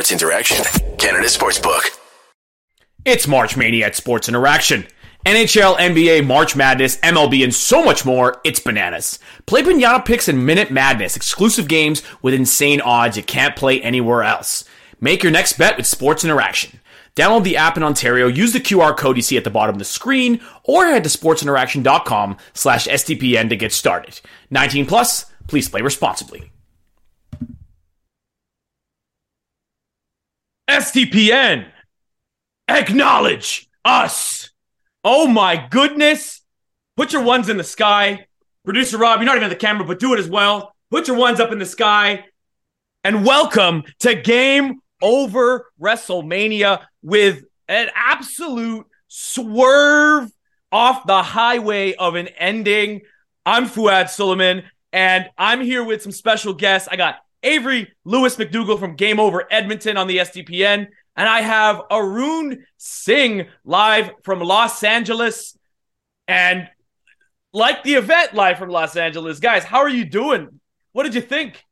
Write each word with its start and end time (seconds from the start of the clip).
Sports 0.00 0.12
Interaction, 0.12 0.64
Canada 0.96 1.26
Sportsbook. 1.26 1.82
It's 3.04 3.28
March 3.28 3.54
Mania 3.58 3.84
at 3.84 3.96
Sports 3.96 4.30
Interaction. 4.30 4.86
NHL, 5.26 5.76
NBA, 5.76 6.26
March 6.26 6.56
Madness, 6.56 6.96
MLB, 7.00 7.44
and 7.44 7.54
so 7.54 7.84
much 7.84 8.06
more. 8.06 8.40
It's 8.42 8.60
bananas. 8.60 9.18
Play 9.44 9.62
Pinata 9.62 10.02
Picks 10.02 10.26
and 10.26 10.46
Minute 10.46 10.70
Madness, 10.70 11.16
exclusive 11.16 11.68
games 11.68 12.02
with 12.22 12.32
insane 12.32 12.80
odds 12.80 13.18
you 13.18 13.22
can't 13.22 13.54
play 13.54 13.82
anywhere 13.82 14.22
else. 14.22 14.64
Make 15.02 15.22
your 15.22 15.32
next 15.32 15.58
bet 15.58 15.76
with 15.76 15.84
Sports 15.84 16.24
Interaction. 16.24 16.80
Download 17.14 17.44
the 17.44 17.58
app 17.58 17.76
in 17.76 17.82
Ontario, 17.82 18.26
use 18.26 18.54
the 18.54 18.58
QR 18.58 18.96
code 18.96 19.16
you 19.16 19.22
see 19.22 19.36
at 19.36 19.44
the 19.44 19.50
bottom 19.50 19.74
of 19.74 19.80
the 19.80 19.84
screen, 19.84 20.40
or 20.64 20.86
head 20.86 21.04
to 21.04 21.10
sportsinteraction.com 21.10 22.38
slash 22.54 22.86
SDPN 22.86 23.50
to 23.50 23.56
get 23.56 23.74
started. 23.74 24.18
19 24.48 24.86
plus, 24.86 25.26
please 25.46 25.68
play 25.68 25.82
responsibly. 25.82 26.50
SDPN, 30.70 31.66
acknowledge 32.68 33.68
us. 33.84 34.50
Oh 35.02 35.26
my 35.26 35.66
goodness. 35.68 36.42
Put 36.96 37.12
your 37.12 37.22
ones 37.22 37.48
in 37.48 37.56
the 37.56 37.64
sky. 37.64 38.26
Producer 38.64 38.96
Rob, 38.96 39.18
you're 39.18 39.26
not 39.26 39.34
even 39.34 39.44
on 39.44 39.50
the 39.50 39.56
camera, 39.56 39.84
but 39.84 39.98
do 39.98 40.14
it 40.14 40.20
as 40.20 40.28
well. 40.28 40.72
Put 40.88 41.08
your 41.08 41.16
ones 41.16 41.40
up 41.40 41.50
in 41.50 41.58
the 41.58 41.66
sky. 41.66 42.24
And 43.02 43.26
welcome 43.26 43.82
to 43.98 44.14
Game 44.14 44.80
Over 45.02 45.72
WrestleMania 45.82 46.84
with 47.02 47.42
an 47.66 47.90
absolute 47.92 48.86
swerve 49.08 50.30
off 50.70 51.04
the 51.04 51.24
highway 51.24 51.94
of 51.94 52.14
an 52.14 52.28
ending. 52.28 53.00
I'm 53.44 53.66
Fouad 53.66 54.08
Suleiman, 54.08 54.62
and 54.92 55.28
I'm 55.36 55.62
here 55.62 55.82
with 55.82 56.00
some 56.02 56.12
special 56.12 56.54
guests. 56.54 56.88
I 56.88 56.94
got 56.94 57.16
Avery 57.42 57.92
Lewis 58.04 58.36
McDougal 58.36 58.78
from 58.78 58.96
Game 58.96 59.18
Over 59.20 59.46
Edmonton 59.50 59.96
on 59.96 60.06
the 60.06 60.18
SDPN. 60.18 60.88
and 61.16 61.28
I 61.28 61.40
have 61.40 61.82
Arune 61.90 62.64
Singh 62.76 63.46
live 63.64 64.10
from 64.22 64.40
Los 64.40 64.82
Angeles. 64.84 65.56
And 66.28 66.68
like 67.52 67.82
the 67.82 67.94
event 67.94 68.34
live 68.34 68.58
from 68.58 68.70
Los 68.70 68.96
Angeles, 68.96 69.40
guys, 69.40 69.64
how 69.64 69.78
are 69.80 69.88
you 69.88 70.04
doing? 70.04 70.60
What 70.92 71.04
did 71.04 71.14
you 71.14 71.20
think? 71.20 71.64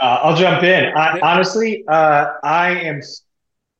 Uh, 0.00 0.20
I'll 0.22 0.36
jump 0.36 0.62
in. 0.62 0.86
I, 0.96 1.20
honestly, 1.20 1.84
uh, 1.86 2.32
I 2.42 2.70
am 2.80 3.02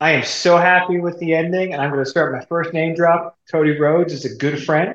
I 0.03 0.13
am 0.13 0.23
so 0.23 0.57
happy 0.57 0.99
with 0.99 1.19
the 1.19 1.35
ending, 1.35 1.73
and 1.73 1.83
I'm 1.83 1.91
going 1.91 2.03
to 2.05 2.11
start 2.11 2.33
my 2.33 2.45
first 2.47 2.73
name 2.73 2.95
drop. 2.95 3.39
Cody 3.51 3.79
Rhodes 3.79 4.13
is 4.13 4.25
a 4.25 4.35
good 4.37 4.63
friend, 4.63 4.95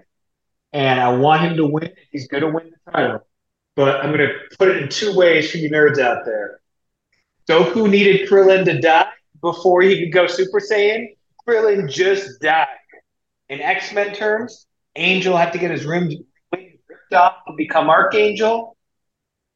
and 0.73 0.99
I 0.99 1.16
want 1.17 1.41
him 1.43 1.57
to 1.57 1.66
win. 1.66 1.91
He's 2.11 2.27
going 2.27 2.41
to 2.41 2.49
win 2.49 2.71
the 2.71 2.91
title, 2.91 3.27
but 3.76 4.02
I'm 4.02 4.12
going 4.16 4.28
to 4.28 4.58
put 4.58 4.70
it 4.70 4.81
in 4.81 4.90
two 4.90 5.16
ways 5.16 5.52
for 5.52 5.58
you 5.58 5.70
nerds 5.70 6.00
out 6.00 6.26
there. 6.26 6.59
Goku 7.50 7.90
needed 7.90 8.28
Krillin 8.28 8.66
to 8.66 8.80
die 8.80 9.08
before 9.42 9.81
he 9.81 10.00
could 10.00 10.14
go 10.14 10.28
Super 10.28 10.59
Saiyan. 10.59 11.08
Krillin 11.48 11.90
just 11.90 12.42
died. 12.42 12.68
In 13.50 13.62
X 13.62 13.94
Men 13.94 14.14
terms, 14.14 14.66
Angel 14.96 15.38
had 15.38 15.53
to 15.53 15.59
get 15.59 15.70
his 15.70 15.86
rim 15.86 16.09
ripped 16.52 17.14
off 17.14 17.36
to 17.48 17.53
become 17.56 17.90
Archangel 17.90 18.76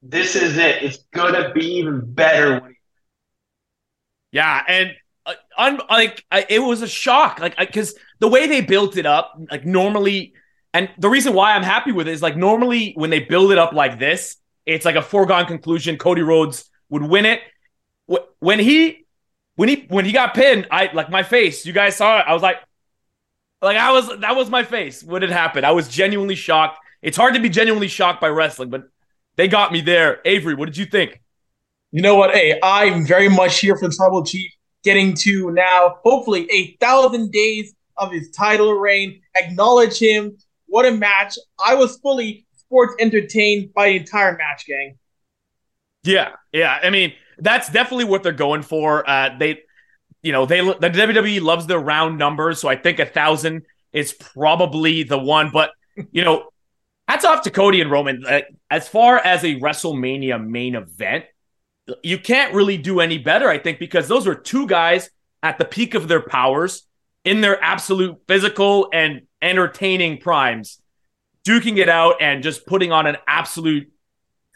this 0.01 0.35
is 0.35 0.57
it. 0.57 0.83
It's 0.83 0.97
gonna 1.13 1.51
be 1.53 1.65
even 1.77 2.01
better. 2.13 2.75
yeah, 4.31 4.63
and 4.67 4.95
uh, 5.25 5.33
un- 5.57 5.81
like 5.89 6.23
I, 6.31 6.45
it 6.49 6.59
was 6.59 6.81
a 6.81 6.87
shock, 6.87 7.39
like 7.39 7.57
because 7.57 7.95
the 8.19 8.27
way 8.27 8.47
they 8.47 8.61
built 8.61 8.97
it 8.97 9.05
up, 9.05 9.37
like 9.51 9.65
normally, 9.65 10.33
and 10.73 10.89
the 10.97 11.09
reason 11.09 11.33
why 11.33 11.53
I'm 11.53 11.63
happy 11.63 11.91
with 11.91 12.07
it 12.07 12.11
is 12.11 12.21
like 12.21 12.37
normally 12.37 12.93
when 12.95 13.09
they 13.09 13.19
build 13.19 13.51
it 13.51 13.57
up 13.57 13.73
like 13.73 13.99
this, 13.99 14.37
it's 14.65 14.85
like 14.85 14.95
a 14.95 15.01
foregone 15.01 15.45
conclusion. 15.45 15.97
Cody 15.97 16.21
Rhodes 16.21 16.69
would 16.89 17.03
win 17.03 17.25
it. 17.25 17.41
When 18.39 18.59
he 18.59 19.05
when 19.55 19.69
he 19.69 19.85
when 19.89 20.05
he 20.05 20.11
got 20.11 20.33
pinned, 20.33 20.67
I 20.71 20.89
like 20.93 21.09
my 21.09 21.23
face. 21.23 21.65
You 21.65 21.73
guys 21.73 21.95
saw 21.95 22.19
it. 22.19 22.25
I 22.27 22.33
was 22.33 22.41
like, 22.41 22.57
like 23.61 23.77
I 23.77 23.91
was 23.91 24.19
that 24.19 24.35
was 24.35 24.49
my 24.49 24.63
face 24.63 25.03
when 25.03 25.23
it 25.23 25.29
happened. 25.29 25.65
I 25.65 25.71
was 25.71 25.87
genuinely 25.87 26.35
shocked. 26.35 26.79
It's 27.01 27.17
hard 27.17 27.33
to 27.33 27.39
be 27.39 27.49
genuinely 27.49 27.87
shocked 27.87 28.21
by 28.21 28.29
wrestling, 28.29 28.69
but 28.69 28.83
they 29.35 29.47
got 29.47 29.71
me 29.71 29.81
there. 29.81 30.21
Avry, 30.25 30.57
what 30.57 30.65
did 30.65 30.77
you 30.77 30.85
think? 30.85 31.21
You 31.91 32.01
know 32.01 32.15
what? 32.15 32.35
Hey, 32.35 32.59
I'm 32.61 33.05
very 33.05 33.29
much 33.29 33.59
here 33.59 33.75
for 33.75 33.87
the 33.87 33.95
Tribal 33.95 34.23
Chief 34.23 34.51
getting 34.83 35.13
to 35.15 35.51
now, 35.51 35.97
hopefully, 36.03 36.49
a 36.51 36.75
thousand 36.77 37.31
days 37.31 37.73
of 37.97 38.11
his 38.11 38.29
title 38.31 38.73
reign. 38.73 39.21
Acknowledge 39.35 39.97
him. 39.97 40.37
What 40.69 40.85
a 40.85 40.91
match. 40.91 41.37
I 41.63 41.75
was 41.75 41.97
fully 41.97 42.45
sports 42.55 42.95
entertained 42.99 43.73
by 43.73 43.89
the 43.89 43.97
entire 43.97 44.37
match, 44.37 44.65
gang. 44.67 44.97
Yeah, 46.03 46.33
yeah. 46.53 46.79
I 46.81 46.89
mean, 46.89 47.13
that's 47.39 47.69
definitely 47.69 48.05
what 48.05 48.23
they're 48.23 48.31
going 48.31 48.61
for. 48.61 49.07
Uh, 49.09 49.35
they, 49.37 49.61
you 50.21 50.31
know, 50.31 50.45
they 50.45 50.61
the 50.61 50.89
WWE 50.89 51.41
loves 51.41 51.67
their 51.67 51.79
round 51.79 52.17
numbers, 52.17 52.59
so 52.59 52.69
I 52.69 52.75
think 52.75 52.99
a 52.99 53.05
thousand 53.05 53.63
is 53.91 54.13
probably 54.13 55.03
the 55.03 55.17
one. 55.17 55.49
But 55.51 55.71
you 56.11 56.23
know, 56.23 56.49
hats 57.07 57.25
off 57.25 57.41
to 57.43 57.51
Cody 57.51 57.81
and 57.81 57.91
Roman. 57.91 58.23
As 58.69 58.87
far 58.87 59.17
as 59.17 59.43
a 59.43 59.59
WrestleMania 59.59 60.45
main 60.45 60.75
event, 60.75 61.25
you 62.03 62.19
can't 62.19 62.53
really 62.53 62.77
do 62.77 62.99
any 62.99 63.17
better, 63.17 63.49
I 63.49 63.57
think, 63.57 63.79
because 63.79 64.07
those 64.07 64.27
were 64.27 64.35
two 64.35 64.67
guys 64.67 65.09
at 65.41 65.57
the 65.57 65.65
peak 65.65 65.95
of 65.95 66.07
their 66.07 66.21
powers 66.21 66.83
in 67.29 67.41
their 67.41 67.63
absolute 67.63 68.17
physical 68.27 68.89
and 68.91 69.21
entertaining 69.39 70.17
primes, 70.17 70.81
duking 71.47 71.77
it 71.77 71.87
out 71.87 72.15
and 72.19 72.41
just 72.41 72.65
putting 72.65 72.91
on 72.91 73.05
an 73.05 73.17
absolute 73.27 73.87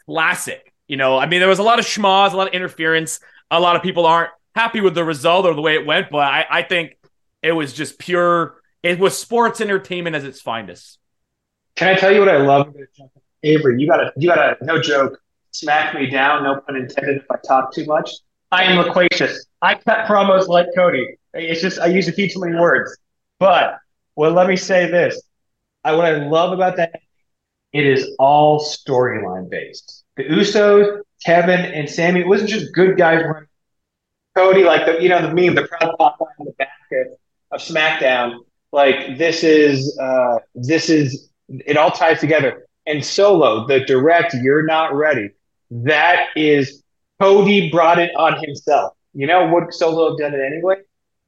classic. 0.07 0.73
You 0.87 0.97
know, 0.97 1.19
I 1.19 1.27
mean, 1.27 1.39
there 1.39 1.49
was 1.49 1.59
a 1.59 1.63
lot 1.63 1.77
of 1.77 1.85
schmoz, 1.85 2.33
a 2.33 2.35
lot 2.35 2.47
of 2.47 2.53
interference. 2.55 3.19
A 3.51 3.59
lot 3.59 3.75
of 3.75 3.83
people 3.83 4.07
aren't 4.07 4.31
happy 4.55 4.81
with 4.81 4.95
the 4.95 5.03
result 5.03 5.45
or 5.45 5.53
the 5.53 5.61
way 5.61 5.75
it 5.75 5.85
went, 5.85 6.09
but 6.09 6.23
I, 6.23 6.47
I 6.49 6.61
think 6.63 6.97
it 7.43 7.51
was 7.51 7.73
just 7.73 7.99
pure. 7.99 8.55
It 8.81 8.97
was 8.97 9.15
sports 9.15 9.61
entertainment 9.61 10.15
as 10.15 10.23
its 10.23 10.41
finest. 10.41 10.97
Can 11.75 11.95
I 11.95 11.99
tell 11.99 12.11
you 12.11 12.21
what 12.21 12.29
I 12.29 12.37
love? 12.37 12.73
Avry, 13.45 13.79
you 13.79 13.85
gotta, 13.85 14.11
you 14.17 14.27
gotta, 14.27 14.57
no 14.61 14.81
joke, 14.81 15.19
smack 15.51 15.93
me 15.93 16.09
down. 16.09 16.41
No 16.43 16.59
pun 16.61 16.75
intended. 16.75 17.17
If 17.17 17.29
I 17.29 17.35
talk 17.47 17.71
too 17.71 17.85
much, 17.85 18.09
I 18.51 18.63
am 18.63 18.79
loquacious. 18.79 19.45
I 19.61 19.75
cut 19.75 20.07
promos 20.07 20.47
like 20.47 20.65
Cody. 20.75 21.19
It's 21.33 21.61
just 21.61 21.79
I 21.79 21.87
use 21.87 22.07
a 22.07 22.11
few 22.11 22.29
too 22.29 22.39
many 22.41 22.55
words. 22.57 22.95
But 23.39 23.77
well, 24.15 24.31
let 24.31 24.47
me 24.47 24.55
say 24.55 24.89
this: 24.89 25.21
I, 25.83 25.93
what 25.95 26.05
I 26.05 26.25
love 26.27 26.53
about 26.53 26.77
that, 26.77 27.01
it 27.73 27.85
is 27.85 28.15
all 28.19 28.59
storyline 28.61 29.49
based. 29.49 30.03
The 30.17 30.23
Usos, 30.25 31.01
Kevin, 31.25 31.59
and 31.59 31.89
Sammy, 31.89 32.21
It 32.21 32.27
wasn't 32.27 32.49
just 32.49 32.73
good 32.73 32.97
guys 32.97 33.23
running. 33.23 33.47
Cody, 34.35 34.63
like 34.63 34.85
the 34.85 35.01
you 35.01 35.09
know 35.09 35.21
the 35.21 35.33
meme, 35.33 35.55
the 35.55 35.67
proud 35.67 35.95
papa 35.97 36.23
on 36.39 36.45
the 36.45 36.51
back 36.53 36.69
of, 36.91 37.07
of 37.51 37.61
SmackDown. 37.61 38.39
Like 38.71 39.17
this 39.17 39.43
is 39.43 39.97
uh, 39.99 40.39
this 40.55 40.89
is 40.89 41.29
it 41.49 41.77
all 41.77 41.91
ties 41.91 42.19
together. 42.19 42.65
And 42.85 43.03
solo, 43.03 43.65
the 43.65 43.79
direct, 43.85 44.33
you're 44.33 44.65
not 44.65 44.93
ready. 44.93 45.29
That 45.71 46.27
is 46.35 46.83
Cody 47.19 47.71
brought 47.71 47.99
it 47.99 48.11
on 48.17 48.43
himself. 48.43 48.93
You 49.13 49.27
know, 49.27 49.47
would 49.53 49.73
Solo 49.73 50.09
have 50.09 50.19
done 50.19 50.33
it 50.33 50.43
anyway? 50.43 50.77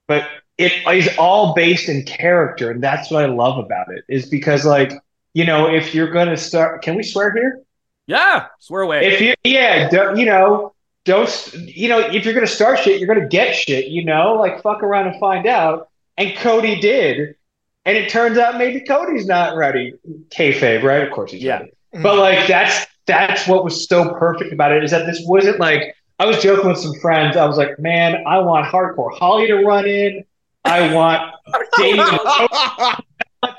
But 0.07 0.27
it 0.57 0.71
is 0.88 1.09
all 1.17 1.53
based 1.53 1.89
in 1.89 2.03
character, 2.05 2.71
and 2.71 2.81
that's 2.81 3.11
what 3.11 3.23
I 3.23 3.27
love 3.27 3.57
about 3.63 3.88
it. 3.89 4.03
Is 4.07 4.27
because 4.27 4.66
like 4.66 4.93
you 5.33 5.45
know, 5.45 5.67
if 5.67 5.93
you're 5.93 6.11
gonna 6.11 6.38
start, 6.38 6.81
can 6.81 6.95
we 6.95 7.03
swear 7.03 7.33
here? 7.33 7.62
Yeah, 8.07 8.47
swear 8.59 8.83
away. 8.83 9.06
If 9.06 9.21
you, 9.21 9.33
yeah, 9.44 10.13
you 10.15 10.25
know, 10.25 10.74
don't 11.03 11.53
you 11.56 11.89
know, 11.89 12.00
if 12.00 12.24
you're 12.24 12.33
gonna 12.33 12.47
start 12.47 12.80
shit, 12.80 13.00
you're 13.00 13.13
gonna 13.13 13.27
get 13.27 13.53
shit. 13.53 13.88
You 13.88 14.06
know, 14.06 14.35
like 14.35 14.62
fuck 14.62 14.81
around 14.81 15.07
and 15.07 15.19
find 15.19 15.45
out. 15.45 15.89
And 16.18 16.35
Cody 16.38 16.80
did, 16.80 17.35
and 17.83 17.97
it 17.97 18.09
turns 18.09 18.38
out 18.38 18.57
maybe 18.57 18.80
Cody's 18.80 19.25
not 19.25 19.57
ready. 19.57 19.94
Kayfabe, 20.30 20.83
right? 20.83 21.03
Of 21.03 21.12
course 21.12 21.31
he's 21.31 21.44
yeah. 21.44 21.59
ready. 21.59 21.71
But 21.91 22.18
like 22.18 22.47
that's 22.47 22.85
that's 23.06 23.47
what 23.47 23.63
was 23.63 23.88
so 23.88 24.13
perfect 24.13 24.53
about 24.53 24.71
it 24.71 24.83
is 24.83 24.91
that 24.91 25.06
this 25.06 25.21
wasn't 25.25 25.59
like 25.59 25.95
I 26.17 26.25
was 26.25 26.41
joking 26.41 26.69
with 26.69 26.77
some 26.77 26.94
friends. 26.95 27.35
I 27.35 27.45
was 27.45 27.57
like, 27.57 27.77
man, 27.77 28.23
I 28.25 28.39
want 28.39 28.65
hardcore 28.67 29.13
Holly 29.17 29.47
to 29.47 29.63
run 29.63 29.85
in. 29.85 30.23
I 30.63 30.94
want 30.94 31.33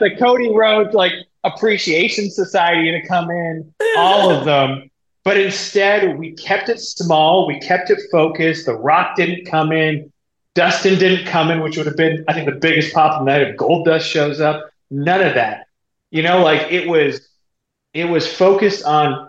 the 0.01 0.17
Cody 0.19 0.53
Rhodes 0.53 0.95
like 0.95 1.13
appreciation 1.45 2.31
society 2.31 2.91
to 2.91 3.07
come 3.07 3.31
in, 3.31 3.73
all 3.97 4.31
of 4.31 4.45
them. 4.45 4.91
But 5.25 5.39
instead, 5.39 6.19
we 6.19 6.33
kept 6.33 6.69
it 6.69 6.81
small. 6.81 7.47
We 7.47 7.59
kept 7.61 7.91
it 7.91 8.01
focused. 8.11 8.67
The 8.67 8.75
Rock 8.75 9.17
didn't 9.17 9.47
come 9.47 9.73
in. 9.73 10.13
Dustin 10.55 10.99
didn't 10.99 11.27
come 11.27 11.51
in, 11.51 11.61
which 11.61 11.77
would 11.77 11.87
have 11.87 11.97
been, 11.97 12.25
I 12.29 12.33
think, 12.33 12.47
the 12.49 12.57
biggest 12.57 12.95
pop 12.95 13.13
of 13.13 13.27
the 13.27 13.33
night 13.33 13.43
if 13.43 13.57
Goldust 13.57 14.03
shows 14.03 14.41
up. 14.41 14.71
None 14.91 15.21
of 15.21 15.35
that. 15.35 15.67
You 16.11 16.23
know, 16.23 16.43
like 16.43 16.73
it 16.73 16.89
was, 16.89 17.29
it 17.93 18.07
was 18.07 18.27
focused 18.27 18.85
on 18.85 19.26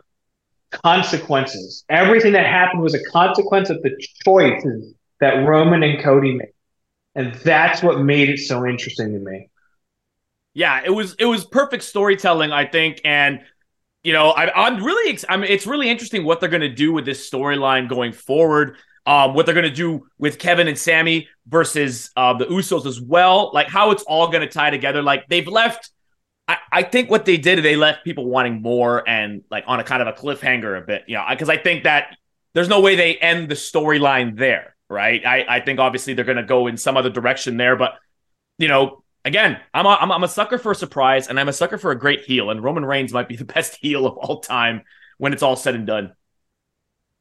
consequences. 0.72 1.84
Everything 1.90 2.34
that 2.34 2.46
happened 2.46 2.82
was 2.82 2.94
a 2.94 3.04
consequence 3.06 3.70
of 3.70 3.82
the 3.82 3.96
choices 4.26 4.94
that 5.20 5.48
Roman 5.48 5.84
and 5.84 6.02
Cody 6.02 6.36
made, 6.36 6.54
and 7.16 7.34
that's 7.36 7.82
what 7.82 8.00
made 8.02 8.30
it 8.30 8.40
so 8.40 8.66
interesting 8.66 9.14
to 9.14 9.20
me. 9.20 9.50
Yeah, 10.54 10.82
it 10.84 10.90
was 10.90 11.16
it 11.20 11.26
was 11.26 11.46
perfect 11.46 11.84
storytelling, 11.84 12.52
I 12.52 12.66
think, 12.66 13.02
and 13.06 13.42
you 14.08 14.14
know, 14.14 14.30
I, 14.30 14.68
am 14.68 14.82
really, 14.82 15.12
ex- 15.12 15.26
I 15.28 15.36
mean, 15.36 15.52
it's 15.52 15.68
really 15.68 15.90
interesting 15.90 16.24
what 16.24 16.40
they're 16.40 16.48
going 16.48 16.62
to 16.62 16.70
do 16.70 16.94
with 16.94 17.04
this 17.04 17.30
storyline 17.30 17.90
going 17.90 18.14
forward. 18.14 18.78
Um, 19.06 19.34
what 19.34 19.46
they're 19.46 19.56
going 19.56 19.70
to 19.70 19.70
do 19.70 20.08
with 20.18 20.40
Kevin 20.40 20.68
and 20.70 20.78
Sammy 20.78 21.28
versus 21.46 22.10
uh, 22.16 22.34
the 22.34 22.46
Usos 22.46 22.86
as 22.86 23.02
well, 23.02 23.52
like 23.54 23.68
how 23.68 23.92
it's 23.92 24.04
all 24.04 24.30
going 24.30 24.42
to 24.42 24.48
tie 24.48 24.70
together. 24.70 25.02
Like 25.02 25.28
they've 25.28 25.48
left, 25.48 25.92
I, 26.48 26.58
I 26.72 26.84
think 26.84 27.10
what 27.10 27.26
they 27.26 27.38
did, 27.38 27.64
they 27.64 27.76
left 27.76 28.04
people 28.04 28.26
wanting 28.26 28.62
more 28.62 29.08
and 29.08 29.44
like 29.52 29.66
on 29.68 29.80
a 29.80 29.84
kind 29.84 30.02
of 30.02 30.08
a 30.08 30.14
cliffhanger 30.14 30.82
a 30.82 30.86
bit, 30.86 31.04
you 31.08 31.16
know, 31.16 31.26
because 31.30 31.50
I 31.50 31.58
think 31.58 31.84
that 31.84 32.16
there's 32.54 32.70
no 32.70 32.80
way 32.80 32.96
they 32.96 33.18
end 33.18 33.50
the 33.50 33.56
storyline 33.56 34.38
there, 34.38 34.76
right? 34.90 35.26
I, 35.26 35.46
I 35.48 35.60
think 35.60 35.80
obviously 35.80 36.14
they're 36.14 36.26
going 36.26 36.38
to 36.38 36.44
go 36.44 36.68
in 36.68 36.78
some 36.78 36.96
other 36.96 37.10
direction 37.10 37.58
there, 37.58 37.76
but 37.76 37.96
you 38.58 38.68
know, 38.68 39.04
again, 39.26 39.60
I'm 39.74 39.86
a, 39.86 39.90
I'm, 39.90 40.12
I'm 40.12 40.24
a 40.24 40.28
sucker 40.28 40.58
for 40.58 40.72
a 40.72 40.76
surprise 40.76 41.28
and 41.28 41.40
I'm 41.40 41.50
a 41.50 41.54
sucker 41.54 41.78
for 41.78 41.92
a 41.92 42.00
great 42.00 42.22
heel, 42.22 42.50
and 42.50 42.64
Roman 42.64 42.86
Reigns 42.86 43.12
might 43.12 43.28
be 43.28 43.36
the 43.36 43.46
best 43.56 43.78
heel 43.82 44.06
of 44.06 44.18
all 44.18 44.40
time 44.40 44.84
when 45.18 45.34
it's 45.34 45.44
all 45.44 45.56
said 45.56 45.76
and 45.76 45.86
done. 45.86 46.14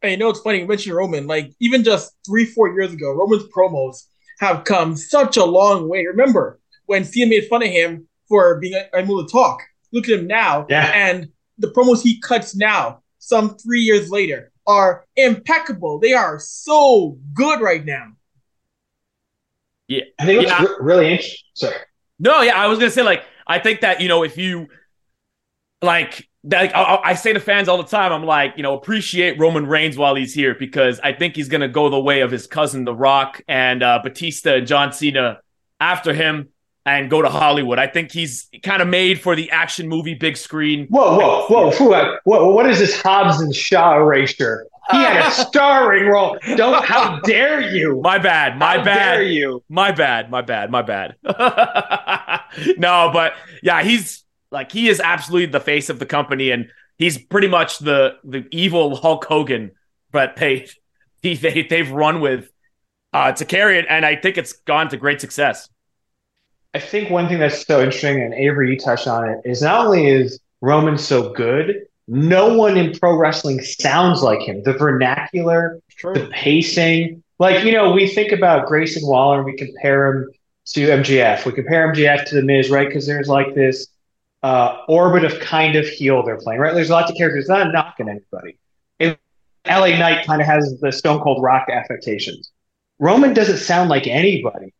Hey, 0.02 0.12
you 0.12 0.16
know 0.18 0.28
it's 0.28 0.40
funny 0.40 0.64
mentioned 0.64 0.94
Roman. 0.94 1.26
Like 1.26 1.52
even 1.58 1.82
just 1.82 2.12
three, 2.24 2.44
four 2.44 2.72
years 2.72 2.92
ago, 2.92 3.12
Roman's 3.12 3.50
promos 3.50 4.04
have 4.38 4.64
come 4.64 4.94
such 4.94 5.36
a 5.36 5.44
long 5.44 5.88
way. 5.88 6.04
Remember 6.06 6.60
when 6.84 7.04
Cena 7.04 7.28
made 7.28 7.48
fun 7.48 7.62
of 7.62 7.70
him 7.70 8.06
for 8.28 8.58
being 8.60 8.80
able 8.94 9.24
to 9.24 9.30
talk? 9.30 9.60
Look 9.92 10.08
at 10.08 10.18
him 10.18 10.26
now, 10.26 10.66
Yeah. 10.68 10.90
and 10.94 11.28
the 11.58 11.68
promos 11.68 12.02
he 12.02 12.20
cuts 12.20 12.54
now, 12.54 13.02
some 13.18 13.56
three 13.56 13.80
years 13.80 14.10
later, 14.10 14.50
are 14.66 15.04
impeccable. 15.16 15.98
They 16.00 16.12
are 16.12 16.38
so 16.38 17.18
good 17.34 17.60
right 17.60 17.84
now. 17.84 18.12
Yeah. 19.88 20.02
I 20.18 20.26
think 20.26 20.42
it's 20.42 20.50
Yeah. 20.50 20.62
re- 20.64 20.76
really 20.80 21.10
interesting. 21.12 21.38
Sorry. 21.54 21.76
No, 22.18 22.40
yeah, 22.42 22.60
I 22.60 22.66
was 22.66 22.78
gonna 22.78 22.90
say 22.90 23.02
like 23.02 23.22
I 23.46 23.58
think 23.58 23.80
that 23.82 24.00
you 24.00 24.08
know 24.08 24.24
if 24.24 24.36
you 24.36 24.66
like 25.82 26.26
that, 26.44 26.60
like, 26.62 26.74
I, 26.74 27.00
I 27.04 27.14
say 27.14 27.32
to 27.32 27.40
fans 27.40 27.68
all 27.68 27.76
the 27.76 27.84
time, 27.88 28.12
I'm 28.12 28.24
like 28.24 28.54
you 28.56 28.62
know 28.62 28.74
appreciate 28.74 29.38
Roman 29.38 29.66
Reigns 29.66 29.96
while 29.96 30.14
he's 30.14 30.34
here 30.34 30.54
because 30.58 30.98
I 31.04 31.12
think 31.12 31.36
he's 31.36 31.48
gonna 31.48 31.68
go 31.68 31.88
the 31.88 32.00
way 32.00 32.20
of 32.22 32.30
his 32.30 32.46
cousin 32.46 32.84
The 32.84 32.94
Rock 32.94 33.42
and 33.46 33.82
uh, 33.82 34.00
Batista 34.02 34.56
and 34.56 34.66
John 34.66 34.92
Cena 34.92 35.40
after 35.78 36.12
him 36.12 36.48
and 36.86 37.10
go 37.10 37.20
to 37.20 37.28
Hollywood. 37.28 37.78
I 37.80 37.88
think 37.88 38.12
he's 38.12 38.48
kind 38.62 38.80
of 38.80 38.86
made 38.86 39.20
for 39.20 39.34
the 39.34 39.50
action 39.50 39.88
movie 39.88 40.14
big 40.14 40.36
screen. 40.36 40.86
Whoa, 40.86 41.18
whoa, 41.18 41.46
whoa, 41.48 41.70
whoa, 41.72 41.92
uh, 41.92 42.16
whoa! 42.24 42.50
What 42.52 42.70
is 42.70 42.78
this 42.78 43.02
Hobbs 43.02 43.40
and 43.40 43.54
Shaw 43.54 43.96
erasure? 43.96 44.66
He 44.92 44.98
had 44.98 45.26
a 45.26 45.30
starring 45.48 46.06
role. 46.06 46.38
Don't. 46.54 46.84
How 46.84 47.18
dare 47.20 47.60
you? 47.60 48.00
My 48.02 48.18
bad, 48.18 48.56
my 48.56 48.76
bad. 48.76 48.78
how 48.78 48.84
bad. 48.84 49.14
Dare 49.16 49.22
you? 49.24 49.64
My 49.68 49.90
bad, 49.90 50.30
my 50.30 50.42
bad, 50.42 50.70
my 50.70 50.82
bad. 50.82 51.16
no, 52.78 53.10
but 53.12 53.34
yeah, 53.62 53.82
he's 53.82 54.24
like 54.52 54.70
he 54.70 54.88
is 54.88 55.00
absolutely 55.00 55.46
the 55.46 55.60
face 55.60 55.90
of 55.90 55.98
the 55.98 56.06
company, 56.06 56.52
and 56.52 56.70
he's 56.98 57.18
pretty 57.18 57.48
much 57.48 57.80
the 57.80 58.14
the 58.22 58.46
evil 58.52 58.94
Hulk 58.94 59.24
Hogan. 59.24 59.72
But 60.12 60.36
they 60.36 60.68
he, 61.20 61.34
they 61.34 61.62
they've 61.62 61.90
run 61.90 62.20
with 62.20 62.48
uh, 63.12 63.32
to 63.32 63.44
carry 63.44 63.78
it, 63.78 63.86
and 63.88 64.06
I 64.06 64.14
think 64.14 64.38
it's 64.38 64.52
gone 64.52 64.88
to 64.90 64.96
great 64.96 65.20
success. 65.20 65.68
I 66.76 66.78
think 66.78 67.08
one 67.08 67.26
thing 67.26 67.38
that's 67.38 67.66
so 67.66 67.80
interesting, 67.80 68.20
and 68.20 68.34
Avry, 68.34 68.68
you 68.68 68.78
touched 68.78 69.08
on 69.08 69.26
it, 69.26 69.40
is 69.46 69.62
not 69.62 69.86
only 69.86 70.08
is 70.08 70.38
Roman 70.60 70.98
so 70.98 71.32
good, 71.32 71.86
no 72.06 72.54
one 72.54 72.76
in 72.76 72.92
pro 72.98 73.16
wrestling 73.16 73.62
sounds 73.62 74.20
like 74.20 74.42
him. 74.42 74.62
The 74.62 74.74
vernacular, 74.74 75.80
the 76.02 76.28
pacing. 76.34 77.22
Like, 77.38 77.64
you 77.64 77.72
know, 77.72 77.92
we 77.92 78.06
think 78.06 78.30
about 78.30 78.66
Grayson 78.66 79.08
Waller 79.08 79.38
and 79.38 79.46
we 79.46 79.56
compare 79.56 80.12
him 80.12 80.28
to 80.74 80.80
MJF. 80.86 81.46
We 81.46 81.52
compare 81.52 81.90
MJF 81.94 82.26
to 82.26 82.34
The 82.34 82.42
Miz, 82.42 82.68
right? 82.68 82.86
Because 82.86 83.06
there's 83.06 83.26
like 83.26 83.54
this 83.54 83.86
uh, 84.42 84.82
orbit 84.86 85.24
of 85.24 85.40
kind 85.40 85.76
of 85.76 85.86
heel 85.86 86.22
they're 86.24 86.36
playing, 86.36 86.60
right? 86.60 86.74
There's 86.74 86.90
lots 86.90 87.10
of 87.10 87.16
characters, 87.16 87.48
not 87.48 87.72
knocking 87.72 88.10
anybody. 88.10 88.58
And 89.00 89.16
LA 89.66 89.96
Knight 89.96 90.26
kind 90.26 90.42
of 90.42 90.46
has 90.46 90.78
the 90.82 90.92
Stone 90.92 91.22
Cold 91.22 91.42
Rock 91.42 91.70
affectations. 91.70 92.50
Roman 92.98 93.32
doesn't 93.32 93.58
sound 93.60 93.88
like 93.88 94.06
anybody. 94.06 94.74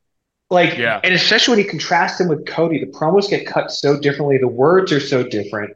Like, 0.51 0.79
Yeah. 0.79 1.01
and 1.03 1.13
especially 1.13 1.57
when 1.57 1.65
you 1.65 1.71
contrast 1.71 2.21
him 2.21 2.29
with 2.29 2.47
Cody, 2.47 2.79
the 2.85 2.91
promos 2.91 3.29
get 3.29 3.47
cut 3.47 3.71
so 3.71 3.99
differently, 3.99 4.39
the 4.39 4.49
words 4.49 4.93
are 4.93 5.01
so 5.01 5.23
different, 5.25 5.75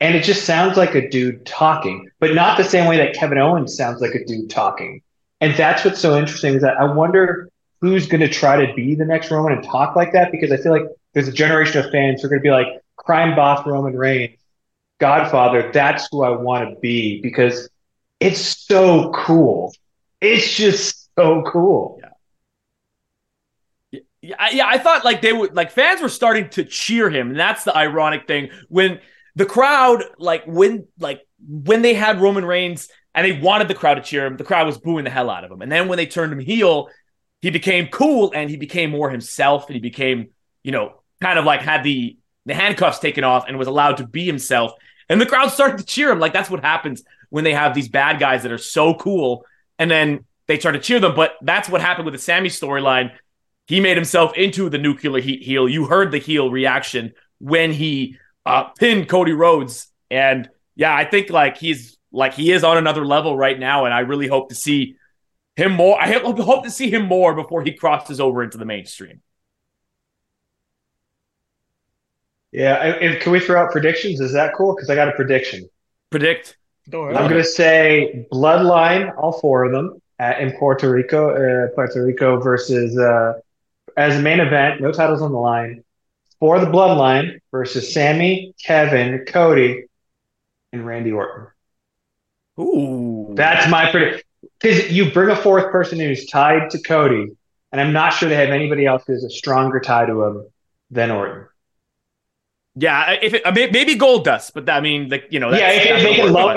and 0.00 0.16
it 0.16 0.24
just 0.24 0.44
sounds 0.44 0.76
like 0.76 0.94
a 0.94 1.08
dude 1.08 1.46
talking, 1.46 2.10
but 2.18 2.34
not 2.34 2.56
the 2.56 2.64
same 2.64 2.86
way 2.86 2.96
that 2.96 3.14
Kevin 3.14 3.38
Owens 3.38 3.76
sounds 3.76 4.00
like 4.00 4.14
a 4.14 4.24
dude 4.24 4.50
talking. 4.50 5.02
And 5.40 5.54
that's 5.56 5.84
what's 5.84 6.00
so 6.00 6.18
interesting 6.18 6.54
is 6.54 6.62
that 6.62 6.76
I 6.78 6.84
wonder 6.92 7.48
who's 7.80 8.06
going 8.06 8.20
to 8.20 8.28
try 8.28 8.64
to 8.64 8.74
be 8.74 8.94
the 8.94 9.04
next 9.04 9.30
Roman 9.30 9.52
and 9.52 9.64
talk 9.64 9.96
like 9.96 10.12
that 10.12 10.32
because 10.32 10.52
I 10.52 10.56
feel 10.56 10.72
like 10.72 10.86
there's 11.14 11.28
a 11.28 11.32
generation 11.32 11.84
of 11.84 11.90
fans 11.90 12.20
who 12.20 12.26
are 12.26 12.30
going 12.30 12.40
to 12.40 12.42
be 12.42 12.50
like, 12.50 12.66
crime 12.96 13.34
boss 13.34 13.66
Roman 13.66 13.96
Reigns, 13.96 14.38
Godfather, 14.98 15.70
that's 15.72 16.08
who 16.10 16.22
I 16.22 16.30
want 16.30 16.68
to 16.68 16.80
be 16.80 17.20
because 17.22 17.70
it's 18.18 18.40
so 18.40 19.10
cool. 19.12 19.72
It's 20.20 20.54
just 20.54 21.08
so 21.16 21.42
cool. 21.46 21.99
Yeah, 24.22 24.36
I- 24.38 24.50
yeah, 24.50 24.66
I 24.66 24.78
thought 24.78 25.04
like 25.04 25.22
they 25.22 25.32
would 25.32 25.54
like 25.54 25.70
fans 25.70 26.00
were 26.02 26.08
starting 26.08 26.48
to 26.50 26.64
cheer 26.64 27.08
him, 27.08 27.30
and 27.30 27.38
that's 27.40 27.64
the 27.64 27.74
ironic 27.76 28.26
thing. 28.26 28.50
When 28.68 29.00
the 29.34 29.46
crowd 29.46 30.02
like 30.18 30.44
when 30.46 30.86
like 30.98 31.22
when 31.48 31.82
they 31.82 31.94
had 31.94 32.20
Roman 32.20 32.44
Reigns 32.44 32.88
and 33.14 33.24
they 33.26 33.40
wanted 33.40 33.68
the 33.68 33.74
crowd 33.74 33.94
to 33.94 34.02
cheer 34.02 34.26
him, 34.26 34.36
the 34.36 34.44
crowd 34.44 34.66
was 34.66 34.78
booing 34.78 35.04
the 35.04 35.10
hell 35.10 35.30
out 35.30 35.44
of 35.44 35.50
him, 35.50 35.62
and 35.62 35.72
then 35.72 35.88
when 35.88 35.96
they 35.96 36.06
turned 36.06 36.32
him 36.32 36.38
heel, 36.38 36.88
he 37.40 37.50
became 37.50 37.86
cool 37.88 38.32
and 38.34 38.50
he 38.50 38.56
became 38.56 38.90
more 38.90 39.10
himself, 39.10 39.66
and 39.66 39.74
he 39.74 39.80
became 39.80 40.28
you 40.62 40.72
know 40.72 41.00
kind 41.22 41.38
of 41.38 41.44
like 41.46 41.62
had 41.62 41.82
the 41.82 42.18
the 42.46 42.54
handcuffs 42.54 42.98
taken 42.98 43.24
off 43.24 43.44
and 43.48 43.58
was 43.58 43.68
allowed 43.68 43.96
to 43.98 44.06
be 44.06 44.26
himself, 44.26 44.72
and 45.08 45.18
the 45.18 45.26
crowd 45.26 45.48
started 45.48 45.78
to 45.78 45.84
cheer 45.84 46.10
him. 46.10 46.18
Like 46.18 46.34
that's 46.34 46.50
what 46.50 46.60
happens 46.62 47.02
when 47.30 47.44
they 47.44 47.54
have 47.54 47.74
these 47.74 47.88
bad 47.88 48.20
guys 48.20 48.42
that 48.42 48.52
are 48.52 48.58
so 48.58 48.92
cool, 48.94 49.46
and 49.78 49.90
then 49.90 50.26
they 50.46 50.58
start 50.60 50.74
to 50.74 50.80
cheer 50.80 51.00
them. 51.00 51.14
But 51.14 51.36
that's 51.40 51.70
what 51.70 51.80
happened 51.80 52.04
with 52.04 52.12
the 52.14 52.18
Sammy 52.20 52.50
storyline 52.50 53.12
he 53.70 53.78
made 53.78 53.96
himself 53.96 54.36
into 54.36 54.68
the 54.68 54.78
nuclear 54.78 55.22
heat 55.22 55.44
heel. 55.44 55.68
You 55.68 55.86
heard 55.86 56.10
the 56.10 56.18
heel 56.18 56.50
reaction 56.50 57.12
when 57.38 57.72
he 57.72 58.16
uh, 58.44 58.64
pinned 58.64 59.08
Cody 59.08 59.30
Rhodes, 59.30 59.86
and 60.10 60.50
yeah, 60.74 60.92
I 60.92 61.04
think 61.04 61.30
like 61.30 61.56
he's 61.56 61.96
like 62.10 62.34
he 62.34 62.50
is 62.50 62.64
on 62.64 62.78
another 62.78 63.06
level 63.06 63.36
right 63.36 63.56
now, 63.56 63.84
and 63.84 63.94
I 63.94 64.00
really 64.00 64.26
hope 64.26 64.48
to 64.48 64.56
see 64.56 64.96
him 65.54 65.70
more. 65.70 66.02
I 66.02 66.10
hope, 66.10 66.36
hope 66.40 66.64
to 66.64 66.70
see 66.70 66.90
him 66.90 67.06
more 67.06 67.32
before 67.32 67.62
he 67.62 67.72
crosses 67.72 68.18
over 68.18 68.42
into 68.42 68.58
the 68.58 68.64
mainstream. 68.64 69.20
Yeah, 72.50 72.74
and 72.74 73.20
can 73.20 73.30
we 73.30 73.38
throw 73.38 73.62
out 73.62 73.70
predictions? 73.70 74.18
Is 74.18 74.32
that 74.32 74.52
cool? 74.56 74.74
Because 74.74 74.90
I 74.90 74.96
got 74.96 75.06
a 75.06 75.12
prediction. 75.12 75.70
Predict. 76.10 76.56
I'm 76.92 77.12
going 77.12 77.30
to 77.30 77.44
say 77.44 78.26
Bloodline, 78.32 79.16
all 79.16 79.38
four 79.38 79.62
of 79.62 79.70
them, 79.70 80.02
at, 80.18 80.40
in 80.40 80.58
Puerto 80.58 80.90
Rico, 80.90 81.30
uh, 81.30 81.68
Puerto 81.76 82.04
Rico 82.04 82.40
versus 82.40 82.98
uh, 82.98 83.34
as 84.00 84.16
a 84.16 84.22
main 84.22 84.40
event, 84.40 84.80
no 84.80 84.92
titles 84.92 85.22
on 85.22 85.32
the 85.32 85.38
line. 85.38 85.84
For 86.38 86.58
the 86.58 86.66
Bloodline 86.66 87.40
versus 87.50 87.92
Sammy, 87.92 88.54
Kevin, 88.64 89.24
Cody, 89.26 89.84
and 90.72 90.86
Randy 90.86 91.12
Orton. 91.12 91.48
Ooh, 92.58 93.32
That's 93.34 93.70
my 93.70 93.90
prediction. 93.90 94.22
Because 94.58 94.90
you 94.90 95.10
bring 95.10 95.30
a 95.30 95.36
fourth 95.36 95.70
person 95.70 95.98
who's 95.98 96.26
tied 96.26 96.70
to 96.70 96.80
Cody, 96.80 97.26
and 97.72 97.80
I'm 97.80 97.92
not 97.92 98.10
sure 98.14 98.28
they 98.28 98.36
have 98.36 98.50
anybody 98.50 98.86
else 98.86 99.04
who's 99.06 99.24
a 99.24 99.30
stronger 99.30 99.80
tie 99.80 100.06
to 100.06 100.22
him 100.22 100.46
than 100.90 101.10
Orton. 101.10 101.46
yeah. 102.74 103.12
If 103.20 103.34
it, 103.34 103.42
maybe 103.72 103.96
Goldust, 103.96 104.52
but 104.54 104.68
I 104.70 104.80
mean, 104.80 105.08
like 105.10 105.26
you 105.30 105.40
know, 105.40 105.52
yeah, 105.52 105.70
if, 105.72 105.86
if 105.86 106.02
they 106.02 106.14
can 106.16 106.32
loan. 106.32 106.56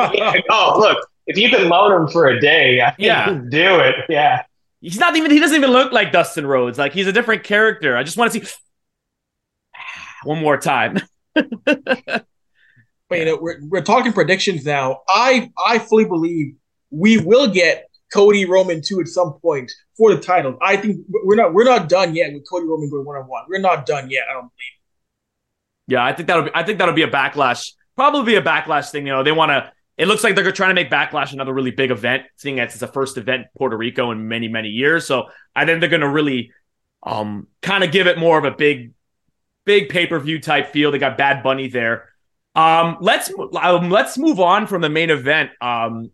oh, 0.50 0.76
look, 0.80 1.10
if 1.28 1.38
you 1.38 1.50
can 1.50 1.68
loan 1.70 2.04
him 2.04 2.08
for 2.08 2.28
a 2.28 2.40
day, 2.40 2.82
I 2.82 2.96
yeah, 2.98 3.30
do 3.50 3.80
it. 3.80 3.96
Yeah. 4.10 4.44
He's 4.84 5.00
not 5.00 5.16
even. 5.16 5.32
He 5.32 5.40
doesn't 5.40 5.56
even 5.56 5.72
look 5.72 5.92
like 5.92 6.12
Dustin 6.12 6.46
Rhodes. 6.46 6.78
Like 6.78 6.94
he's 6.94 7.08
a 7.08 7.14
different 7.14 7.44
character. 7.44 7.98
I 7.98 8.04
just 8.04 8.18
want 8.18 8.34
to 8.34 8.46
see 8.46 8.52
one 10.24 10.40
more 10.40 10.58
time. 10.58 11.00
But 13.14 13.20
you 13.20 13.26
know, 13.26 13.38
we're 13.40 13.60
we're 13.68 13.84
talking 13.84 14.12
predictions 14.12 14.66
now. 14.66 15.02
I 15.08 15.52
I 15.64 15.78
fully 15.78 16.06
believe 16.06 16.56
we 16.90 17.20
will 17.20 17.48
get 17.48 17.86
Cody 18.12 18.46
Roman 18.46 18.82
two 18.82 19.00
at 19.02 19.08
some 19.08 19.34
point 19.34 19.72
for 19.96 20.16
the 20.16 20.20
title. 20.20 20.58
I 20.64 20.78
think 20.78 21.06
we're 21.24 21.36
not 21.36 21.54
we're 21.54 21.64
not 21.64 21.90
done 21.90 22.16
yet 22.16 22.34
with 22.34 22.44
Cody 22.50 22.66
Roman 22.66 22.90
going 22.90 23.06
one 23.06 23.18
on 23.18 23.26
one. 23.26 23.44
We're 23.48 23.60
not 23.60 23.86
done 23.86 24.10
yet. 24.10 24.24
I 24.28 24.34
don't 24.34 24.42
believe. 24.42 24.80
Yeah, 25.86 26.04
I 26.04 26.14
think 26.14 26.28
that'll 26.28 26.46
be. 26.46 26.52
I 26.56 26.64
think 26.64 26.80
that'll 26.80 26.96
be 26.96 27.04
a 27.04 27.08
backlash. 27.08 27.74
Probably 27.96 28.34
be 28.34 28.36
a 28.36 28.42
backlash 28.42 28.90
thing. 28.90 29.06
You 29.06 29.14
know, 29.14 29.22
they 29.24 29.32
want 29.32 29.50
to. 29.52 29.72
It 29.98 30.08
looks 30.08 30.24
like 30.24 30.36
they're 30.36 30.52
trying 30.52 30.72
to 30.72 30.76
make 30.76 30.90
backlash 30.90 31.34
another 31.34 31.54
really 31.54 31.72
big 31.72 31.92
event, 31.92 32.24
seeing 32.36 32.60
as 32.60 32.72
it's 32.72 32.80
the 32.80 32.88
first 32.88 33.18
event 33.18 33.44
in 33.44 33.48
Puerto 33.58 33.78
Rico 33.78 34.12
in 34.12 34.28
many 34.28 34.48
many 34.48 34.70
years. 34.70 35.06
So 35.06 35.30
I 35.56 35.66
think 35.66 35.80
they're 35.80 35.90
going 35.90 36.02
to 36.02 36.10
really, 36.10 36.52
um, 37.04 37.48
kind 37.62 37.84
of 37.84 37.92
give 37.92 38.08
it 38.08 38.18
more 38.18 38.38
of 38.38 38.46
a 38.46 38.52
big, 38.52 38.94
big 39.66 39.90
pay 39.90 40.08
per 40.08 40.20
view 40.20 40.40
type 40.40 40.72
feel. 40.72 40.92
They 40.92 40.98
got 40.98 41.18
Bad 41.18 41.44
Bunny 41.44 41.68
there. 41.68 42.10
Um, 42.56 42.98
let's 43.02 43.32
um, 43.62 43.90
let's 43.90 44.18
move 44.18 44.40
on 44.40 44.68
from 44.68 44.82
the 44.82 44.90
main 44.90 45.10
event. 45.10 45.52
Um, 45.62 46.12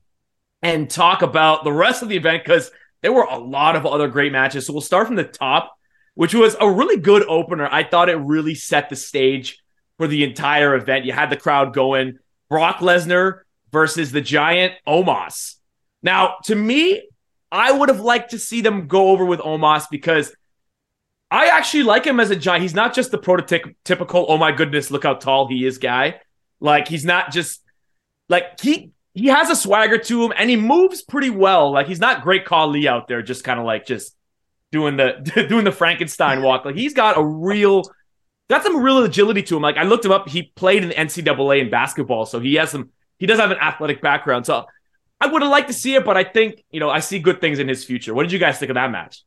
and 0.61 0.89
talk 0.89 1.21
about 1.21 1.63
the 1.63 1.71
rest 1.71 2.03
of 2.03 2.09
the 2.09 2.17
event 2.17 2.43
because 2.43 2.71
there 3.01 3.13
were 3.13 3.23
a 3.23 3.37
lot 3.37 3.75
of 3.75 3.85
other 3.85 4.07
great 4.07 4.31
matches. 4.31 4.65
So 4.65 4.73
we'll 4.73 4.81
start 4.81 5.07
from 5.07 5.15
the 5.15 5.23
top, 5.23 5.73
which 6.15 6.35
was 6.35 6.55
a 6.59 6.69
really 6.69 6.97
good 6.97 7.23
opener. 7.27 7.67
I 7.71 7.83
thought 7.83 8.09
it 8.09 8.15
really 8.15 8.55
set 8.55 8.89
the 8.89 8.95
stage 8.95 9.59
for 9.97 10.07
the 10.07 10.23
entire 10.23 10.75
event. 10.75 11.05
You 11.05 11.13
had 11.13 11.29
the 11.29 11.37
crowd 11.37 11.73
going. 11.73 12.19
Brock 12.49 12.79
Lesnar 12.79 13.41
versus 13.71 14.11
the 14.11 14.21
giant 14.21 14.73
Omos. 14.87 15.55
Now, 16.01 16.35
to 16.45 16.55
me, 16.55 17.07
I 17.51 17.71
would 17.71 17.89
have 17.89 17.99
liked 17.99 18.31
to 18.31 18.39
see 18.39 18.61
them 18.61 18.87
go 18.87 19.09
over 19.09 19.25
with 19.25 19.39
Omos 19.39 19.85
because 19.89 20.33
I 21.31 21.47
actually 21.47 21.83
like 21.83 22.05
him 22.05 22.19
as 22.19 22.31
a 22.31 22.35
giant. 22.35 22.63
He's 22.63 22.73
not 22.73 22.93
just 22.93 23.11
the 23.11 23.17
prototypical, 23.17 24.25
oh 24.27 24.37
my 24.37 24.51
goodness, 24.51 24.91
look 24.91 25.03
how 25.03 25.15
tall 25.15 25.47
he 25.47 25.65
is 25.65 25.77
guy. 25.77 26.21
Like 26.59 26.87
he's 26.87 27.05
not 27.05 27.31
just 27.31 27.61
like 28.27 28.59
he 28.59 28.91
he 29.13 29.27
has 29.27 29.49
a 29.49 29.55
swagger 29.55 29.97
to 29.97 30.23
him 30.23 30.33
and 30.37 30.49
he 30.49 30.55
moves 30.55 31.01
pretty 31.01 31.29
well. 31.29 31.71
Like 31.71 31.87
he's 31.87 31.99
not 31.99 32.21
great 32.21 32.45
Khali 32.45 32.87
out 32.87 33.07
there, 33.07 33.21
just 33.21 33.43
kind 33.43 33.59
of 33.59 33.65
like 33.65 33.85
just 33.85 34.15
doing 34.71 34.97
the 34.97 35.45
doing 35.49 35.65
the 35.65 35.71
Frankenstein 35.71 36.41
walk. 36.41 36.65
Like 36.65 36.75
he's 36.75 36.93
got 36.93 37.17
a 37.17 37.23
real 37.23 37.83
got 38.49 38.63
some 38.63 38.77
real 38.77 39.03
agility 39.03 39.43
to 39.43 39.55
him. 39.55 39.61
Like 39.61 39.77
I 39.77 39.83
looked 39.83 40.05
him 40.05 40.11
up. 40.11 40.29
He 40.29 40.51
played 40.55 40.83
in 40.83 40.89
the 40.89 40.95
NCAA 40.95 41.61
in 41.61 41.69
basketball, 41.69 42.25
so 42.25 42.39
he 42.39 42.55
has 42.55 42.71
some. 42.71 42.89
He 43.19 43.27
does 43.27 43.39
have 43.39 43.51
an 43.51 43.57
athletic 43.59 44.01
background. 44.01 44.45
So 44.45 44.65
I 45.21 45.27
would 45.27 45.41
have 45.41 45.51
liked 45.51 45.67
to 45.67 45.73
see 45.73 45.95
it, 45.95 46.05
but 46.05 46.17
I 46.17 46.23
think 46.23 46.63
you 46.71 46.79
know 46.79 46.89
I 46.89 46.99
see 46.99 47.19
good 47.19 47.41
things 47.41 47.59
in 47.59 47.67
his 47.67 47.83
future. 47.83 48.13
What 48.13 48.23
did 48.23 48.31
you 48.31 48.39
guys 48.39 48.57
think 48.57 48.69
of 48.69 48.75
that 48.75 48.89
match? 48.91 49.23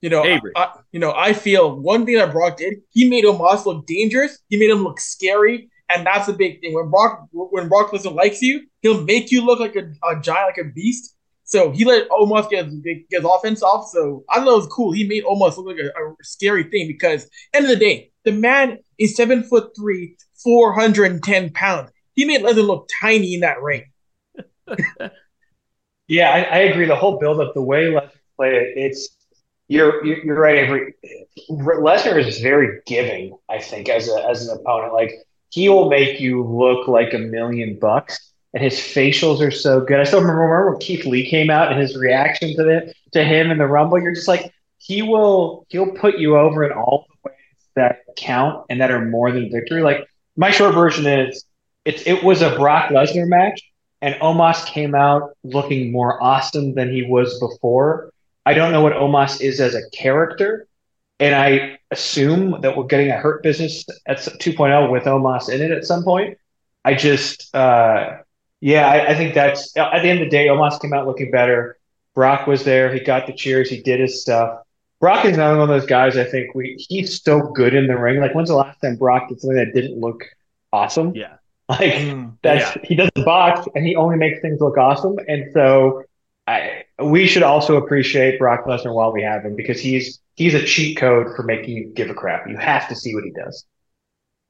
You 0.00 0.10
know, 0.10 0.22
I, 0.22 0.38
I, 0.54 0.72
you 0.92 1.00
know, 1.00 1.14
I 1.16 1.32
feel 1.32 1.80
one 1.80 2.04
thing 2.04 2.16
that 2.16 2.30
Brock 2.30 2.58
did, 2.58 2.82
he 2.90 3.08
made 3.08 3.24
Omos 3.24 3.64
look 3.64 3.86
dangerous. 3.86 4.38
He 4.50 4.58
made 4.58 4.68
him 4.68 4.82
look 4.82 5.00
scary, 5.00 5.70
and 5.88 6.06
that's 6.06 6.28
a 6.28 6.34
big 6.34 6.60
thing. 6.60 6.74
When 6.74 6.90
Brock, 6.90 7.26
when 7.32 7.68
Brock 7.68 7.90
likes 8.12 8.42
you, 8.42 8.66
he'll 8.82 9.02
make 9.02 9.30
you 9.30 9.42
look 9.42 9.60
like 9.60 9.76
a, 9.76 9.90
a 10.06 10.20
giant, 10.20 10.48
like 10.48 10.66
a 10.66 10.68
beast. 10.68 11.16
So 11.44 11.70
he 11.70 11.86
let 11.86 12.06
Omos 12.10 12.50
get, 12.50 12.66
get 12.82 13.04
his 13.08 13.24
offense 13.24 13.62
off. 13.62 13.88
So 13.88 14.24
I 14.28 14.40
thought 14.40 14.48
it 14.48 14.56
was 14.56 14.66
cool. 14.66 14.92
He 14.92 15.08
made 15.08 15.24
Omos 15.24 15.56
look 15.56 15.68
like 15.68 15.78
a, 15.78 15.88
a 15.88 16.14
scary 16.22 16.64
thing 16.64 16.86
because 16.86 17.26
end 17.54 17.64
of 17.64 17.70
the 17.70 17.76
day, 17.76 18.10
the 18.24 18.32
man 18.32 18.80
is 18.98 19.16
seven 19.16 19.42
foot 19.42 19.70
three, 19.74 20.18
four 20.44 20.72
hundred 20.72 21.10
and 21.10 21.22
ten 21.22 21.50
pounds. 21.50 21.90
He 22.14 22.24
made 22.24 22.42
Lesnar 22.42 22.66
look 22.66 22.88
tiny 23.00 23.34
in 23.34 23.40
that 23.40 23.60
ring. 23.60 23.86
yeah, 26.06 26.30
I, 26.30 26.42
I, 26.42 26.58
agree. 26.58 26.86
The 26.86 26.94
whole 26.94 27.18
build 27.18 27.40
up, 27.40 27.54
the 27.54 27.62
way 27.62 27.86
Lesnar 27.86 28.10
played 28.36 28.54
it, 28.54 28.72
it's 28.76 29.08
you're 29.68 30.04
you're 30.04 30.38
right, 30.38 30.68
Avry. 30.68 30.92
Lesnar 31.50 32.24
is 32.24 32.38
very 32.38 32.80
giving. 32.86 33.36
I 33.48 33.58
think 33.58 33.88
as 33.88 34.08
a 34.08 34.28
as 34.28 34.46
an 34.46 34.56
opponent, 34.58 34.92
like 34.92 35.12
he 35.50 35.68
will 35.68 35.88
make 35.88 36.20
you 36.20 36.44
look 36.44 36.86
like 36.86 37.14
a 37.14 37.18
million 37.18 37.78
bucks, 37.78 38.32
and 38.52 38.62
his 38.62 38.74
facials 38.74 39.40
are 39.40 39.50
so 39.50 39.80
good. 39.80 40.00
I 40.00 40.04
still 40.04 40.20
remember, 40.20 40.42
remember 40.42 40.70
when 40.72 40.80
Keith 40.80 41.06
Lee 41.06 41.28
came 41.28 41.50
out 41.50 41.72
and 41.72 41.80
his 41.80 41.96
reaction 41.96 42.54
to 42.56 42.68
it 42.68 42.96
to 43.12 43.24
him 43.24 43.50
in 43.50 43.58
the 43.58 43.66
Rumble. 43.66 44.00
You're 44.00 44.14
just 44.14 44.28
like 44.28 44.52
he 44.78 45.00
will 45.02 45.66
he'll 45.70 45.92
put 45.92 46.18
you 46.18 46.36
over 46.36 46.64
in 46.64 46.72
all 46.72 47.06
the 47.08 47.30
ways 47.30 47.38
that 47.74 48.00
count 48.16 48.66
and 48.68 48.80
that 48.80 48.90
are 48.90 49.04
more 49.04 49.32
than 49.32 49.50
victory. 49.50 49.82
Like 49.82 50.06
my 50.36 50.50
short 50.50 50.74
version 50.74 51.06
is 51.06 51.44
it's 51.84 52.02
it 52.06 52.24
was 52.24 52.42
a 52.42 52.56
Brock 52.56 52.90
Lesnar 52.90 53.26
match, 53.26 53.60
and 54.00 54.14
Omos 54.16 54.66
came 54.66 54.94
out 54.94 55.36
looking 55.42 55.92
more 55.92 56.22
awesome 56.22 56.74
than 56.74 56.92
he 56.92 57.02
was 57.02 57.38
before 57.38 58.10
I 58.46 58.54
don't 58.54 58.72
know 58.72 58.82
what 58.82 58.92
Omos 58.92 59.40
is 59.40 59.60
as 59.60 59.74
a 59.74 59.88
character, 59.90 60.66
and 61.18 61.34
I 61.34 61.78
assume 61.90 62.60
that 62.60 62.76
we're 62.76 62.84
getting 62.84 63.10
a 63.10 63.16
hurt 63.16 63.42
business 63.42 63.84
at 64.06 64.18
2.0 64.18 64.90
with 64.90 65.04
Omos 65.04 65.48
in 65.48 65.62
it 65.62 65.70
at 65.70 65.84
some 65.84 66.04
point. 66.04 66.38
I 66.84 66.94
just, 66.94 67.54
uh, 67.54 68.18
yeah, 68.60 68.86
I, 68.86 69.12
I, 69.12 69.14
think 69.14 69.34
that's 69.34 69.74
at 69.76 70.02
the 70.02 70.08
end 70.10 70.20
of 70.20 70.26
the 70.26 70.30
day, 70.30 70.48
Omos 70.48 70.80
came 70.80 70.92
out 70.92 71.06
looking 71.06 71.30
better. 71.30 71.78
Brock 72.14 72.46
was 72.46 72.64
there. 72.64 72.92
He 72.92 73.00
got 73.00 73.26
the 73.26 73.32
cheers. 73.32 73.70
He 73.70 73.80
did 73.80 74.00
his 74.00 74.20
stuff. 74.20 74.60
Brock 75.04 75.26
is 75.26 75.36
not 75.36 75.50
one 75.58 75.60
of 75.60 75.68
those 75.68 75.84
guys. 75.84 76.16
I 76.16 76.24
think 76.24 76.54
we 76.54 76.82
he's 76.88 77.22
so 77.22 77.52
good 77.52 77.74
in 77.74 77.88
the 77.88 77.98
ring. 77.98 78.20
Like 78.20 78.34
when's 78.34 78.48
the 78.48 78.54
last 78.54 78.80
time 78.80 78.96
Brock 78.96 79.28
did 79.28 79.38
something 79.38 79.58
that 79.58 79.74
didn't 79.74 80.00
look 80.00 80.24
awesome? 80.72 81.14
Yeah, 81.14 81.34
like 81.68 81.92
mm, 81.92 82.38
that's 82.42 82.74
yeah. 82.74 82.82
he 82.82 82.94
doesn't 82.94 83.22
box 83.22 83.68
and 83.74 83.84
he 83.86 83.96
only 83.96 84.16
makes 84.16 84.40
things 84.40 84.62
look 84.62 84.78
awesome. 84.78 85.18
And 85.28 85.52
so 85.52 86.04
I, 86.46 86.84
we 86.98 87.26
should 87.26 87.42
also 87.42 87.76
appreciate 87.76 88.38
Brock 88.38 88.64
Lesnar 88.64 88.94
while 88.94 89.12
we 89.12 89.22
have 89.22 89.44
him 89.44 89.54
because 89.54 89.78
he's 89.78 90.20
he's 90.36 90.54
a 90.54 90.64
cheat 90.64 90.96
code 90.96 91.36
for 91.36 91.42
making 91.42 91.76
you 91.76 91.92
give 91.94 92.08
a 92.08 92.14
crap. 92.14 92.48
You 92.48 92.56
have 92.56 92.88
to 92.88 92.96
see 92.96 93.14
what 93.14 93.24
he 93.24 93.30
does. 93.30 93.66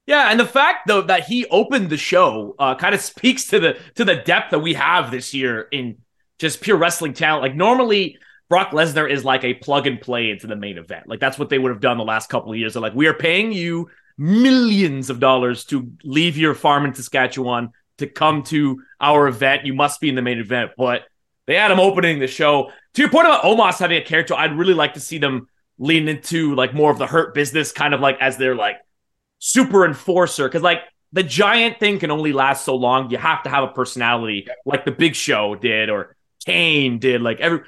Yeah, 0.06 0.30
and 0.30 0.38
the 0.38 0.46
fact 0.46 0.86
though 0.86 1.02
that 1.02 1.24
he 1.24 1.46
opened 1.46 1.90
the 1.90 1.96
show 1.96 2.54
uh, 2.60 2.76
kind 2.76 2.94
of 2.94 3.00
speaks 3.00 3.48
to 3.48 3.58
the 3.58 3.76
to 3.96 4.04
the 4.04 4.14
depth 4.14 4.52
that 4.52 4.60
we 4.60 4.74
have 4.74 5.10
this 5.10 5.34
year 5.34 5.66
in 5.72 5.96
just 6.38 6.60
pure 6.60 6.76
wrestling 6.76 7.12
talent. 7.12 7.42
Like 7.42 7.56
normally, 7.56 8.18
Brock 8.48 8.70
Lesnar 8.70 9.10
is 9.10 9.24
like 9.24 9.44
a 9.44 9.54
plug 9.54 9.86
and 9.86 10.00
play 10.00 10.30
into 10.30 10.46
the 10.46 10.56
main 10.56 10.78
event. 10.78 11.08
Like 11.08 11.20
that's 11.20 11.38
what 11.38 11.48
they 11.48 11.58
would 11.58 11.70
have 11.70 11.80
done 11.80 11.98
the 11.98 12.04
last 12.04 12.28
couple 12.28 12.52
of 12.52 12.58
years. 12.58 12.74
They're 12.74 12.82
like, 12.82 12.94
we 12.94 13.06
are 13.06 13.14
paying 13.14 13.52
you 13.52 13.90
millions 14.18 15.10
of 15.10 15.18
dollars 15.20 15.64
to 15.66 15.90
leave 16.04 16.36
your 16.36 16.54
farm 16.54 16.84
in 16.84 16.94
Saskatchewan 16.94 17.70
to 17.98 18.06
come 18.06 18.42
to 18.44 18.82
our 19.00 19.28
event. 19.28 19.66
You 19.66 19.74
must 19.74 20.00
be 20.00 20.08
in 20.08 20.14
the 20.14 20.22
main 20.22 20.38
event, 20.38 20.72
but 20.76 21.02
they 21.46 21.56
had 21.56 21.70
him 21.70 21.80
opening 21.80 22.18
the 22.18 22.26
show. 22.26 22.70
To 22.94 23.02
your 23.02 23.10
point 23.10 23.26
about 23.26 23.42
Omos 23.42 23.78
having 23.78 23.98
a 23.98 24.04
character, 24.04 24.34
I'd 24.34 24.56
really 24.56 24.74
like 24.74 24.94
to 24.94 25.00
see 25.00 25.18
them 25.18 25.48
lean 25.78 26.08
into 26.08 26.54
like 26.54 26.74
more 26.74 26.90
of 26.90 26.98
the 26.98 27.06
hurt 27.06 27.34
business, 27.34 27.72
kind 27.72 27.94
of 27.94 28.00
like 28.00 28.18
as 28.20 28.36
their 28.36 28.54
like 28.54 28.76
super 29.38 29.84
enforcer. 29.84 30.48
Cause 30.48 30.62
like 30.62 30.80
the 31.12 31.22
giant 31.22 31.80
thing 31.80 31.98
can 31.98 32.10
only 32.10 32.32
last 32.32 32.64
so 32.64 32.76
long. 32.76 33.10
You 33.10 33.18
have 33.18 33.42
to 33.44 33.50
have 33.50 33.64
a 33.64 33.68
personality 33.68 34.48
like 34.64 34.84
the 34.84 34.92
Big 34.92 35.14
Show 35.14 35.54
did 35.54 35.90
or 35.90 36.16
Kane 36.44 36.98
did. 36.98 37.22
Like 37.22 37.40
every 37.40 37.60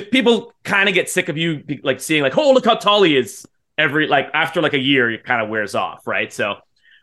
people 0.00 0.52
kind 0.64 0.88
of 0.88 0.94
get 0.94 1.08
sick 1.10 1.28
of 1.28 1.36
you 1.36 1.62
like 1.82 2.00
seeing 2.00 2.22
like, 2.22 2.36
oh, 2.36 2.52
look 2.52 2.64
how 2.64 2.74
tall 2.74 3.02
he 3.02 3.16
is. 3.16 3.46
Every 3.78 4.06
like 4.06 4.28
after 4.34 4.60
like 4.60 4.74
a 4.74 4.78
year, 4.78 5.10
it 5.10 5.24
kind 5.24 5.42
of 5.42 5.48
wears 5.48 5.74
off, 5.74 6.06
right? 6.06 6.32
So, 6.32 6.56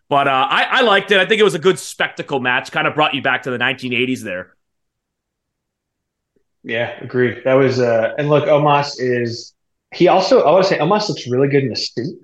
but 0.07 0.27
uh, 0.27 0.47
I 0.49 0.63
I 0.63 0.81
liked 0.81 1.11
it. 1.11 1.19
I 1.19 1.25
think 1.25 1.41
it 1.41 1.43
was 1.43 1.55
a 1.55 1.59
good 1.59 1.79
spectacle 1.79 2.39
match. 2.39 2.71
Kind 2.71 2.87
of 2.87 2.93
brought 2.95 3.13
you 3.15 3.21
back 3.21 3.43
to 3.43 3.51
the 3.51 3.57
1980s 3.57 4.21
there. 4.21 4.53
Yeah, 6.63 6.97
agreed. 7.01 7.43
That 7.45 7.53
was 7.53 7.79
uh 7.79 8.13
and 8.17 8.29
look, 8.29 8.45
Omos 8.45 8.95
is 8.97 9.53
he 9.93 10.07
also 10.07 10.41
I 10.41 10.51
want 10.51 10.65
to 10.65 10.69
say 10.69 10.79
Omos 10.79 11.09
looks 11.09 11.27
really 11.27 11.47
good 11.47 11.63
in 11.63 11.69
the 11.69 11.75
suit. 11.75 12.19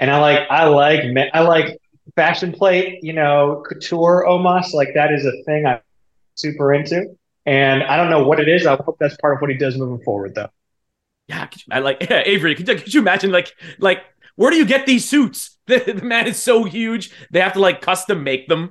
And 0.00 0.10
I 0.10 0.20
like 0.20 0.40
I 0.50 0.66
like 0.66 1.04
I 1.34 1.40
like 1.42 1.78
fashion 2.16 2.52
plate, 2.52 3.00
you 3.02 3.12
know, 3.12 3.64
couture 3.68 4.26
Omos. 4.28 4.74
Like 4.74 4.90
that 4.94 5.12
is 5.12 5.24
a 5.26 5.32
thing 5.44 5.66
I'm 5.66 5.80
super 6.36 6.74
into. 6.74 7.17
And 7.48 7.82
I 7.82 7.96
don't 7.96 8.10
know 8.10 8.24
what 8.24 8.40
it 8.40 8.48
is. 8.48 8.66
I 8.66 8.76
hope 8.76 8.98
that's 9.00 9.16
part 9.16 9.34
of 9.34 9.40
what 9.40 9.48
he 9.48 9.56
does 9.56 9.78
moving 9.78 10.04
forward 10.04 10.34
though. 10.34 10.50
Yeah, 11.28 11.48
I 11.70 11.78
like 11.78 11.96
yeah, 12.02 12.22
Avry. 12.26 12.54
Could, 12.54 12.66
could 12.66 12.92
you 12.92 13.00
imagine 13.00 13.32
like 13.32 13.54
like 13.78 14.02
where 14.36 14.50
do 14.50 14.58
you 14.58 14.66
get 14.66 14.86
these 14.86 15.08
suits? 15.08 15.54
The, 15.68 15.92
the 15.92 16.02
man 16.02 16.26
is 16.26 16.38
so 16.38 16.64
huge. 16.64 17.10
They 17.30 17.40
have 17.40 17.52
to 17.52 17.60
like 17.60 17.82
custom 17.82 18.24
make 18.24 18.48
them. 18.48 18.70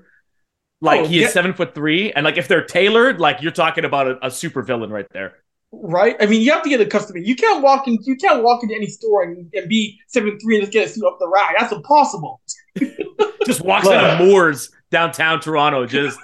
Like 0.81 1.01
oh, 1.01 1.07
he 1.07 1.23
is 1.23 1.31
seven 1.31 1.53
foot 1.53 1.75
three, 1.75 2.11
and 2.11 2.23
like 2.23 2.37
if 2.37 2.47
they're 2.47 2.65
tailored, 2.65 3.19
like 3.19 3.43
you're 3.43 3.51
talking 3.51 3.85
about 3.85 4.07
a, 4.07 4.25
a 4.25 4.31
super 4.31 4.63
villain 4.63 4.89
right 4.89 5.05
there. 5.11 5.35
Right. 5.71 6.15
I 6.19 6.25
mean, 6.25 6.41
you 6.41 6.51
have 6.53 6.63
to 6.63 6.69
get 6.69 6.81
a 6.81 6.87
custom. 6.87 7.17
You 7.17 7.35
can't 7.35 7.61
walk 7.61 7.87
in. 7.87 7.99
You 8.01 8.15
can't 8.15 8.41
walk 8.41 8.63
into 8.63 8.73
any 8.73 8.87
store 8.87 9.21
and, 9.21 9.47
and 9.53 9.69
be 9.69 9.99
seven 10.07 10.39
three 10.39 10.55
and 10.55 10.63
just 10.63 10.73
get 10.73 10.87
a 10.87 10.89
suit 10.89 11.03
off 11.03 11.19
the 11.19 11.29
rack. 11.29 11.55
That's 11.59 11.71
impossible. 11.71 12.41
just 13.45 13.61
walks 13.61 13.87
out 13.87 14.19
of 14.19 14.27
Moores 14.27 14.71
downtown 14.89 15.39
Toronto. 15.39 15.85
Just 15.85 16.17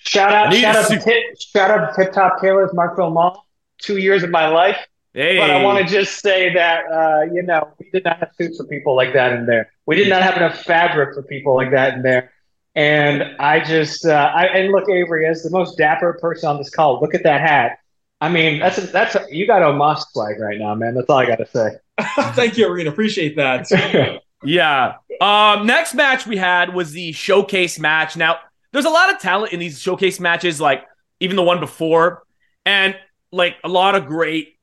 shout 0.00 0.32
out, 0.32 0.54
shout 0.54 0.76
out, 0.76 0.90
to 0.90 0.98
tip, 0.98 1.22
shout 1.38 1.70
out 1.70 1.94
to 1.94 2.04
Tip 2.04 2.12
Top 2.12 2.40
Tailors, 2.40 2.70
Markville 2.72 3.12
Mall. 3.12 3.46
Two 3.78 3.96
years 3.96 4.22
of 4.22 4.30
my 4.30 4.46
life. 4.48 4.76
Hey. 5.12 5.38
But 5.38 5.50
I 5.50 5.62
want 5.62 5.86
to 5.86 5.92
just 5.92 6.20
say 6.20 6.54
that 6.54 6.84
uh, 6.90 7.32
you 7.32 7.42
know 7.42 7.68
we 7.78 7.90
did 7.90 8.04
not 8.04 8.18
have 8.20 8.30
suits 8.38 8.58
for 8.58 8.64
people 8.64 8.94
like 8.94 9.12
that 9.14 9.32
in 9.32 9.46
there. 9.46 9.72
We 9.86 9.96
did 9.96 10.08
not 10.08 10.22
have 10.22 10.36
enough 10.36 10.62
fabric 10.62 11.14
for 11.14 11.22
people 11.22 11.54
like 11.54 11.70
that 11.72 11.94
in 11.94 12.02
there. 12.02 12.32
And 12.74 13.36
I 13.38 13.60
just, 13.60 14.06
uh, 14.06 14.32
I, 14.34 14.46
and 14.46 14.72
look, 14.72 14.86
Avry, 14.86 15.28
as 15.28 15.42
the 15.42 15.50
most 15.50 15.76
dapper 15.76 16.14
person 16.20 16.48
on 16.48 16.58
this 16.58 16.70
call, 16.70 17.00
look 17.00 17.14
at 17.14 17.22
that 17.24 17.40
hat. 17.40 17.78
I 18.20 18.28
mean, 18.28 18.60
that's 18.60 18.78
a, 18.78 18.82
that's 18.82 19.14
a, 19.14 19.26
you 19.30 19.46
got 19.46 19.62
a 19.62 19.72
Moss 19.72 20.10
flag 20.12 20.38
right 20.40 20.58
now, 20.58 20.74
man. 20.74 20.94
That's 20.94 21.10
all 21.10 21.18
I 21.18 21.26
got 21.26 21.36
to 21.36 21.46
say. 21.46 21.70
Thank 22.34 22.56
you, 22.56 22.66
Arune. 22.68 22.86
Appreciate 22.86 23.36
that. 23.36 24.22
yeah. 24.44 24.94
Um, 25.20 25.66
next 25.66 25.92
match 25.94 26.26
we 26.26 26.36
had 26.36 26.72
was 26.72 26.92
the 26.92 27.12
showcase 27.12 27.78
match. 27.78 28.16
Now, 28.16 28.38
there's 28.72 28.84
a 28.84 28.90
lot 28.90 29.12
of 29.12 29.20
talent 29.20 29.52
in 29.52 29.60
these 29.60 29.80
showcase 29.80 30.18
matches, 30.18 30.60
like 30.60 30.84
even 31.20 31.36
the 31.36 31.42
one 31.42 31.60
before, 31.60 32.24
and 32.64 32.96
like 33.30 33.56
a 33.64 33.68
lot 33.68 33.94
of 33.94 34.06
great 34.06 34.58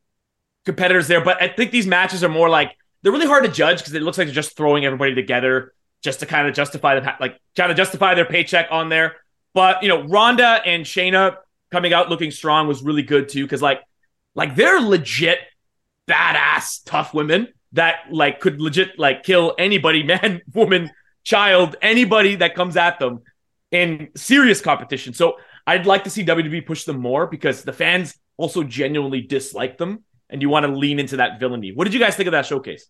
competitors 0.66 1.08
there. 1.08 1.24
But 1.24 1.42
I 1.42 1.48
think 1.48 1.72
these 1.72 1.88
matches 1.88 2.24
are 2.24 2.30
more 2.30 2.50
like 2.50 2.76
they're 3.02 3.12
really 3.12 3.28
hard 3.28 3.44
to 3.46 3.52
judge 3.52 3.80
because 3.80 3.94
it 3.94 4.02
looks 4.02 4.18
like 4.18 4.28
they're 4.28 4.34
just 4.34 4.58
throwing 4.58 4.86
everybody 4.86 5.16
together 5.16 5.74
just 6.02 6.20
to 6.22 6.26
kind 6.26 6.48
of 6.48 6.54
justify 6.54 7.00
the 7.00 7.16
like 7.20 7.40
trying 7.56 7.70
to 7.70 7.76
justify 7.76 8.16
their 8.16 8.26
paycheck 8.26 8.68
on 8.72 8.90
there. 8.90 9.18
But 9.54 9.84
you 9.84 9.90
know, 9.90 10.04
Ronda 10.04 10.62
and 10.66 10.86
Shayna 10.86 11.38
coming 11.72 11.94
out 11.94 12.10
looking 12.10 12.32
strong 12.32 12.68
was 12.68 12.82
really 12.82 13.04
good 13.04 13.30
too, 13.30 13.44
because 13.44 13.62
like 13.62 13.82
like 14.36 14.56
they're 14.56 14.80
legit 14.80 15.40
badass 16.08 16.82
tough 16.86 17.14
women 17.14 17.48
that 17.74 18.00
like 18.12 18.40
could 18.40 18.60
legit 18.60 18.98
like 18.98 19.24
kill 19.24 19.54
anybody, 19.60 20.02
man, 20.14 20.42
woman, 20.54 20.90
child, 21.24 21.76
anybody 21.82 22.36
that 22.36 22.56
comes 22.56 22.76
at 22.76 22.98
them 23.00 23.22
in 23.72 24.10
serious 24.16 24.62
competition. 24.62 25.14
So 25.14 25.38
I'd 25.68 25.86
like 25.86 26.04
to 26.06 26.10
see 26.10 26.26
WWE 26.26 26.66
push 26.66 26.84
them 26.86 27.00
more 27.00 27.28
because 27.28 27.64
the 27.64 27.74
fans 27.74 28.16
also 28.38 28.64
genuinely 28.64 29.22
dislike 29.22 29.78
them, 29.78 30.04
and 30.30 30.42
you 30.42 30.50
want 30.50 30.66
to 30.66 30.72
lean 30.72 31.00
into 31.00 31.18
that 31.18 31.40
villainy. 31.40 31.72
What 31.74 31.84
did 31.84 31.94
you 31.94 32.00
guys 32.00 32.16
think 32.16 32.28
of 32.28 32.32
that 32.32 32.46
showcase? 32.46 32.88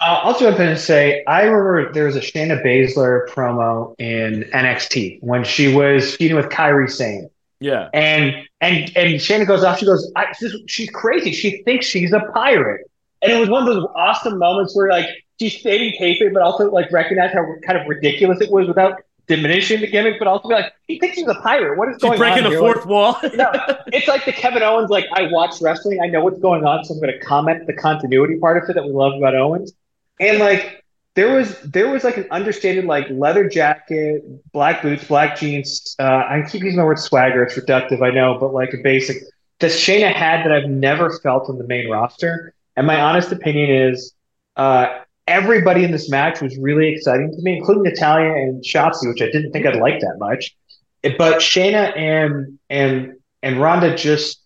Uh, 0.00 0.20
I'll 0.22 0.38
jump 0.38 0.58
in 0.58 0.68
and 0.68 0.78
say 0.78 1.22
I 1.26 1.42
remember 1.42 1.92
there 1.92 2.06
was 2.06 2.16
a 2.16 2.20
Shayna 2.20 2.64
Baszler 2.64 3.28
promo 3.28 3.94
in 3.98 4.44
NXT 4.54 5.18
when 5.20 5.44
she 5.44 5.74
was 5.74 6.16
feuding 6.16 6.36
with 6.36 6.46
Kairi 6.46 6.90
Sane. 6.90 7.28
Yeah. 7.60 7.90
And 7.92 8.34
and 8.62 8.90
and 8.96 9.14
Shayna 9.16 9.46
goes 9.46 9.62
off. 9.62 9.78
She 9.78 9.84
goes, 9.84 10.10
I, 10.16 10.32
she's 10.66 10.88
crazy. 10.90 11.32
She 11.32 11.62
thinks 11.64 11.84
she's 11.84 12.12
a 12.12 12.20
pirate. 12.32 12.90
And 13.20 13.30
it 13.30 13.38
was 13.38 13.50
one 13.50 13.68
of 13.68 13.74
those 13.74 13.86
awesome 13.94 14.38
moments 14.38 14.74
where 14.74 14.88
like 14.88 15.06
she's 15.38 15.58
stating 15.58 15.92
kayfabe, 16.00 16.32
but 16.32 16.42
also 16.42 16.70
like 16.70 16.90
recognize 16.90 17.32
how 17.34 17.44
kind 17.66 17.78
of 17.78 17.86
ridiculous 17.86 18.40
it 18.40 18.50
was 18.50 18.66
without 18.66 19.02
diminishing 19.30 19.80
the 19.80 19.86
gimmick, 19.86 20.18
but 20.18 20.26
also 20.26 20.48
be 20.48 20.54
like, 20.54 20.72
he 20.88 20.98
thinks 20.98 21.16
he's 21.16 21.28
a 21.28 21.34
pirate. 21.36 21.78
What 21.78 21.88
is 21.88 21.94
She's 21.94 22.02
going 22.02 22.18
breaking 22.18 22.44
on? 22.44 22.50
Breaking 22.50 22.66
the 22.66 22.74
fourth 22.74 22.86
wall. 22.86 23.16
No, 23.34 23.52
it's 23.86 24.08
like 24.08 24.24
the 24.24 24.32
Kevin 24.32 24.62
Owens. 24.62 24.90
Like 24.90 25.06
I 25.14 25.28
watch 25.30 25.62
wrestling, 25.62 26.00
I 26.02 26.08
know 26.08 26.22
what's 26.22 26.40
going 26.40 26.64
on, 26.64 26.84
so 26.84 26.94
I'm 26.94 27.00
going 27.00 27.12
to 27.12 27.24
comment 27.24 27.66
the 27.68 27.72
continuity 27.72 28.38
part 28.38 28.62
of 28.62 28.68
it 28.68 28.74
that 28.74 28.84
we 28.84 28.90
love 28.90 29.14
about 29.14 29.36
Owens. 29.36 29.72
And 30.18 30.38
like 30.40 30.84
there 31.14 31.32
was 31.32 31.58
there 31.60 31.88
was 31.88 32.02
like 32.02 32.16
an 32.16 32.26
understated 32.32 32.84
like 32.86 33.06
leather 33.08 33.48
jacket, 33.48 34.24
black 34.52 34.82
boots, 34.82 35.04
black 35.04 35.38
jeans. 35.38 35.94
Uh, 35.98 36.02
I 36.02 36.42
keep 36.50 36.62
using 36.62 36.78
the 36.78 36.84
word 36.84 36.98
swagger. 36.98 37.44
It's 37.44 37.56
reductive, 37.56 38.02
I 38.02 38.10
know, 38.10 38.36
but 38.38 38.52
like 38.52 38.74
a 38.74 38.78
basic 38.82 39.22
that 39.60 39.70
Shayna 39.70 40.12
had 40.12 40.44
that 40.44 40.52
I've 40.52 40.68
never 40.68 41.18
felt 41.20 41.48
on 41.48 41.56
the 41.56 41.66
main 41.66 41.88
roster. 41.88 42.52
And 42.76 42.86
my 42.86 43.00
honest 43.00 43.30
opinion 43.30 43.70
is, 43.70 44.12
uh, 44.56 45.00
everybody 45.30 45.84
in 45.84 45.92
this 45.92 46.10
match 46.10 46.42
was 46.42 46.58
really 46.58 46.88
exciting 46.88 47.30
to 47.30 47.42
me, 47.42 47.56
including 47.56 47.84
Natalya 47.84 48.32
and 48.32 48.62
Shotzi, 48.62 49.08
which 49.08 49.22
I 49.22 49.26
didn't 49.26 49.52
think 49.52 49.64
I'd 49.64 49.76
like 49.76 50.00
that 50.00 50.16
much. 50.18 50.54
But 51.02 51.38
Shayna 51.38 51.96
and 51.96 52.58
and 52.68 53.14
and 53.42 53.60
Ronda 53.60 53.96
just 53.96 54.42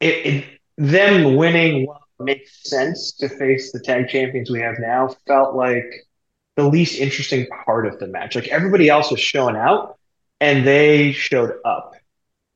it, 0.00 0.26
it 0.26 0.44
them 0.76 1.36
winning 1.36 1.88
makes 2.20 2.68
sense 2.68 3.12
to 3.12 3.28
face 3.28 3.72
the 3.72 3.80
tag 3.80 4.08
champions 4.08 4.50
we 4.50 4.60
have 4.60 4.76
now 4.78 5.08
felt 5.26 5.56
like 5.56 6.06
the 6.56 6.64
least 6.68 6.98
interesting 6.98 7.46
part 7.64 7.86
of 7.86 7.98
the 7.98 8.06
match. 8.06 8.34
Like 8.34 8.48
everybody 8.48 8.88
else 8.88 9.10
was 9.10 9.20
showing 9.20 9.56
out 9.56 9.98
and 10.40 10.66
they 10.66 11.12
showed 11.12 11.54
up. 11.64 11.94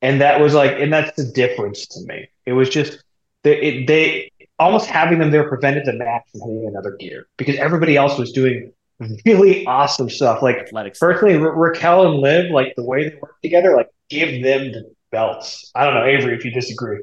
And 0.02 0.20
that 0.20 0.40
was 0.40 0.54
like 0.54 0.78
and 0.78 0.92
that's 0.92 1.16
the 1.16 1.24
difference 1.24 1.86
to 1.88 2.00
me. 2.06 2.28
It 2.46 2.52
was 2.52 2.68
just 2.68 3.02
they 3.42 3.60
it, 3.60 3.86
they 3.86 4.29
almost 4.60 4.86
having 4.86 5.18
them 5.18 5.30
there 5.30 5.48
prevented 5.48 5.86
the 5.86 5.94
match 5.94 6.22
from 6.30 6.42
hitting 6.42 6.68
another 6.68 6.96
gear 7.00 7.26
because 7.38 7.56
everybody 7.56 7.96
else 7.96 8.18
was 8.18 8.30
doing 8.30 8.72
really 9.26 9.66
awesome 9.66 10.08
stuff. 10.08 10.42
Like 10.42 10.58
Athletic 10.58 10.94
stuff. 10.94 11.14
personally, 11.14 11.36
Ra- 11.38 11.54
Raquel 11.56 12.06
and 12.06 12.20
Liv, 12.20 12.50
like 12.52 12.74
the 12.76 12.84
way 12.84 13.08
they 13.08 13.16
work 13.16 13.40
together, 13.42 13.74
like 13.74 13.88
give 14.10 14.42
them 14.44 14.70
the 14.70 14.92
belts. 15.10 15.72
I 15.74 15.84
don't 15.84 15.94
know, 15.94 16.02
Avry, 16.02 16.36
if 16.36 16.44
you 16.44 16.52
disagree. 16.52 17.00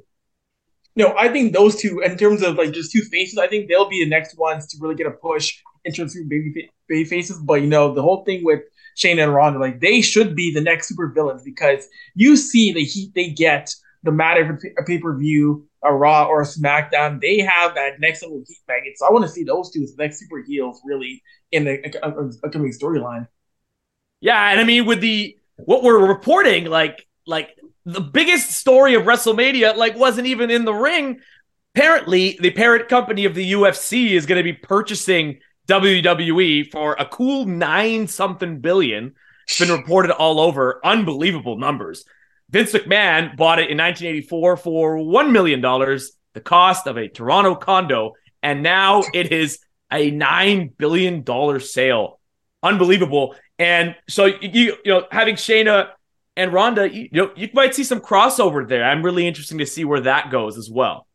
No, 0.96 1.14
I 1.18 1.30
think 1.30 1.54
those 1.54 1.76
two, 1.76 2.00
in 2.00 2.18
terms 2.18 2.42
of 2.42 2.56
like 2.56 2.72
just 2.72 2.92
two 2.92 3.02
faces, 3.02 3.38
I 3.38 3.48
think 3.48 3.68
they'll 3.68 3.90
be 3.90 4.04
the 4.04 4.10
next 4.10 4.38
ones 4.38 4.68
to 4.68 4.78
really 4.80 4.96
get 4.96 5.08
a 5.08 5.12
push 5.12 5.60
in 5.84 5.94
terms 5.94 6.16
of 6.16 6.30
baby, 6.30 6.70
baby 6.88 7.06
faces. 7.06 7.40
But 7.40 7.62
you 7.62 7.68
know, 7.68 7.94
the 7.94 8.02
whole 8.02 8.24
thing 8.24 8.44
with 8.46 8.62
Shane 8.96 9.20
and 9.20 9.34
Ronda, 9.34 9.60
like 9.60 9.80
they 9.80 10.02
should 10.02 10.36
be 10.36 10.54
the 10.54 10.62
next 10.62 10.90
super 10.90 11.08
villains 11.08 11.44
because 11.44 11.88
you 12.16 12.36
see 12.36 12.72
the 12.72 12.84
heat 12.84 13.14
they 13.16 13.30
get 13.30 13.74
no 14.04 14.12
matter 14.12 14.42
if 14.42 14.64
it's 14.64 14.80
a 14.80 14.84
pay 14.84 15.00
per 15.00 15.16
view, 15.16 15.67
a 15.84 15.94
Raw 15.94 16.26
or 16.26 16.42
a 16.42 16.46
SmackDown, 16.46 17.22
they 17.22 17.40
have 17.40 17.76
that 17.76 18.00
next 18.00 18.24
level 18.24 18.44
heat 18.48 18.58
magnet. 18.68 18.94
So 18.98 19.08
I 19.08 19.12
want 19.12 19.26
to 19.26 19.32
see 19.32 19.44
those 19.44 19.72
two 19.72 19.82
the 19.82 19.94
next 19.98 20.20
super 20.20 20.42
heels 20.46 20.82
really 20.86 21.22
in 21.52 21.66
the 21.66 21.98
uh, 22.04 22.10
uh, 22.10 22.32
upcoming 22.44 22.72
storyline. 22.72 23.28
Yeah, 24.20 24.50
and 24.50 24.60
I 24.60 24.64
mean 24.64 24.86
with 24.86 25.02
the 25.02 25.38
what 25.58 25.84
we're 25.84 26.08
reporting, 26.08 26.66
like 26.66 27.08
like 27.26 27.56
the 27.86 28.02
biggest 28.02 28.52
story 28.52 28.96
of 28.96 29.04
WrestleMania, 29.04 29.76
like 29.76 29.96
wasn't 29.96 30.28
even 30.28 30.50
in 30.50 30.66
the 30.66 30.74
ring. 30.74 31.20
Apparently, 31.76 32.38
the 32.42 32.52
parent 32.52 32.90
company 32.90 33.26
of 33.26 33.36
the 33.36 33.52
UFC 33.52 34.12
is 34.12 34.26
going 34.26 34.40
to 34.40 34.44
be 34.44 34.54
purchasing 34.54 35.40
WWE 35.68 36.72
for 36.72 36.96
a 36.98 37.06
cool 37.06 37.46
nine 37.46 38.08
something 38.08 38.60
billion. 38.60 39.14
It's 39.48 39.60
been 39.60 39.70
reported 39.70 40.12
all 40.12 40.40
over. 40.40 40.82
Unbelievable 40.84 41.58
numbers. 41.58 42.04
Vince 42.50 42.72
McMahon 42.72 43.36
bought 43.36 43.60
it 43.60 43.70
in 43.70 43.78
1984 43.78 44.58
for 44.58 44.98
$1 44.98 45.32
million, 45.32 45.62
the 45.62 46.42
cost 46.42 46.88
of 46.88 46.98
a 46.98 47.10
Toronto 47.10 47.56
condo. 47.56 48.14
And 48.42 48.64
now 48.64 49.04
it 49.14 49.32
is 49.32 49.60
a 49.92 50.12
$9 50.12 50.78
billion 50.78 51.60
sale. 51.60 52.20
Unbelievable. 52.64 53.36
And 53.60 53.96
so, 54.08 54.26
you, 54.26 54.78
you 54.86 54.92
know, 54.92 55.08
having 55.12 55.36
Shayna 55.36 55.90
and 56.38 56.54
Ronda, 56.54 56.90
you, 56.90 57.10
you 57.12 57.22
know, 57.22 57.32
you 57.36 57.50
might 57.54 57.76
see 57.76 57.84
some 57.84 58.00
crossover 58.00 58.68
there. 58.68 58.84
I'm 58.84 59.04
really 59.04 59.28
interested 59.28 59.58
to 59.58 59.66
see 59.66 59.84
where 59.84 60.02
that 60.02 60.32
goes 60.32 60.58
as 60.58 60.70
well. 60.70 61.06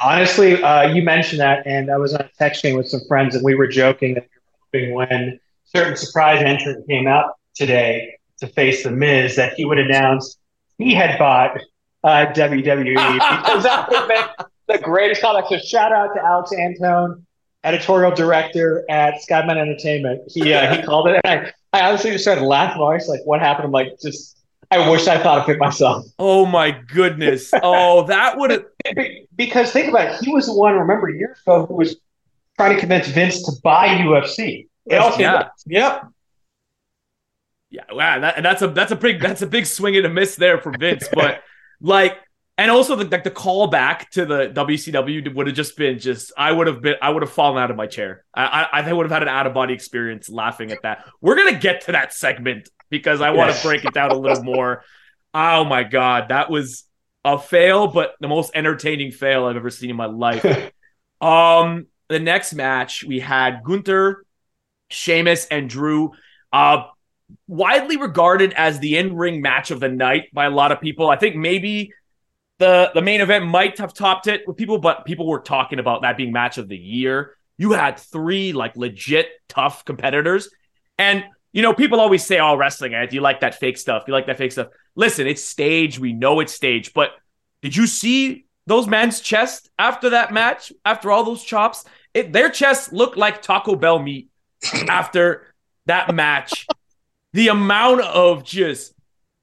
Honestly, 0.00 0.62
uh, 0.62 0.92
you 0.92 1.02
mentioned 1.02 1.40
that, 1.40 1.66
and 1.66 1.90
I 1.90 1.96
was 1.96 2.14
on 2.14 2.20
a 2.20 2.30
text 2.38 2.62
chain 2.62 2.76
with 2.76 2.88
some 2.88 3.00
friends, 3.08 3.34
and 3.34 3.44
we 3.44 3.56
were 3.56 3.66
joking 3.66 4.14
that 4.14 4.28
when 4.72 5.40
certain 5.64 5.96
surprise 5.96 6.42
entrant 6.42 6.86
came 6.86 7.08
out 7.08 7.32
today 7.54 8.17
to 8.40 8.46
face 8.46 8.84
the 8.84 8.90
Miz 8.90 9.36
that 9.36 9.54
he 9.54 9.64
would 9.64 9.78
announce 9.78 10.38
he 10.78 10.94
had 10.94 11.18
bought 11.18 11.58
uh, 12.04 12.26
WWE 12.32 12.94
because 13.44 13.62
that 13.64 13.88
would 13.90 14.08
make 14.08 14.26
the 14.68 14.78
greatest 14.78 15.20
comeback. 15.20 15.48
So 15.48 15.58
shout 15.58 15.92
out 15.92 16.14
to 16.14 16.22
Alex 16.22 16.52
Antone, 16.52 17.26
editorial 17.64 18.12
director 18.14 18.84
at 18.88 19.14
Skybound 19.28 19.56
Entertainment. 19.58 20.22
He 20.32 20.52
uh, 20.54 20.74
he 20.76 20.82
called 20.82 21.08
it, 21.08 21.20
and 21.24 21.52
I, 21.72 21.78
I 21.78 21.88
honestly 21.88 22.12
just 22.12 22.24
started 22.24 22.44
laughing. 22.44 22.80
I 22.80 22.94
was 22.94 23.08
like, 23.08 23.20
"What 23.24 23.40
happened?" 23.40 23.66
I'm 23.66 23.72
like, 23.72 23.98
"Just." 24.00 24.36
I 24.70 24.90
wish 24.90 25.06
I 25.08 25.16
thought 25.22 25.38
of 25.44 25.48
it 25.48 25.58
myself. 25.58 26.04
Oh 26.18 26.44
my 26.44 26.72
goodness. 26.72 27.50
Oh, 27.62 28.02
that 28.06 28.36
would 28.36 28.50
have. 28.50 28.64
Because 29.34 29.70
think 29.72 29.88
about 29.88 30.12
it, 30.14 30.20
he 30.24 30.30
was 30.30 30.44
the 30.46 30.52
one, 30.52 30.74
remember, 30.74 31.08
years 31.08 31.38
ago, 31.46 31.64
who 31.64 31.74
was 31.74 31.96
trying 32.58 32.74
to 32.74 32.80
convince 32.80 33.06
Vince 33.08 33.42
to 33.46 33.52
buy 33.62 33.86
UFC. 33.86 34.66
It 34.84 34.96
all 34.96 35.12
came 35.12 35.20
Yeah. 35.20 35.32
back. 35.44 35.52
Yep. 35.66 36.02
Yeah, 37.70 37.84
wow, 37.92 38.20
that, 38.20 38.36
and 38.36 38.44
that's 38.44 38.62
a 38.62 38.68
that's 38.68 38.92
a 38.92 38.96
big 38.96 39.20
that's 39.20 39.42
a 39.42 39.46
big 39.46 39.66
swing 39.66 39.96
and 39.96 40.06
a 40.06 40.08
miss 40.08 40.36
there 40.36 40.58
for 40.58 40.72
Vince. 40.78 41.06
But 41.12 41.42
like, 41.80 42.16
and 42.56 42.70
also 42.70 42.96
the 42.96 43.04
like 43.04 43.24
the 43.24 43.30
call 43.30 43.66
back 43.66 44.10
to 44.12 44.24
the 44.24 44.48
WCW 44.48 45.34
would 45.34 45.46
have 45.48 45.56
just 45.56 45.76
been 45.76 45.98
just 45.98 46.32
I 46.36 46.50
would 46.50 46.66
have 46.66 46.80
been 46.80 46.94
I 47.02 47.10
would 47.10 47.22
have 47.22 47.32
fallen 47.32 47.62
out 47.62 47.70
of 47.70 47.76
my 47.76 47.86
chair. 47.86 48.24
I 48.34 48.68
I, 48.72 48.80
I 48.80 48.92
would 48.92 49.04
have 49.04 49.12
had 49.12 49.22
an 49.22 49.28
out 49.28 49.46
of 49.46 49.52
body 49.52 49.74
experience 49.74 50.30
laughing 50.30 50.72
at 50.72 50.82
that. 50.82 51.04
We're 51.20 51.36
gonna 51.36 51.58
get 51.58 51.82
to 51.82 51.92
that 51.92 52.14
segment 52.14 52.70
because 52.88 53.20
I 53.20 53.30
want 53.30 53.54
to 53.54 53.62
break 53.62 53.84
it 53.84 53.92
down 53.92 54.12
a 54.12 54.18
little 54.18 54.42
more. 54.42 54.82
Oh 55.34 55.64
my 55.64 55.82
god, 55.82 56.30
that 56.30 56.50
was 56.50 56.84
a 57.22 57.38
fail, 57.38 57.86
but 57.88 58.14
the 58.20 58.28
most 58.28 58.50
entertaining 58.54 59.12
fail 59.12 59.44
I've 59.44 59.56
ever 59.56 59.70
seen 59.70 59.90
in 59.90 59.96
my 59.96 60.06
life. 60.06 60.72
Um, 61.20 61.88
the 62.08 62.20
next 62.20 62.54
match 62.54 63.02
we 63.02 63.18
had 63.18 63.64
Gunther, 63.64 64.24
Sheamus, 64.88 65.46
and 65.46 65.68
Drew. 65.68 66.12
Uh, 66.52 66.84
widely 67.46 67.96
regarded 67.96 68.52
as 68.54 68.78
the 68.78 68.96
in-ring 68.96 69.40
match 69.40 69.70
of 69.70 69.80
the 69.80 69.88
night 69.88 70.32
by 70.32 70.46
a 70.46 70.50
lot 70.50 70.72
of 70.72 70.80
people. 70.80 71.08
I 71.08 71.16
think 71.16 71.36
maybe 71.36 71.92
the 72.58 72.90
the 72.94 73.02
main 73.02 73.20
event 73.20 73.46
might 73.46 73.78
have 73.78 73.94
topped 73.94 74.26
it 74.26 74.42
with 74.46 74.56
people, 74.56 74.78
but 74.78 75.04
people 75.04 75.26
were 75.26 75.40
talking 75.40 75.78
about 75.78 76.02
that 76.02 76.16
being 76.16 76.32
match 76.32 76.58
of 76.58 76.68
the 76.68 76.76
year. 76.76 77.36
You 77.56 77.72
had 77.72 77.98
three 77.98 78.52
like 78.52 78.76
legit 78.76 79.28
tough 79.48 79.84
competitors, 79.84 80.50
and 80.98 81.24
you 81.52 81.62
know 81.62 81.72
people 81.72 82.00
always 82.00 82.24
say, 82.24 82.38
"Oh, 82.38 82.56
wrestling, 82.56 82.94
eh? 82.94 83.06
do 83.06 83.16
you 83.16 83.22
like 83.22 83.40
that 83.40 83.54
fake 83.54 83.78
stuff? 83.78 84.04
Do 84.04 84.10
you 84.10 84.14
like 84.14 84.26
that 84.26 84.38
fake 84.38 84.52
stuff?" 84.52 84.68
Listen, 84.96 85.26
it's 85.26 85.44
staged. 85.44 85.98
We 85.98 86.12
know 86.12 86.40
it's 86.40 86.52
staged, 86.52 86.94
but 86.94 87.10
did 87.62 87.76
you 87.76 87.86
see 87.86 88.46
those 88.66 88.86
men's 88.86 89.20
chest 89.20 89.70
after 89.78 90.10
that 90.10 90.32
match? 90.32 90.72
After 90.84 91.10
all 91.10 91.24
those 91.24 91.42
chops, 91.42 91.84
it, 92.12 92.32
their 92.32 92.50
chests 92.50 92.92
looked 92.92 93.16
like 93.16 93.42
Taco 93.42 93.76
Bell 93.76 93.98
meat 93.98 94.28
after 94.88 95.46
that 95.86 96.14
match. 96.14 96.66
The 97.38 97.46
amount 97.46 98.00
of 98.00 98.42
just 98.42 98.94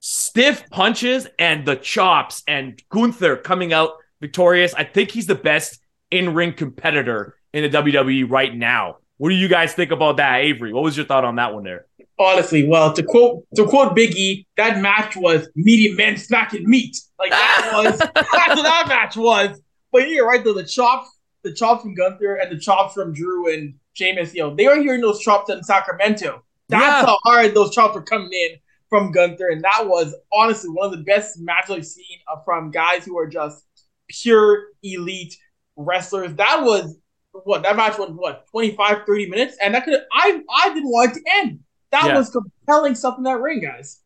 stiff 0.01 0.69
punches 0.69 1.29
and 1.39 1.65
the 1.65 1.77
chops 1.77 2.43
and 2.45 2.77
Gunther 2.89 3.38
coming 3.38 3.71
out 3.71 3.91
victorious. 4.19 4.73
I 4.73 4.84
think 4.84 5.12
he's 5.12 5.27
the 5.27 5.36
best 5.36 5.79
in-ring 6.12 6.55
competitor 6.55 7.38
in 7.53 7.63
the 7.63 7.69
WWE 7.69 8.29
right 8.29 8.53
now. 8.53 8.97
What 9.15 9.29
do 9.29 9.36
you 9.36 9.47
guys 9.47 9.75
think 9.75 9.91
about 9.91 10.17
that, 10.17 10.41
Avry? 10.41 10.73
What 10.73 10.84
was 10.84 10.97
your 10.97 11.05
thought 11.05 11.23
on 11.23 11.38
that 11.38 11.53
one 11.53 11.63
there? 11.63 11.86
Honestly, 12.19 12.67
well, 12.67 12.91
to 12.91 13.01
quote 13.01 13.45
to 13.55 13.65
quote 13.65 13.95
Big 13.95 14.13
E, 14.17 14.45
that 14.58 14.81
match 14.81 15.15
was 15.15 15.47
meaty 15.55 15.93
men 15.93 16.17
smacking 16.17 16.69
meat. 16.69 16.97
Like 17.17 17.31
that 17.31 17.71
was 17.75 17.97
that's 17.97 18.17
what 18.25 18.63
that 18.63 18.88
match 18.89 19.15
was. 19.15 19.62
But 19.93 20.10
you're 20.10 20.27
right 20.27 20.43
though, 20.43 20.51
the 20.51 20.65
chops, 20.65 21.08
the 21.43 21.53
chops 21.53 21.84
from 21.84 21.95
Gunther 21.95 22.36
and 22.36 22.51
the 22.51 22.60
chops 22.60 22.93
from 22.93 23.13
Drew 23.13 23.53
and 23.53 23.75
Sheamus, 23.93 24.34
you 24.34 24.41
know, 24.41 24.53
they 24.53 24.67
were 24.67 24.81
hearing 24.81 24.99
those 24.99 25.21
chops 25.21 25.49
in 25.49 25.63
Sacramento. 25.63 26.43
That's 26.69 27.01
Yeah. 27.01 27.06
how 27.06 27.17
hard 27.23 27.54
those 27.54 27.73
chops 27.73 27.95
were 27.95 28.01
coming 28.01 28.32
in 28.34 28.58
from 28.89 29.12
Gunther, 29.12 29.49
and 29.49 29.63
that 29.63 29.88
was 29.88 30.15
honestly 30.32 30.69
one 30.69 30.86
of 30.86 30.91
the 30.91 31.04
best 31.04 31.39
matches 31.39 31.71
I've 31.75 31.86
seen 31.86 32.17
uh, 32.32 32.38
from 32.45 32.71
guys 32.71 33.06
who 33.06 33.17
are 33.17 33.28
just 33.28 33.63
pure 34.08 34.65
elite 34.84 35.36
wrestlers. 35.75 36.34
That 36.36 36.63
was 36.63 36.97
what 37.43 37.63
that 37.63 37.75
match 37.75 37.97
was 37.97 38.12
what 38.12 38.45
25 38.51 38.99
30 39.06 39.30
minutes 39.30 39.58
and 39.62 39.75
that 39.75 39.84
could 39.84 39.99
I 40.13 40.41
I 40.49 40.73
didn't 40.73 40.89
want 40.89 41.12
it 41.12 41.19
to 41.19 41.25
end. 41.39 41.60
That 41.91 42.08
Yeah. 42.08 42.17
was 42.17 42.30
compelling 42.30 42.95
stuff 42.95 43.17
in 43.17 43.23
that 43.23 43.39
ring, 43.41 43.60
guys. 43.62 43.99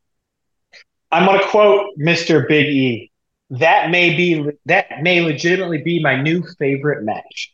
I'm 1.11 1.25
going 1.25 1.39
to 1.39 1.47
quote 1.47 1.97
Mr. 1.97 2.47
Big 2.47 2.67
E. 2.67 3.11
That 3.51 3.89
may 3.89 4.15
be 4.15 4.45
that 4.65 5.01
may 5.01 5.21
legitimately 5.21 5.79
be 5.79 6.01
my 6.01 6.21
new 6.21 6.43
favorite 6.59 7.03
match. 7.03 7.53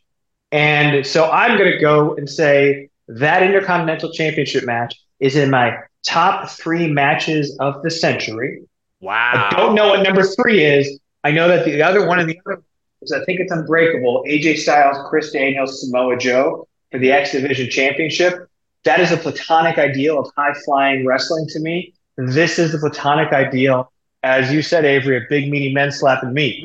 And 0.52 1.06
so 1.06 1.30
I'm 1.30 1.56
going 1.58 1.72
to 1.72 1.78
go 1.78 2.14
and 2.16 2.28
say 2.28 2.90
that 3.08 3.42
Intercontinental 3.42 4.12
Championship 4.12 4.64
match 4.64 4.94
is 5.20 5.36
in 5.36 5.50
my 5.50 5.76
top 6.06 6.50
three 6.50 6.90
matches 6.90 7.56
of 7.60 7.82
the 7.82 7.90
century. 7.90 8.62
Wow. 9.00 9.48
I 9.50 9.56
don't 9.56 9.74
know 9.74 9.88
what 9.88 10.02
number 10.02 10.22
three 10.22 10.64
is. 10.64 10.98
I 11.24 11.32
know 11.32 11.48
that 11.48 11.64
the 11.64 11.82
other 11.82 12.06
one 12.06 12.18
and 12.18 12.28
the 12.28 12.40
other 12.46 12.62
is 13.02 13.12
I 13.12 13.24
think 13.24 13.40
it's 13.40 13.52
Unbreakable. 13.52 14.24
AJ 14.26 14.58
Styles, 14.58 14.96
Chris 15.08 15.32
Daniels, 15.32 15.80
Samoa 15.80 16.16
Joe 16.16 16.66
for 16.90 16.98
the 16.98 17.12
X 17.12 17.32
Division 17.32 17.68
Championship. 17.70 18.48
That 18.84 19.00
is 19.00 19.10
a 19.10 19.16
platonic 19.16 19.78
ideal 19.78 20.20
of 20.20 20.30
high 20.36 20.54
flying 20.64 21.04
wrestling 21.04 21.46
to 21.48 21.60
me. 21.60 21.94
This 22.16 22.58
is 22.58 22.72
the 22.72 22.78
platonic 22.78 23.32
ideal, 23.32 23.92
as 24.22 24.52
you 24.52 24.62
said, 24.62 24.84
Avry, 24.84 25.22
of 25.22 25.28
big 25.28 25.50
meaty 25.50 25.74
men 25.74 25.90
slapping 25.92 26.32
meat. 26.32 26.64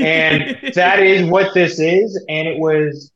and 0.00 0.58
that 0.74 1.00
is 1.00 1.28
what 1.28 1.54
this 1.54 1.78
is. 1.78 2.22
And 2.28 2.48
it 2.48 2.58
was 2.58 3.10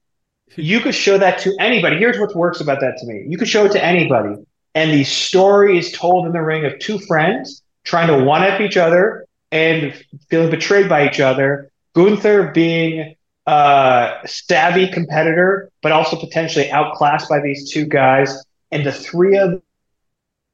you 0.57 0.81
could 0.81 0.95
show 0.95 1.19
that 1.19 1.39
to 1.41 1.55
anybody. 1.59 1.97
Here's 1.97 2.19
what 2.19 2.35
works 2.35 2.61
about 2.61 2.81
that 2.81 2.99
to 2.99 3.07
me. 3.07 3.25
You 3.29 3.39
could 3.39 3.49
show 3.49 3.65
it 3.65 3.73
to 3.73 3.85
anybody. 3.85 4.37
And 4.75 4.91
the 4.91 5.05
story 5.05 5.79
is 5.79 5.93
told 5.93 6.27
in 6.27 6.33
the 6.33 6.43
ring 6.43 6.65
of 6.65 6.79
two 6.79 6.99
friends 6.99 7.63
trying 7.85 8.09
to 8.09 8.25
one 8.25 8.43
up 8.43 8.61
each 8.61 8.77
other 8.77 9.27
and 9.53 9.95
feeling 10.29 10.51
betrayed 10.51 10.89
by 10.89 11.09
each 11.09 11.21
other. 11.21 11.71
Gunther 11.95 12.51
being 12.53 13.15
a 13.47 14.15
savvy 14.27 14.89
competitor, 14.89 15.71
but 15.83 15.93
also 15.93 16.17
potentially 16.17 16.71
outclassed 16.71 17.29
by 17.29 17.41
these 17.41 17.71
two 17.71 17.85
guys. 17.85 18.45
And 18.73 18.85
the 18.85 18.93
three 18.93 19.37
of 19.37 19.63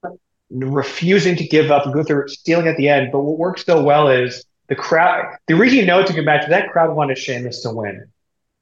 them 0.03 0.19
refusing 0.51 1.37
to 1.37 1.47
give 1.47 1.71
up, 1.71 1.91
Gunther 1.93 2.29
stealing 2.29 2.67
at 2.67 2.77
the 2.77 2.89
end. 2.89 3.13
But 3.13 3.21
what 3.21 3.39
works 3.39 3.65
so 3.65 3.83
well 3.83 4.09
is 4.09 4.45
the 4.69 4.75
crowd. 4.75 5.35
The 5.47 5.55
reason 5.55 5.79
you 5.79 5.87
know 5.87 6.01
it's 6.01 6.11
a 6.11 6.15
good 6.15 6.27
match, 6.27 6.47
that 6.49 6.71
crowd 6.71 6.95
wanted 6.95 7.17
Sheamus 7.17 7.63
to 7.63 7.71
win 7.71 8.11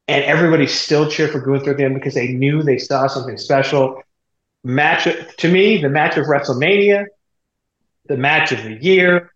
and 0.09 0.25
everybody 0.25 0.66
still 0.66 1.09
cheered 1.11 1.31
for 1.31 1.40
Gunther 1.40 1.71
again 1.71 1.94
because 1.94 2.14
they 2.14 2.29
knew 2.29 2.62
they 2.62 2.79
saw 2.79 3.07
something 3.07 3.37
special. 3.37 4.03
Match 4.64 5.07
to 5.37 5.53
me, 5.53 5.81
the 5.81 5.90
match 5.90 6.16
of 6.16 6.27
WrestleMania, 6.27 7.07
the 8.07 8.16
match 8.16 8.51
of 8.51 8.64
the 8.64 8.75
year, 8.83 9.33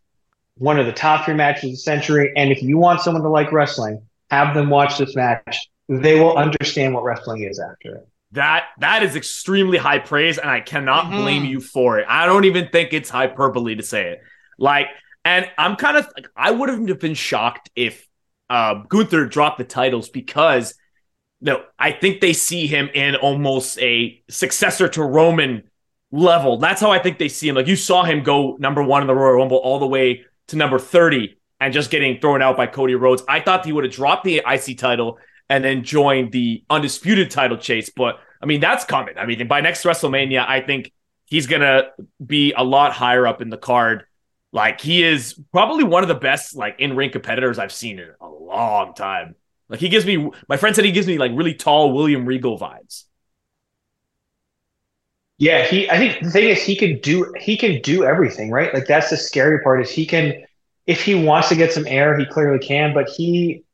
one 0.57 0.79
of 0.79 0.87
the 0.87 0.93
top 0.93 1.27
three 1.27 1.35
matches 1.35 1.65
of 1.65 1.71
the 1.71 1.77
century. 1.77 2.33
And 2.37 2.51
if 2.51 2.63
you 2.63 2.79
want 2.79 3.01
someone 3.03 3.23
to 3.23 3.29
like 3.29 3.53
wrestling, 3.53 4.03
have 4.31 4.55
them 4.55 4.71
watch 4.71 4.99
this 4.99 5.15
match. 5.15 5.69
They 5.89 6.19
will 6.19 6.37
understand 6.37 6.95
what 6.95 7.05
wrestling 7.05 7.43
is 7.43 7.61
after 7.61 7.97
it. 7.97 8.09
That 8.33 8.65
that 8.81 9.03
is 9.03 9.15
extremely 9.15 9.77
high 9.77 9.99
praise, 9.99 10.39
and 10.39 10.49
I 10.49 10.61
cannot 10.61 11.05
mm-hmm. 11.05 11.19
blame 11.19 11.45
you 11.45 11.61
for 11.61 11.99
it. 11.99 12.07
I 12.09 12.25
don't 12.25 12.47
even 12.47 12.69
think 12.69 12.95
it's 12.95 13.11
hyperbole 13.11 13.77
to 13.77 13.83
say 13.83 14.13
it. 14.13 14.23
Like, 14.59 14.87
and 15.23 15.51
I'm 15.59 15.77
kind 15.77 15.99
of 15.99 16.09
like, 16.17 16.29
I 16.35 16.51
would 16.51 16.71
have 16.71 16.99
been 16.99 17.13
shocked 17.13 17.69
if 17.77 18.09
uh, 18.53 18.75
Gunther 18.87 19.27
dropped 19.27 19.57
the 19.57 19.65
titles 19.65 20.11
because 20.11 20.75
no, 21.41 21.65
I 21.79 21.91
think 21.91 22.21
they 22.21 22.35
see 22.35 22.67
him 22.67 22.91
in 22.93 23.17
almost 23.17 23.79
a 23.81 24.23
successor 24.29 24.89
to 24.91 25.03
Roman 25.03 25.63
level. 26.11 26.59
That's 26.59 26.79
how 26.79 26.91
I 26.91 26.99
think 26.99 27.19
they 27.19 27.31
see 27.31 27.49
him. 27.49 27.57
Like 27.57 27.67
you 27.67 27.77
saw 27.77 28.05
him 28.05 28.23
go 28.23 28.57
number 28.61 28.83
one 28.83 29.01
in 29.01 29.09
the 29.09 29.15
Royal 29.15 29.39
Rumble 29.39 29.57
all 29.57 29.79
the 29.79 29.87
way 29.87 30.27
to 30.49 30.57
number 30.57 30.79
30 30.79 31.35
and 31.61 31.73
just 31.73 31.91
getting 31.91 32.21
thrown 32.21 32.43
out 32.43 32.59
by 32.59 32.67
Cody 32.67 32.95
Rhodes. 32.95 33.23
I 33.27 33.41
thought 33.41 33.65
he 33.65 33.73
would 33.73 33.85
have 33.85 33.93
dropped 33.93 34.25
the 34.25 34.43
IC 34.47 34.77
title 34.77 35.19
and 35.49 35.65
then 35.65 35.83
joined 35.83 36.31
the 36.31 36.63
undisputed 36.69 37.31
title 37.31 37.57
chase. 37.57 37.89
But 37.89 38.21
I 38.43 38.45
mean, 38.45 38.61
that's 38.61 38.85
coming. 38.85 39.17
I 39.17 39.25
mean, 39.25 39.49
by 39.49 39.63
next 39.63 39.83
WrestleMania, 39.83 40.47
I 40.47 40.61
think 40.61 40.93
he's 41.25 41.47
to 41.63 41.89
be 42.25 42.53
a 42.53 42.63
lot 42.63 42.93
higher 42.93 43.27
up 43.27 43.41
in 43.41 43.49
the 43.49 43.57
card 43.57 44.05
like 44.53 44.81
he 44.81 45.03
is 45.03 45.41
probably 45.53 45.85
one 45.85 46.03
of 46.03 46.09
the 46.09 46.15
best 46.15 46.55
like 46.57 46.77
in 46.79 46.95
ring 46.97 47.11
competitors 47.11 47.59
I've 47.59 47.73
seen 47.73 47.99
in 47.99 48.11
a 48.21 48.29
long 48.29 48.95
time. 48.95 49.35
Like 49.69 49.81
he 49.81 49.89
gives 49.89 50.05
me, 50.05 50.31
my 50.49 50.57
friend 50.59 50.77
said 50.77 50.85
he 50.85 50.93
gives 50.93 51.07
me 51.07 51.19
like 51.19 51.33
really 51.35 51.55
tall 51.55 51.93
William 51.93 52.27
Regal 52.27 52.59
vibes. 52.59 53.05
Yeah, 55.39 55.65
he. 55.65 55.91
I 55.91 55.97
think 55.99 56.23
the 56.23 56.31
thing 56.31 56.49
is 56.49 56.63
he 56.63 56.77
can 56.77 57.01
do 57.01 57.33
he 57.41 57.57
can 57.57 57.81
do 57.83 58.05
everything 58.05 58.51
right. 58.51 58.73
Like 58.73 58.87
that's 58.87 59.11
the 59.11 59.17
scary 59.17 59.61
part 59.61 59.83
is 59.83 59.91
he 59.91 60.07
can, 60.07 60.45
if 60.87 61.03
he 61.03 61.15
wants 61.15 61.49
to 61.49 61.57
get 61.57 61.73
some 61.73 61.87
air, 61.87 62.17
he 62.17 62.27
clearly 62.27 62.59
can. 62.65 62.95
But 62.95 63.09
he 63.09 63.65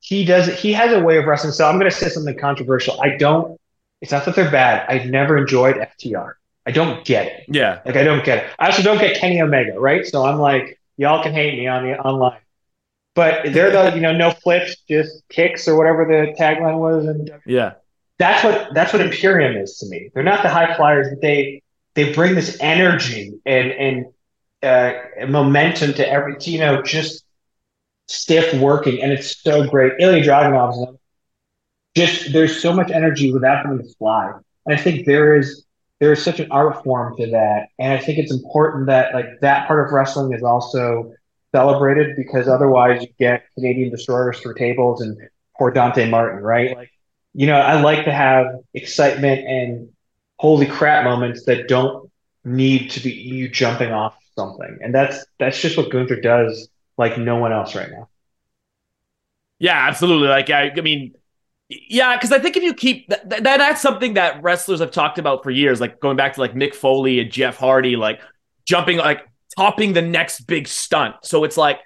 he 0.00 0.24
does 0.24 0.48
he 0.60 0.72
has 0.74 0.92
a 0.92 1.00
way 1.00 1.18
of 1.18 1.26
wrestling. 1.26 1.52
So 1.52 1.68
I'm 1.68 1.78
going 1.78 1.90
to 1.90 1.96
say 1.96 2.08
something 2.08 2.38
controversial. 2.38 3.00
I 3.02 3.16
don't. 3.16 3.60
It's 4.00 4.12
not 4.12 4.24
that 4.26 4.36
they're 4.36 4.50
bad. 4.50 4.86
I've 4.88 5.10
never 5.10 5.36
enjoyed 5.38 5.76
FTR. 5.76 6.39
I 6.70 6.72
don't 6.72 7.04
get 7.04 7.26
it. 7.26 7.44
Yeah. 7.48 7.80
Like 7.84 7.96
I 7.96 8.04
don't 8.04 8.24
get 8.24 8.38
it. 8.38 8.50
I 8.60 8.66
also 8.66 8.82
don't 8.82 8.98
get 8.98 9.18
Kenny 9.18 9.42
Omega, 9.42 9.78
right? 9.78 10.06
So 10.06 10.24
I'm 10.24 10.38
like, 10.38 10.80
y'all 10.96 11.20
can 11.20 11.32
hate 11.32 11.58
me 11.58 11.66
on 11.66 11.82
the 11.82 11.98
online. 11.98 12.38
But 13.16 13.52
they're 13.52 13.72
the, 13.72 13.96
you 13.96 14.00
know, 14.00 14.16
no 14.16 14.30
flips, 14.30 14.76
just 14.88 15.28
kicks 15.28 15.66
or 15.66 15.76
whatever 15.76 16.04
the 16.04 16.32
tagline 16.40 16.78
was. 16.78 17.06
And 17.06 17.28
yeah. 17.44 17.74
That's 18.18 18.44
what 18.44 18.72
that's 18.72 18.92
what 18.92 19.02
Imperium 19.02 19.56
is 19.56 19.78
to 19.78 19.88
me. 19.88 20.10
They're 20.14 20.22
not 20.22 20.42
the 20.42 20.48
high 20.48 20.76
flyers, 20.76 21.08
but 21.10 21.20
they 21.20 21.62
they 21.94 22.12
bring 22.12 22.36
this 22.36 22.56
energy 22.60 23.32
and 23.44 23.72
and 23.72 24.06
uh, 24.62 25.26
momentum 25.26 25.94
to 25.94 26.08
every 26.08 26.36
you 26.40 26.60
know, 26.60 26.82
just 26.82 27.24
stiff 28.06 28.54
working, 28.60 29.02
and 29.02 29.10
it's 29.10 29.42
so 29.42 29.66
great. 29.66 29.94
Ilya 29.98 30.22
Dragunov 30.22 30.98
just 31.96 32.32
there's 32.32 32.62
so 32.62 32.72
much 32.72 32.90
energy 32.90 33.32
without 33.32 33.64
them 33.64 33.78
to 33.78 33.94
fly. 33.94 34.32
And 34.66 34.78
I 34.78 34.80
think 34.80 35.06
there 35.06 35.34
is 35.34 35.64
there 36.00 36.12
is 36.12 36.22
such 36.22 36.40
an 36.40 36.50
art 36.50 36.82
form 36.82 37.14
to 37.18 37.30
that, 37.30 37.68
and 37.78 37.92
I 37.92 37.98
think 37.98 38.18
it's 38.18 38.32
important 38.32 38.86
that 38.86 39.14
like 39.14 39.26
that 39.42 39.68
part 39.68 39.86
of 39.86 39.92
wrestling 39.92 40.32
is 40.32 40.42
also 40.42 41.12
celebrated 41.52 42.16
because 42.16 42.48
otherwise 42.48 43.02
you 43.02 43.08
get 43.18 43.44
Canadian 43.54 43.90
destroyers 43.90 44.40
through 44.40 44.54
tables 44.54 45.02
and 45.02 45.16
poor 45.58 45.70
Dante 45.70 46.08
Martin, 46.08 46.42
right? 46.42 46.76
Like, 46.76 46.90
you 47.34 47.46
know, 47.46 47.56
I 47.56 47.80
like 47.80 48.06
to 48.06 48.12
have 48.12 48.46
excitement 48.72 49.46
and 49.46 49.90
holy 50.38 50.66
crap 50.66 51.04
moments 51.04 51.44
that 51.44 51.68
don't 51.68 52.10
need 52.44 52.90
to 52.92 53.00
be 53.00 53.12
you 53.12 53.48
jumping 53.48 53.92
off 53.92 54.16
something, 54.34 54.78
and 54.82 54.94
that's 54.94 55.24
that's 55.38 55.60
just 55.60 55.76
what 55.76 55.90
Gunther 55.90 56.20
does 56.20 56.68
like 56.96 57.18
no 57.18 57.36
one 57.36 57.52
else 57.52 57.74
right 57.74 57.90
now. 57.90 58.08
Yeah, 59.58 59.86
absolutely. 59.86 60.28
Like 60.28 60.48
I, 60.48 60.72
I 60.74 60.80
mean, 60.80 61.14
yeah, 61.70 62.16
because 62.16 62.32
I 62.32 62.40
think 62.40 62.56
if 62.56 62.64
you 62.64 62.74
keep 62.74 63.08
that, 63.08 63.30
that, 63.30 63.44
that's 63.44 63.80
something 63.80 64.14
that 64.14 64.42
wrestlers 64.42 64.80
have 64.80 64.90
talked 64.90 65.18
about 65.18 65.44
for 65.44 65.52
years, 65.52 65.80
like 65.80 66.00
going 66.00 66.16
back 66.16 66.34
to 66.34 66.40
like 66.40 66.52
Mick 66.52 66.74
Foley 66.74 67.20
and 67.20 67.30
Jeff 67.30 67.56
Hardy, 67.56 67.94
like 67.94 68.20
jumping, 68.66 68.98
like 68.98 69.20
topping 69.56 69.92
the 69.92 70.02
next 70.02 70.40
big 70.42 70.66
stunt. 70.66 71.14
So 71.22 71.44
it's 71.44 71.56
like, 71.56 71.78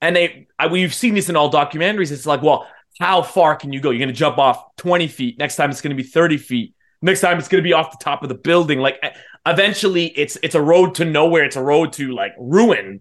and 0.00 0.14
they, 0.14 0.46
I, 0.60 0.68
we've 0.68 0.94
seen 0.94 1.14
this 1.14 1.28
in 1.28 1.34
all 1.34 1.50
documentaries. 1.50 2.12
It's 2.12 2.24
like, 2.24 2.40
well, 2.40 2.68
how 3.00 3.20
far 3.20 3.56
can 3.56 3.72
you 3.72 3.80
go? 3.80 3.90
You're 3.90 3.98
going 3.98 4.08
to 4.08 4.14
jump 4.14 4.38
off 4.38 4.76
20 4.76 5.08
feet. 5.08 5.38
Next 5.38 5.56
time 5.56 5.70
it's 5.70 5.80
going 5.80 5.96
to 5.96 6.00
be 6.00 6.08
30 6.08 6.36
feet. 6.36 6.74
Next 7.02 7.20
time 7.20 7.36
it's 7.38 7.48
going 7.48 7.62
to 7.62 7.66
be 7.66 7.72
off 7.72 7.90
the 7.90 8.02
top 8.02 8.22
of 8.22 8.28
the 8.28 8.36
building. 8.36 8.78
Like 8.78 9.02
eventually 9.44 10.06
it's, 10.06 10.38
it's 10.44 10.54
a 10.54 10.62
road 10.62 10.94
to 10.96 11.04
nowhere. 11.04 11.44
It's 11.44 11.56
a 11.56 11.62
road 11.62 11.92
to 11.94 12.14
like 12.14 12.32
ruin 12.38 13.00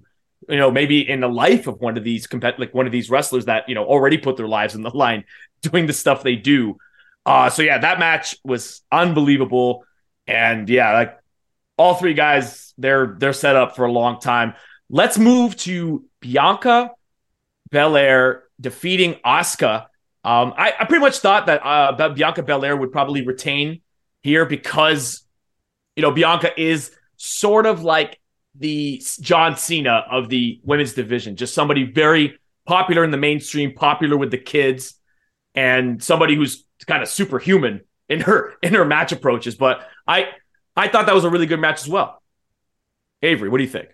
you 0.49 0.57
know, 0.57 0.69
maybe 0.69 1.07
in 1.09 1.21
the 1.21 1.27
life 1.27 1.67
of 1.67 1.79
one 1.79 1.97
of 1.97 2.03
these 2.03 2.27
like 2.57 2.73
one 2.73 2.85
of 2.85 2.91
these 2.91 3.09
wrestlers 3.09 3.45
that, 3.45 3.67
you 3.67 3.75
know, 3.75 3.83
already 3.83 4.17
put 4.17 4.37
their 4.37 4.47
lives 4.47 4.75
in 4.75 4.81
the 4.81 4.95
line 4.95 5.23
doing 5.61 5.87
the 5.87 5.93
stuff 5.93 6.23
they 6.23 6.35
do. 6.35 6.77
Uh, 7.25 7.49
so 7.49 7.61
yeah, 7.61 7.79
that 7.79 7.99
match 7.99 8.37
was 8.43 8.81
unbelievable. 8.91 9.83
And 10.27 10.69
yeah, 10.69 10.93
like 10.93 11.17
all 11.77 11.95
three 11.95 12.13
guys, 12.13 12.73
they're 12.77 13.15
they're 13.17 13.33
set 13.33 13.55
up 13.55 13.75
for 13.75 13.85
a 13.85 13.91
long 13.91 14.19
time. 14.19 14.53
Let's 14.89 15.17
move 15.17 15.55
to 15.57 16.05
Bianca 16.21 16.91
Belair 17.71 18.43
defeating 18.59 19.15
Asuka. 19.25 19.87
Um, 20.23 20.53
I, 20.57 20.73
I 20.79 20.85
pretty 20.85 21.01
much 21.01 21.19
thought 21.19 21.47
that 21.47 21.61
uh, 21.63 22.09
Bianca 22.09 22.43
Belair 22.43 22.75
would 22.75 22.91
probably 22.91 23.25
retain 23.25 23.81
here 24.21 24.45
because 24.45 25.23
you 25.95 26.01
know 26.01 26.11
Bianca 26.11 26.59
is 26.59 26.91
sort 27.17 27.65
of 27.65 27.83
like 27.83 28.19
the 28.57 29.01
John 29.21 29.57
Cena 29.57 30.05
of 30.09 30.29
the 30.29 30.59
women's 30.63 30.93
division, 30.93 31.35
just 31.35 31.53
somebody 31.53 31.83
very 31.83 32.37
popular 32.65 33.03
in 33.03 33.11
the 33.11 33.17
mainstream, 33.17 33.73
popular 33.73 34.17
with 34.17 34.31
the 34.31 34.37
kids 34.37 34.95
and 35.55 36.03
somebody 36.03 36.35
who's 36.35 36.65
kind 36.85 37.01
of 37.01 37.09
superhuman 37.09 37.81
in 38.09 38.21
her 38.21 38.53
in 38.61 38.73
her 38.73 38.85
match 38.85 39.11
approaches. 39.11 39.55
But 39.55 39.81
I 40.07 40.27
I 40.75 40.87
thought 40.87 41.05
that 41.07 41.15
was 41.15 41.23
a 41.23 41.29
really 41.29 41.45
good 41.45 41.59
match 41.59 41.81
as 41.81 41.89
well. 41.89 42.21
Avry, 43.23 43.49
what 43.49 43.57
do 43.57 43.63
you 43.63 43.69
think? 43.69 43.89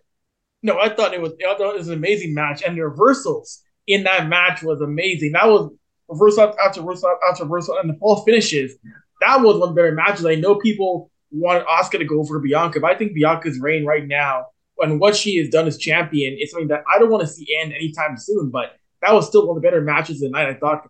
No, 0.63 0.79
I 0.79 0.89
thought 0.89 1.13
it 1.13 1.21
was 1.21 1.33
I 1.47 1.55
thought 1.55 1.75
it 1.75 1.77
was 1.77 1.87
an 1.87 1.93
amazing 1.93 2.33
match, 2.33 2.63
and 2.63 2.77
the 2.77 2.83
reversals 2.83 3.61
in 3.87 4.03
that 4.03 4.27
match 4.27 4.61
was 4.61 4.81
amazing. 4.81 5.33
That 5.33 5.47
was 5.47 5.71
reversal 6.07 6.55
after 6.63 6.81
reversal 6.81 7.15
after 7.29 7.43
reversal, 7.43 7.77
and 7.77 7.89
the 7.89 7.97
fall 7.99 8.23
finishes. 8.23 8.75
That 9.21 9.41
was 9.41 9.57
one 9.57 9.69
of 9.69 9.75
the 9.75 9.81
better 9.81 9.93
matches. 9.93 10.25
I 10.25 10.35
know 10.35 10.55
people 10.55 11.11
want 11.31 11.65
Asuka 11.67 11.99
to 11.99 12.05
go 12.05 12.23
for 12.23 12.39
Bianca, 12.39 12.79
but 12.79 12.91
I 12.91 12.97
think 12.97 13.13
Bianca's 13.13 13.59
reign 13.59 13.85
right 13.85 14.05
now 14.05 14.47
and 14.81 14.99
what 14.99 15.15
she 15.15 15.37
has 15.37 15.49
done 15.49 15.67
as 15.67 15.77
champion 15.77 16.37
is 16.39 16.51
something 16.51 16.67
that 16.69 16.83
I 16.91 16.99
don't 16.99 17.09
want 17.09 17.21
to 17.21 17.27
see 17.27 17.47
end 17.59 17.73
anytime 17.73 18.17
soon. 18.17 18.49
But 18.49 18.75
that 19.01 19.13
was 19.13 19.27
still 19.27 19.47
one 19.47 19.57
of 19.57 19.61
the 19.61 19.67
better 19.67 19.81
matches 19.81 20.21
of 20.21 20.31
the 20.31 20.37
night. 20.37 20.49
I 20.49 20.55
thought. 20.55 20.89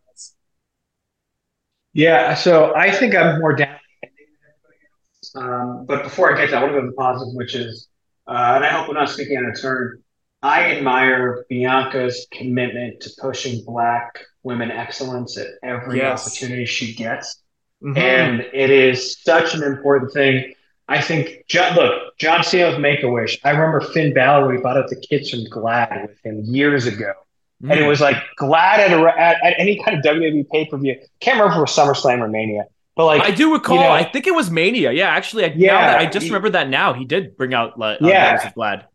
Yeah, 1.94 2.36
so 2.36 2.74
I 2.76 2.92
think 2.92 3.16
I'm 3.16 3.40
more 3.40 3.54
down. 3.54 3.76
Um, 5.36 5.86
but 5.86 6.04
before 6.04 6.34
I 6.34 6.38
get 6.38 6.48
to 6.48 6.52
that, 6.52 6.58
I 6.58 6.64
want 6.64 6.74
to 6.74 6.80
go 6.80 6.86
to 6.86 6.92
the 6.92 6.98
positive, 6.98 7.34
which 7.36 7.56
is, 7.56 7.88
uh, 8.28 8.54
and 8.56 8.66
I 8.66 8.70
hope 8.70 8.88
we're 8.88 8.96
not 8.96 9.10
speaking 9.10 9.38
on 9.38 9.46
a 9.46 9.56
turn. 9.56 10.02
I 10.42 10.72
admire 10.72 11.46
Bianca's 11.50 12.28
commitment 12.32 13.02
to 13.02 13.12
pushing 13.20 13.64
Black 13.64 14.20
women 14.44 14.72
excellence 14.72 15.38
at 15.38 15.48
every 15.64 15.98
Yes. 15.98 16.26
opportunity 16.26 16.66
she 16.66 16.96
gets. 16.96 17.42
Mhm. 17.84 17.98
And 17.98 18.42
it 18.54 18.70
is 18.70 19.22
such 19.22 19.54
an 19.54 19.64
important 19.64 20.12
thing. 20.14 20.54
I 20.88 21.00
think, 21.00 21.46
John, 21.48 21.76
look, 21.76 22.18
John 22.18 22.44
Cena's 22.44 22.80
Make 22.80 23.04
a 23.04 23.10
Wish. 23.10 23.40
I 23.44 23.52
remember 23.52 23.82
Finn 23.82 24.14
Balor, 24.14 24.48
we 24.48 24.58
bought 24.58 24.78
out 24.78 24.90
the 24.90 24.96
kids 24.96 25.30
from 25.30 25.46
GLAAD 25.46 26.08
with 26.08 26.20
him 26.24 26.42
years 26.42 26.86
ago. 26.86 27.14
And 27.69 27.80
it 27.80 27.88
was 27.88 28.02
like 28.02 28.17
GLAAD 28.39 28.78
at, 28.80 28.91
a, 28.91 29.19
at, 29.19 29.43
at 29.43 29.54
any 29.60 29.82
kind 29.84 29.97
of 29.97 30.04
WWE 30.04 30.50
pay 30.50 30.65
per 30.65 30.78
view. 30.78 30.95
Can't 31.19 31.39
remember 31.39 31.54
if 31.54 31.58
it 31.58 31.78
was 31.78 32.04
SummerSlam 32.04 32.19
or 32.19 32.28
Mania. 32.28 32.63
But 32.95 33.06
like, 33.06 33.21
I 33.24 33.32
do 33.32 33.54
recall. 33.54 33.76
you 33.78 33.84
know- 33.84 33.91
I 33.91 34.04
think 34.04 34.28
it 34.28 34.36
was 34.36 34.50
Mania. 34.52 34.91
Yeah, 34.91 35.08
actually, 35.10 35.45
I, 35.45 35.54
Yeah, 35.56 35.80
that 35.93 36.00
I 36.00 36.06
just 36.08 36.24
he- 36.26 36.30
remember 36.30 36.50
that 36.52 36.69
now. 36.69 36.93
He 36.93 37.06
did 37.06 37.38
bring 37.38 37.54
out. 37.54 37.80
Uh, 37.82 37.97
Yeah. 38.02 38.52
GLAAD. 38.56 38.86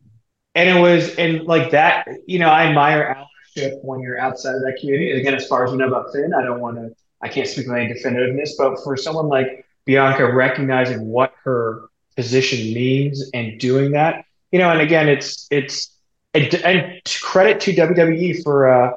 and 0.54 0.68
it 0.68 0.80
was, 0.80 1.14
and 1.16 1.42
like 1.44 1.70
that, 1.70 2.06
you 2.26 2.38
know, 2.38 2.48
I 2.48 2.64
admire 2.66 3.16
allyship 3.56 3.82
when 3.82 4.00
you're 4.00 4.18
outside 4.18 4.54
of 4.54 4.60
that 4.62 4.76
community. 4.80 5.12
Again, 5.12 5.34
as 5.34 5.46
far 5.46 5.64
as 5.64 5.70
we 5.72 5.78
know 5.78 5.88
about 5.88 6.12
Finn, 6.12 6.32
I 6.34 6.42
don't 6.42 6.60
want 6.60 6.76
to, 6.76 6.94
I 7.22 7.28
can't 7.28 7.46
speak 7.48 7.66
with 7.68 7.76
any 7.76 7.92
definitiveness, 7.92 8.50
but 8.58 8.76
for 8.84 8.96
someone 8.96 9.28
like 9.28 9.64
Bianca 9.86 10.30
recognizing 10.32 11.06
what 11.06 11.32
her 11.44 11.88
position 12.16 12.74
means 12.74 13.30
and 13.34 13.58
doing 13.60 13.92
that, 13.92 14.24
you 14.52 14.58
know, 14.58 14.70
and 14.70 14.80
again, 14.80 15.08
it's, 15.08 15.46
it's, 15.50 15.95
and, 16.36 16.54
and 16.54 17.02
credit 17.22 17.60
to 17.62 17.72
WWE 17.72 18.42
for, 18.42 18.68
uh, 18.68 18.92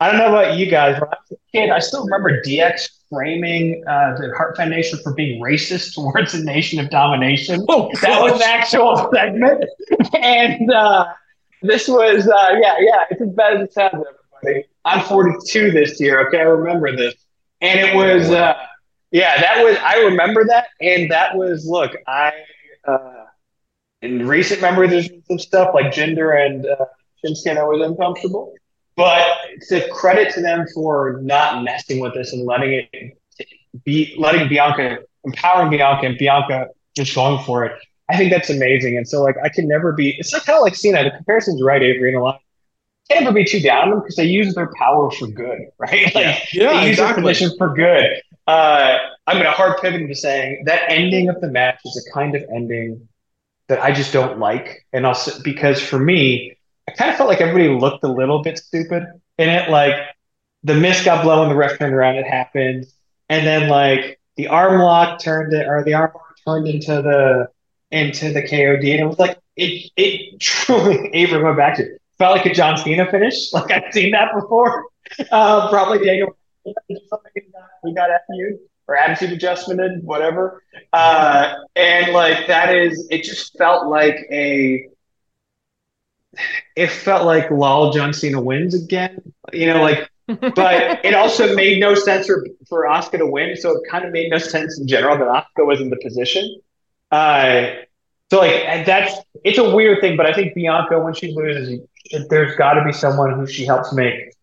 I 0.00 0.10
don't 0.10 0.18
know 0.18 0.28
about 0.28 0.56
you 0.56 0.66
guys, 0.66 0.98
but 0.98 1.08
I 1.08 1.16
was 1.28 1.38
a 1.38 1.52
kid, 1.52 1.70
I 1.70 1.78
still 1.78 2.04
remember 2.04 2.42
DX 2.42 2.88
framing 3.10 3.84
uh, 3.86 4.16
the 4.18 4.32
Heart 4.36 4.56
Foundation 4.56 4.98
for 5.02 5.14
being 5.14 5.40
racist 5.40 5.94
towards 5.94 6.32
the 6.32 6.42
Nation 6.42 6.80
of 6.80 6.90
Domination. 6.90 7.64
Oh, 7.68 7.90
that 8.02 8.20
was 8.20 8.34
an 8.34 8.42
actual 8.42 9.10
segment. 9.14 9.64
And 10.14 10.70
uh, 10.72 11.06
this 11.62 11.88
was, 11.88 12.28
uh, 12.28 12.58
yeah, 12.60 12.74
yeah, 12.80 13.04
it's 13.10 13.20
as 13.20 13.30
bad 13.30 13.56
as 13.56 13.68
it 13.68 13.72
sounds, 13.72 14.04
everybody. 14.42 14.66
I'm 14.84 15.04
42 15.04 15.70
this 15.70 16.00
year, 16.00 16.26
okay? 16.28 16.40
I 16.40 16.42
remember 16.42 16.94
this. 16.94 17.14
And 17.60 17.80
it 17.80 17.94
was, 17.94 18.30
uh, 18.30 18.54
yeah, 19.10 19.40
that 19.40 19.64
was, 19.64 19.76
I 19.78 19.98
remember 20.00 20.44
that. 20.46 20.66
And 20.80 21.10
that 21.10 21.36
was, 21.36 21.66
look, 21.66 21.92
I, 22.06 22.32
uh, 22.86 23.23
in 24.04 24.26
recent 24.28 24.60
memory, 24.60 24.88
there's 24.88 25.08
been 25.08 25.24
some 25.24 25.38
stuff 25.38 25.74
like 25.74 25.86
Jinder 25.86 26.44
and 26.44 26.66
uh, 26.66 26.84
Shinsuke 27.24 27.54
that 27.54 27.66
was 27.66 27.80
uncomfortable. 27.88 28.54
But 28.96 29.26
it's 29.54 29.72
a 29.72 29.88
credit 29.88 30.32
to 30.34 30.40
them 30.40 30.66
for 30.72 31.18
not 31.22 31.64
messing 31.64 31.98
with 32.00 32.14
this 32.14 32.32
and 32.32 32.46
letting 32.46 32.86
it 32.92 33.18
be, 33.84 34.14
letting 34.18 34.48
Bianca, 34.48 34.98
empowering 35.24 35.70
Bianca 35.70 36.06
and 36.06 36.16
Bianca 36.18 36.68
just 36.94 37.14
going 37.14 37.42
for 37.44 37.64
it. 37.64 37.72
I 38.08 38.16
think 38.16 38.30
that's 38.30 38.50
amazing. 38.50 38.96
And 38.96 39.08
so, 39.08 39.22
like, 39.22 39.36
I 39.42 39.48
can 39.48 39.66
never 39.66 39.92
be, 39.92 40.14
it's 40.18 40.32
like 40.32 40.44
kind 40.44 40.56
of 40.58 40.62
like 40.62 40.76
Cena. 40.76 41.02
The 41.02 41.10
comparison's 41.10 41.60
right, 41.62 41.80
Avry, 41.82 42.08
and 42.08 42.16
a 42.18 42.22
lot. 42.22 42.40
Can't 43.10 43.24
ever 43.26 43.34
be 43.34 43.44
too 43.44 43.60
down 43.60 43.84
on 43.84 43.90
them 43.90 44.00
because 44.00 44.16
they 44.16 44.24
use 44.26 44.54
their 44.54 44.70
power 44.78 45.10
for 45.10 45.26
good, 45.26 45.60
right? 45.78 46.14
Like, 46.14 46.52
Yeah, 46.52 46.80
they 46.80 46.88
use 46.88 46.98
their 46.98 47.06
exactly. 47.10 47.22
position 47.22 47.50
for 47.58 47.74
good. 47.74 48.20
Uh, 48.46 48.98
I'm 49.26 49.36
going 49.36 49.46
to 49.46 49.50
hard 49.52 49.80
pivot 49.80 50.02
into 50.02 50.14
saying 50.14 50.64
that 50.66 50.82
ending 50.88 51.28
of 51.30 51.40
the 51.40 51.48
match 51.48 51.80
is 51.84 52.06
a 52.06 52.12
kind 52.12 52.34
of 52.36 52.42
ending 52.54 53.08
that 53.68 53.82
I 53.82 53.92
just 53.92 54.12
don't 54.12 54.38
like. 54.38 54.86
And 54.92 55.06
also 55.06 55.42
because 55.42 55.80
for 55.80 55.98
me, 55.98 56.56
I 56.88 56.92
kind 56.92 57.10
of 57.10 57.16
felt 57.16 57.28
like 57.28 57.40
everybody 57.40 57.68
looked 57.78 58.04
a 58.04 58.08
little 58.08 58.42
bit 58.42 58.58
stupid 58.58 59.04
in 59.38 59.48
it. 59.48 59.70
Like 59.70 59.94
the 60.62 60.74
miss 60.74 61.04
got 61.04 61.24
blown, 61.24 61.48
the 61.48 61.54
ref 61.54 61.78
turned 61.78 61.94
around, 61.94 62.16
it 62.16 62.26
happened. 62.26 62.86
And 63.28 63.46
then 63.46 63.68
like 63.68 64.20
the 64.36 64.48
arm 64.48 64.80
lock 64.80 65.20
turned 65.20 65.52
it, 65.52 65.66
or 65.66 65.82
the 65.84 65.94
arm 65.94 66.10
lock 66.14 66.36
turned 66.44 66.68
into 66.68 67.02
the 67.02 67.48
into 67.90 68.32
the 68.32 68.42
KOD, 68.42 68.90
and 68.90 69.00
it 69.00 69.06
was 69.06 69.18
like 69.18 69.38
it 69.56 69.90
it 69.96 70.40
truly 70.40 71.10
Avry 71.14 71.42
went 71.42 71.56
back 71.56 71.76
to 71.76 71.84
it. 71.84 72.00
Felt 72.18 72.36
like 72.36 72.46
a 72.46 72.54
John 72.54 72.76
Cena 72.76 73.10
finish. 73.10 73.34
Like 73.52 73.70
I've 73.70 73.92
seen 73.92 74.10
that 74.12 74.32
before. 74.34 74.86
Uh, 75.30 75.68
probably 75.68 76.04
Daniel 76.04 76.36
we 77.82 77.92
got 77.92 78.08
FU 78.26 78.58
or 78.86 78.96
attitude 78.96 79.32
adjustmented, 79.32 80.04
whatever. 80.04 80.62
Uh, 80.92 81.54
and 81.76 82.12
like 82.12 82.46
that 82.46 82.74
is, 82.74 83.06
it 83.10 83.22
just 83.22 83.56
felt 83.56 83.86
like 83.86 84.26
a, 84.30 84.88
it 86.76 86.90
felt 86.90 87.24
like 87.24 87.50
lol 87.50 87.92
John 87.92 88.12
Cena 88.12 88.40
wins 88.40 88.74
again. 88.74 89.20
You 89.52 89.66
know, 89.66 89.82
like, 89.82 90.10
but 90.26 91.04
it 91.04 91.14
also 91.14 91.54
made 91.54 91.80
no 91.80 91.94
sense 91.94 92.26
for 92.26 92.46
for 92.68 92.84
Asuka 92.84 93.18
to 93.18 93.26
win. 93.26 93.56
So 93.56 93.70
it 93.72 93.82
kind 93.90 94.04
of 94.04 94.12
made 94.12 94.30
no 94.30 94.38
sense 94.38 94.78
in 94.78 94.86
general 94.86 95.16
that 95.18 95.26
Asuka 95.26 95.66
was 95.66 95.80
in 95.80 95.90
the 95.90 95.98
position. 96.02 96.60
Uh, 97.10 97.74
so 98.30 98.40
like 98.40 98.52
and 98.52 98.86
that's 98.86 99.16
it's 99.44 99.58
a 99.58 99.74
weird 99.74 100.00
thing, 100.00 100.16
but 100.16 100.26
I 100.26 100.32
think 100.32 100.54
Bianca 100.54 100.98
when 100.98 101.14
she 101.14 101.32
loses, 101.32 101.80
there's 102.30 102.56
got 102.56 102.74
to 102.74 102.84
be 102.84 102.92
someone 102.92 103.34
who 103.34 103.46
she 103.46 103.64
helps 103.64 103.92
make 103.92 104.34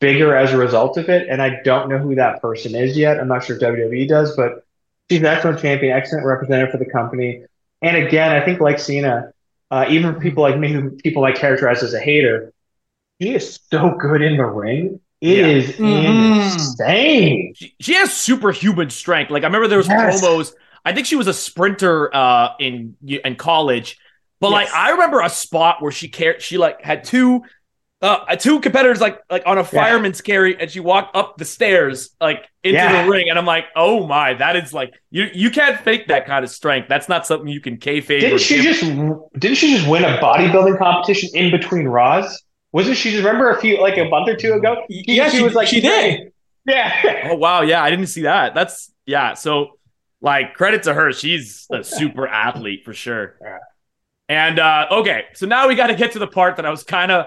bigger 0.00 0.34
as 0.34 0.52
a 0.52 0.56
result 0.56 0.96
of 0.96 1.08
it. 1.08 1.28
And 1.28 1.40
I 1.42 1.60
don't 1.62 1.88
know 1.88 1.98
who 1.98 2.14
that 2.16 2.40
person 2.42 2.74
is 2.74 2.96
yet. 2.96 3.20
I'm 3.20 3.28
not 3.28 3.44
sure 3.44 3.56
if 3.56 3.62
WWE 3.62 4.08
does, 4.08 4.34
but 4.36 4.64
she's 5.10 5.20
an 5.20 5.26
excellent 5.26 5.60
champion, 5.60 5.96
excellent 5.96 6.26
representative 6.26 6.72
for 6.72 6.78
the 6.78 6.90
company. 6.90 7.44
And 7.82 7.96
again, 7.96 8.32
I 8.32 8.44
think 8.44 8.60
like 8.60 8.78
Cena, 8.78 9.32
uh, 9.70 9.86
even 9.88 10.14
people 10.16 10.42
like 10.42 10.58
me 10.58 10.72
who 10.72 10.90
people 10.90 11.22
might 11.22 11.36
characterize 11.36 11.82
as 11.82 11.94
a 11.94 12.00
hater, 12.00 12.52
he 13.18 13.34
is 13.34 13.60
so 13.70 13.96
good 14.00 14.22
in 14.22 14.36
the 14.36 14.44
ring. 14.44 15.00
It 15.20 15.36
Yeah. 15.38 15.46
is 15.46 15.76
Mhm. 15.76 16.42
insane. 16.42 17.54
She, 17.54 17.74
she 17.80 17.94
has 17.94 18.12
superhuman 18.12 18.88
strength. 18.90 19.30
Like 19.30 19.42
I 19.42 19.46
remember 19.46 19.68
there 19.68 19.78
was 19.78 19.88
Yes. 19.88 20.20
promos. 20.22 20.52
I 20.84 20.92
think 20.94 21.06
she 21.06 21.16
was 21.16 21.26
a 21.26 21.34
sprinter 21.34 22.14
uh, 22.14 22.54
in 22.58 22.96
in 23.06 23.36
college, 23.36 23.98
but 24.40 24.50
like 24.50 24.72
I 24.72 24.92
remember 24.92 25.20
a 25.20 25.28
spot 25.28 25.82
where 25.82 25.92
she 25.92 26.08
cared. 26.08 26.40
She 26.40 26.56
like 26.56 26.80
had 26.82 27.04
two 27.04 27.42
uh, 28.02 28.34
two 28.36 28.60
competitors 28.60 29.00
like 29.00 29.20
like 29.28 29.42
on 29.46 29.58
a 29.58 29.64
fireman's 29.64 30.20
carry, 30.20 30.58
and 30.58 30.70
she 30.70 30.80
walked 30.80 31.14
up 31.14 31.36
the 31.36 31.44
stairs 31.44 32.10
like 32.20 32.44
into 32.64 32.76
Yeah. 32.78 33.04
the 33.04 33.10
ring, 33.10 33.28
and 33.28 33.38
I'm 33.38 33.44
like, 33.44 33.66
oh 33.76 34.06
my, 34.06 34.34
that 34.34 34.56
is 34.56 34.72
like 34.72 34.94
you 35.10 35.26
you 35.34 35.50
can't 35.50 35.78
fake 35.80 36.08
that 36.08 36.26
kind 36.26 36.44
of 36.44 36.50
strength. 36.50 36.88
That's 36.88 37.08
not 37.08 37.26
something 37.26 37.48
you 37.48 37.60
can 37.60 37.76
kayfabe. 37.76 38.20
Didn't 38.20 38.38
she 38.40 38.62
give- 38.62 38.64
just 38.76 38.82
didn't 39.38 39.56
she 39.58 39.74
just 39.76 39.86
win 39.88 40.04
a 40.04 40.18
bodybuilding 40.18 40.78
competition 40.78 41.28
in 41.34 41.50
between 41.50 41.86
Raws? 41.88 42.42
Wasn't 42.72 42.96
she 42.96 43.10
just 43.10 43.24
remember 43.24 43.50
a 43.50 43.60
few 43.60 43.80
like 43.80 43.98
a 43.98 44.04
month 44.04 44.28
or 44.28 44.36
two 44.36 44.52
ago? 44.54 44.82
Yeah, 44.88 45.28
she, 45.28 45.42
was 45.42 45.54
like 45.54 45.68
she 45.68 45.80
did. 45.80 46.32
Yeah. 46.66 47.28
Oh 47.30 47.34
wow, 47.36 47.62
yeah, 47.62 47.82
I 47.82 47.90
didn't 47.90 48.06
see 48.06 48.22
that. 48.22 48.54
That's 48.54 48.92
yeah. 49.06 49.34
So 49.34 49.78
like 50.22 50.54
credit 50.54 50.84
to 50.84 50.94
her, 50.94 51.12
she's 51.12 51.66
a 51.72 51.82
super 51.82 52.26
athlete 52.28 52.82
for 52.84 52.94
sure. 52.94 53.36
Yeah. 53.42 53.58
And 54.28 54.58
uh 54.58 54.86
okay, 54.90 55.24
so 55.34 55.46
now 55.46 55.66
we 55.68 55.74
got 55.74 55.88
to 55.88 55.94
get 55.96 56.12
to 56.12 56.18
the 56.18 56.26
part 56.28 56.56
that 56.56 56.64
I 56.66 56.70
was 56.70 56.84
kind 56.84 57.10
of 57.10 57.26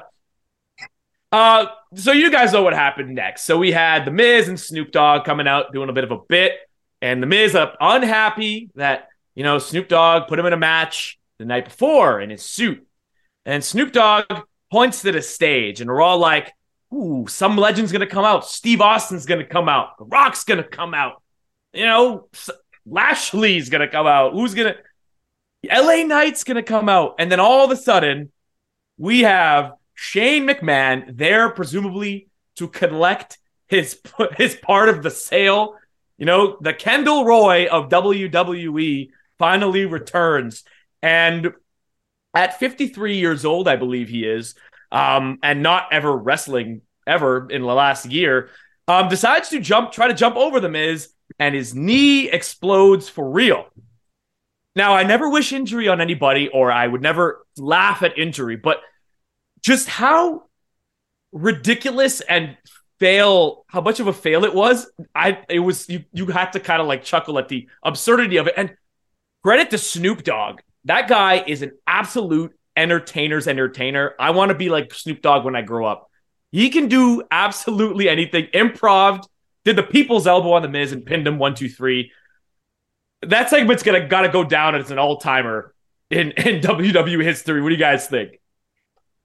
uh 1.34 1.65
so 1.96 2.12
you 2.12 2.32
guys 2.32 2.54
know 2.54 2.63
what 2.63 2.74
happened 2.74 3.13
next. 3.13 3.43
So 3.43 3.58
we 3.58 3.72
had 3.72 4.06
the 4.06 4.12
Miz 4.12 4.48
and 4.48 4.60
Snoop 4.60 4.91
Dogg 4.91 5.26
coming 5.26 5.48
out 5.48 5.74
doing 5.74 5.89
a 5.89 5.93
bit 5.93 6.04
of 6.04 6.12
a 6.12 6.19
bit 6.30 6.54
and 7.02 7.22
the 7.22 7.28
Miz 7.28 7.56
up 7.56 7.76
unhappy 7.82 8.69
that 8.76 9.10
you 9.36 9.43
know 9.43 9.60
Snoop 9.60 9.89
Dogg 9.89 10.28
put 10.28 10.39
him 10.39 10.46
in 10.46 10.54
a 10.54 10.58
match 10.58 11.19
the 11.39 11.46
night 11.46 11.65
before 11.65 12.22
in 12.22 12.30
his 12.30 12.43
suit. 12.43 12.86
And 13.46 13.63
Snoop 13.63 13.91
Dogg 13.91 14.26
points 14.72 15.02
to 15.02 15.12
the 15.12 15.22
stage 15.22 15.82
and 15.82 15.89
we're 15.89 16.02
all 16.02 16.19
like 16.19 16.54
ooh, 16.93 17.26
some 17.28 17.58
legend's 17.58 17.91
gonna 17.91 18.08
come 18.08 18.26
out. 18.26 18.46
Steve 18.46 18.82
Austin's 18.82 19.26
gonna 19.26 19.46
come 19.46 19.67
out. 19.67 19.98
The 19.98 20.06
Rock's 20.06 20.43
gonna 20.43 20.63
come 20.63 20.93
out. 20.93 21.22
You 21.74 21.86
know, 21.86 22.30
Lashley's 22.86 23.69
gonna 23.69 23.88
come 23.88 24.08
out. 24.08 24.34
Who's 24.34 24.54
gonna? 24.54 24.76
LA 25.65 26.04
Knight's 26.04 26.43
gonna 26.43 26.63
come 26.63 26.89
out, 26.89 27.15
and 27.19 27.32
then 27.32 27.39
all 27.39 27.65
of 27.65 27.72
a 27.72 27.78
sudden, 27.78 28.32
we 28.98 29.22
have 29.22 29.74
Shane 29.93 30.47
McMahon 30.47 31.17
there, 31.17 31.49
presumably 31.49 32.27
to 32.56 32.67
collect 32.67 33.38
his 33.67 33.99
his 34.38 34.56
part 34.56 34.89
of 34.89 35.03
the 35.03 35.12
sale. 35.12 35.75
You 36.17 36.25
know, 36.25 36.58
the 36.62 36.73
Kendall 36.73 37.25
Roy 37.25 37.67
of 37.67 37.89
WWE 37.89 39.10
finally 39.39 39.86
returns, 39.86 40.63
and 41.01 41.53
at 42.34 42.60
53 42.60 43.17
years 43.17 43.45
old, 43.45 43.67
I 43.67 43.75
believe 43.75 44.10
he 44.10 44.25
is, 44.25 44.56
um, 44.91 45.39
and 45.43 45.62
not 45.62 45.88
ever 45.91 46.15
wrestling 46.15 46.82
ever 47.06 47.47
in 47.49 47.62
the 47.62 47.67
last 47.67 48.06
year, 48.06 48.49
um, 48.88 49.10
decides 49.10 49.49
to 49.49 49.60
jump, 49.60 49.91
try 49.91 50.08
to 50.08 50.13
jump 50.13 50.36
over 50.36 50.60
the 50.60 50.69
Miz, 50.69 51.10
and 51.39 51.56
his 51.56 51.75
knee 51.75 52.29
explodes 52.29 53.10
for 53.10 53.29
real. 53.29 53.67
Now, 54.75 54.95
I 54.95 55.03
never 55.03 55.29
wish 55.29 55.53
injury 55.53 55.88
on 55.88 56.01
anybody, 56.01 56.49
or 56.49 56.71
I 56.71 56.88
would 56.88 57.01
never 57.01 57.45
laugh 57.58 58.01
at 58.01 58.17
injury, 58.17 58.56
but 58.56 58.82
just 59.63 59.88
how 59.88 60.43
ridiculous 61.32 62.21
and 62.21 62.58
fail, 62.99 63.65
how 63.67 63.82
much 63.82 63.99
of 63.99 64.08
a 64.08 64.13
fail 64.13 64.45
it 64.45 64.54
was. 64.54 64.89
I 65.15 65.39
it 65.49 65.60
was 65.60 65.89
you 65.89 66.04
you 66.13 66.28
had 66.28 66.52
to 66.52 66.60
kind 66.60 66.82
of 66.82 66.88
like 66.88 67.04
chuckle 67.04 67.39
at 67.39 67.49
the 67.49 67.67
absurdity 67.84 68.38
of 68.38 68.47
it. 68.47 68.54
And 68.56 68.76
credit 69.43 69.71
to 69.71 69.78
Snoop 69.78 70.23
Dogg. 70.23 70.60
That 70.86 71.08
guy 71.08 71.43
is 71.45 71.62
an 71.62 71.71
absolute 71.88 72.54
entertainer's 72.76 73.47
entertainer. 73.47 74.13
I 74.19 74.32
want 74.32 74.49
to 74.49 74.56
be 74.56 74.69
like 74.69 74.93
Snoop 74.93 75.21
Dogg 75.21 75.45
when 75.45 75.56
I 75.56 75.62
grow 75.62 75.86
up. 75.86 76.10
He 76.52 76.69
can 76.69 76.88
do 76.88 77.23
absolutely 77.32 78.10
anything. 78.10 78.47
Improv, 78.54 79.26
did 79.65 79.76
the 79.76 79.84
people's 79.84 80.28
elbow 80.28 80.54
on 80.54 80.62
the 80.62 80.67
Miz 80.67 80.91
and 80.91 81.06
pinned 81.06 81.26
him 81.26 81.39
one, 81.39 81.56
two, 81.56 81.69
three. 81.69 82.12
That 83.21 83.49
segment's 83.49 83.84
gonna 83.84 84.08
gotta 84.08 84.30
go 84.30 84.43
down 84.43 84.76
as 84.76 84.91
an 84.91 84.99
all 84.99 85.17
timer 85.17 85.73
in, 86.10 86.32
in 86.32 86.62
WWE 86.62 87.23
history. 87.23 87.62
What 87.62 87.69
do 87.69 87.76
you 87.76 87.80
guys 87.80 88.08
think? 88.08 88.39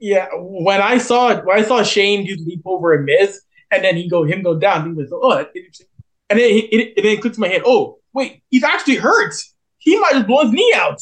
Yeah, 0.00 0.28
when 0.34 0.80
I 0.80 0.98
saw 0.98 1.30
it, 1.30 1.44
when 1.44 1.58
I 1.58 1.62
saw 1.62 1.82
Shane 1.82 2.24
do 2.24 2.37
leap 2.46 2.62
over 2.64 2.94
a 2.94 3.02
Miz, 3.02 3.42
and 3.70 3.84
then 3.84 3.96
he 3.96 4.08
go 4.08 4.24
him 4.24 4.42
go 4.42 4.58
down, 4.58 4.87
he 4.87 4.92
was 4.92 5.11
like, 5.11 5.20
oh, 5.22 5.34
that's 5.34 5.54
interesting. 5.54 5.87
and 6.30 6.38
then 6.38 6.48
it, 6.48 6.64
it, 6.72 6.92
it 6.96 7.02
then 7.02 7.20
clicks 7.20 7.37
in 7.37 7.40
my 7.40 7.48
head. 7.48 7.62
Oh, 7.64 7.98
wait, 8.12 8.42
he's 8.50 8.62
actually 8.62 8.96
hurt. 8.96 9.34
He 9.78 9.98
might 9.98 10.12
just 10.12 10.26
blow 10.26 10.42
his 10.42 10.52
knee 10.52 10.72
out. 10.76 11.00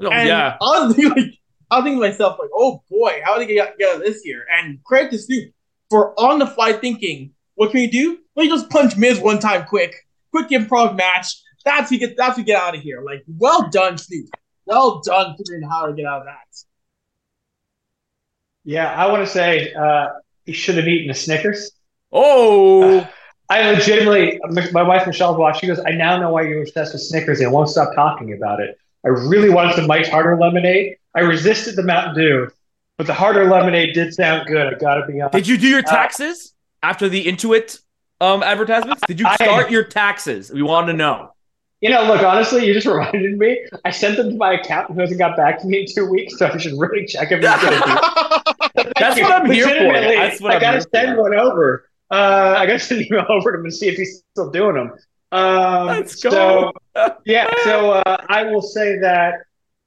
Oh, 0.00 0.10
and 0.10 0.28
yeah. 0.28 0.56
I 0.60 0.86
was 0.86 0.94
thinking, 0.96 1.22
like, 1.22 1.34
I 1.70 1.76
was 1.76 1.84
thinking 1.84 2.02
to 2.02 2.08
myself, 2.08 2.38
like, 2.38 2.50
oh 2.54 2.82
boy, 2.90 3.20
how 3.24 3.38
did 3.38 3.48
they 3.48 3.54
get 3.54 3.78
get 3.78 3.90
out 3.90 3.96
of 3.96 4.02
this 4.02 4.22
here? 4.22 4.46
And 4.50 4.82
credit 4.84 5.10
to 5.12 5.18
Snoop 5.18 5.52
for 5.90 6.18
on 6.18 6.38
the 6.38 6.46
fly 6.46 6.72
thinking, 6.72 7.32
what 7.56 7.70
can 7.70 7.80
we 7.80 7.86
do? 7.88 8.18
Let 8.36 8.44
me 8.44 8.48
just 8.48 8.70
punch 8.70 8.96
Miz 8.96 9.18
one 9.18 9.38
time, 9.38 9.64
quick, 9.64 9.94
quick 10.30 10.48
improv 10.50 10.96
match. 10.96 11.34
That's 11.64 11.90
we 11.90 11.98
get. 11.98 12.16
That's 12.16 12.36
we 12.36 12.44
get 12.44 12.60
out 12.60 12.76
of 12.76 12.80
here. 12.80 13.02
Like, 13.02 13.24
well 13.26 13.68
done, 13.70 13.98
Snoop. 13.98 14.26
Well 14.66 15.00
done 15.00 15.34
figuring 15.36 15.64
out 15.64 15.70
how 15.70 15.86
to 15.86 15.92
get 15.92 16.06
out 16.06 16.20
of 16.20 16.26
that. 16.26 16.65
Yeah, 18.66 18.92
I 18.92 19.06
want 19.10 19.24
to 19.24 19.32
say 19.32 19.72
uh, 19.72 20.08
he 20.44 20.52
should 20.52 20.76
have 20.76 20.88
eaten 20.88 21.08
a 21.10 21.14
Snickers. 21.14 21.70
Oh, 22.12 23.08
I 23.48 23.70
legitimately, 23.70 24.40
my 24.72 24.82
wife 24.82 25.06
Michelle's 25.06 25.38
watching. 25.38 25.60
She 25.60 25.66
goes, 25.68 25.78
"I 25.86 25.92
now 25.92 26.18
know 26.18 26.30
why 26.30 26.42
you're 26.42 26.62
obsessed 26.62 26.92
with 26.92 27.02
Snickers 27.02 27.40
and 27.40 27.52
won't 27.52 27.68
stop 27.68 27.94
talking 27.94 28.32
about 28.32 28.60
it." 28.60 28.76
I 29.04 29.08
really 29.08 29.50
wanted 29.50 29.76
the 29.76 29.86
Mike's 29.86 30.08
Harder 30.08 30.36
lemonade. 30.36 30.96
I 31.14 31.20
resisted 31.20 31.76
the 31.76 31.84
Mountain 31.84 32.16
Dew, 32.16 32.48
but 32.98 33.06
the 33.06 33.14
Harder 33.14 33.48
lemonade 33.48 33.94
did 33.94 34.12
sound 34.12 34.48
good. 34.48 34.74
I 34.74 34.76
gotta 34.76 35.06
be 35.06 35.20
honest. 35.20 35.34
did 35.34 35.46
you 35.46 35.56
do 35.56 35.68
your 35.68 35.82
taxes 35.82 36.52
after 36.82 37.08
the 37.08 37.24
Intuit 37.24 37.78
um 38.20 38.42
advertisements? 38.42 39.02
Did 39.06 39.20
you 39.20 39.26
I- 39.28 39.36
start 39.36 39.70
your 39.70 39.84
taxes? 39.84 40.50
We 40.50 40.62
want 40.62 40.88
to 40.88 40.92
know. 40.92 41.32
You 41.80 41.90
know, 41.90 42.04
look, 42.04 42.22
honestly, 42.22 42.66
you 42.66 42.72
just 42.72 42.86
reminded 42.86 43.38
me. 43.38 43.66
I 43.84 43.90
sent 43.90 44.16
them 44.16 44.30
to 44.30 44.36
my 44.36 44.54
accountant 44.54 44.94
who 44.96 45.00
hasn't 45.00 45.18
got 45.18 45.36
back 45.36 45.60
to 45.60 45.66
me 45.66 45.80
in 45.80 45.86
two 45.86 46.08
weeks, 46.08 46.38
so 46.38 46.46
I 46.46 46.56
should 46.56 46.78
really 46.78 47.06
check 47.06 47.30
if 47.32 47.40
he's 47.40 47.48
going 47.48 47.80
to 47.80 48.82
do 48.84 48.92
That's 48.98 49.20
what 49.20 49.32
I'm 49.32 49.50
here 49.50 49.66
for. 49.66 49.92
That's 49.92 50.40
what 50.40 50.52
I 50.52 50.58
gotta 50.60 50.80
send 50.94 51.16
for. 51.16 51.22
one 51.22 51.34
over. 51.34 51.88
Uh, 52.10 52.54
I 52.58 52.66
gotta 52.66 52.78
send 52.80 53.00
an 53.02 53.06
email 53.08 53.26
over 53.28 53.52
to 53.52 53.58
him 53.58 53.64
and 53.64 53.74
see 53.74 53.88
if 53.88 53.96
he's 53.96 54.22
still 54.32 54.50
doing 54.50 54.74
them. 54.74 54.92
Um, 55.32 55.86
Let's 55.88 56.20
so 56.20 56.30
go. 56.30 56.72
yeah, 57.24 57.50
so 57.64 57.92
uh, 57.92 58.24
I 58.28 58.44
will 58.44 58.62
say 58.62 58.98
that 59.00 59.34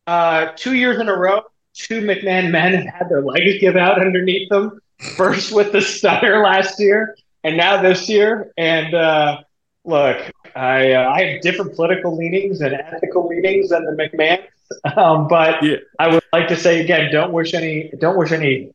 uh, 0.06 0.52
two 0.56 0.76
years 0.76 1.00
in 1.00 1.08
a 1.08 1.16
row, 1.16 1.42
two 1.74 2.02
McMahon 2.02 2.52
men 2.52 2.74
have 2.74 2.94
had 2.94 3.10
their 3.10 3.22
legs 3.22 3.60
give 3.60 3.76
out 3.76 4.02
underneath 4.02 4.50
them. 4.50 4.80
First 5.16 5.54
with 5.54 5.72
the 5.72 5.82
stunner 5.82 6.44
last 6.44 6.80
year, 6.80 7.16
and 7.44 7.56
now 7.56 7.82
this 7.82 8.10
year. 8.10 8.52
And 8.58 8.94
uh, 8.94 9.38
look, 9.86 10.32
I 10.56 10.94
uh, 10.94 11.10
I 11.10 11.24
have 11.24 11.42
different 11.42 11.76
political 11.76 12.16
leanings 12.16 12.62
and 12.62 12.74
ethical 12.74 13.28
leanings 13.28 13.70
than 13.70 13.86
the 13.86 13.92
McMahons, 13.92 14.98
um, 14.98 15.28
but 15.28 15.62
Yeah. 15.64 15.78
I 16.00 16.08
would 16.10 16.24
like 16.34 16.48
to 16.50 16.56
say 16.58 16.82
again, 16.82 17.12
don't 17.12 17.32
wish 17.34 17.54
any 17.54 17.92
don't 18.00 18.18
wish 18.18 18.32
any 18.32 18.74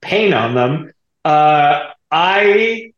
pain 0.00 0.32
on 0.34 0.54
them. 0.54 0.92
Uh, 1.24 1.90
I 2.10 2.92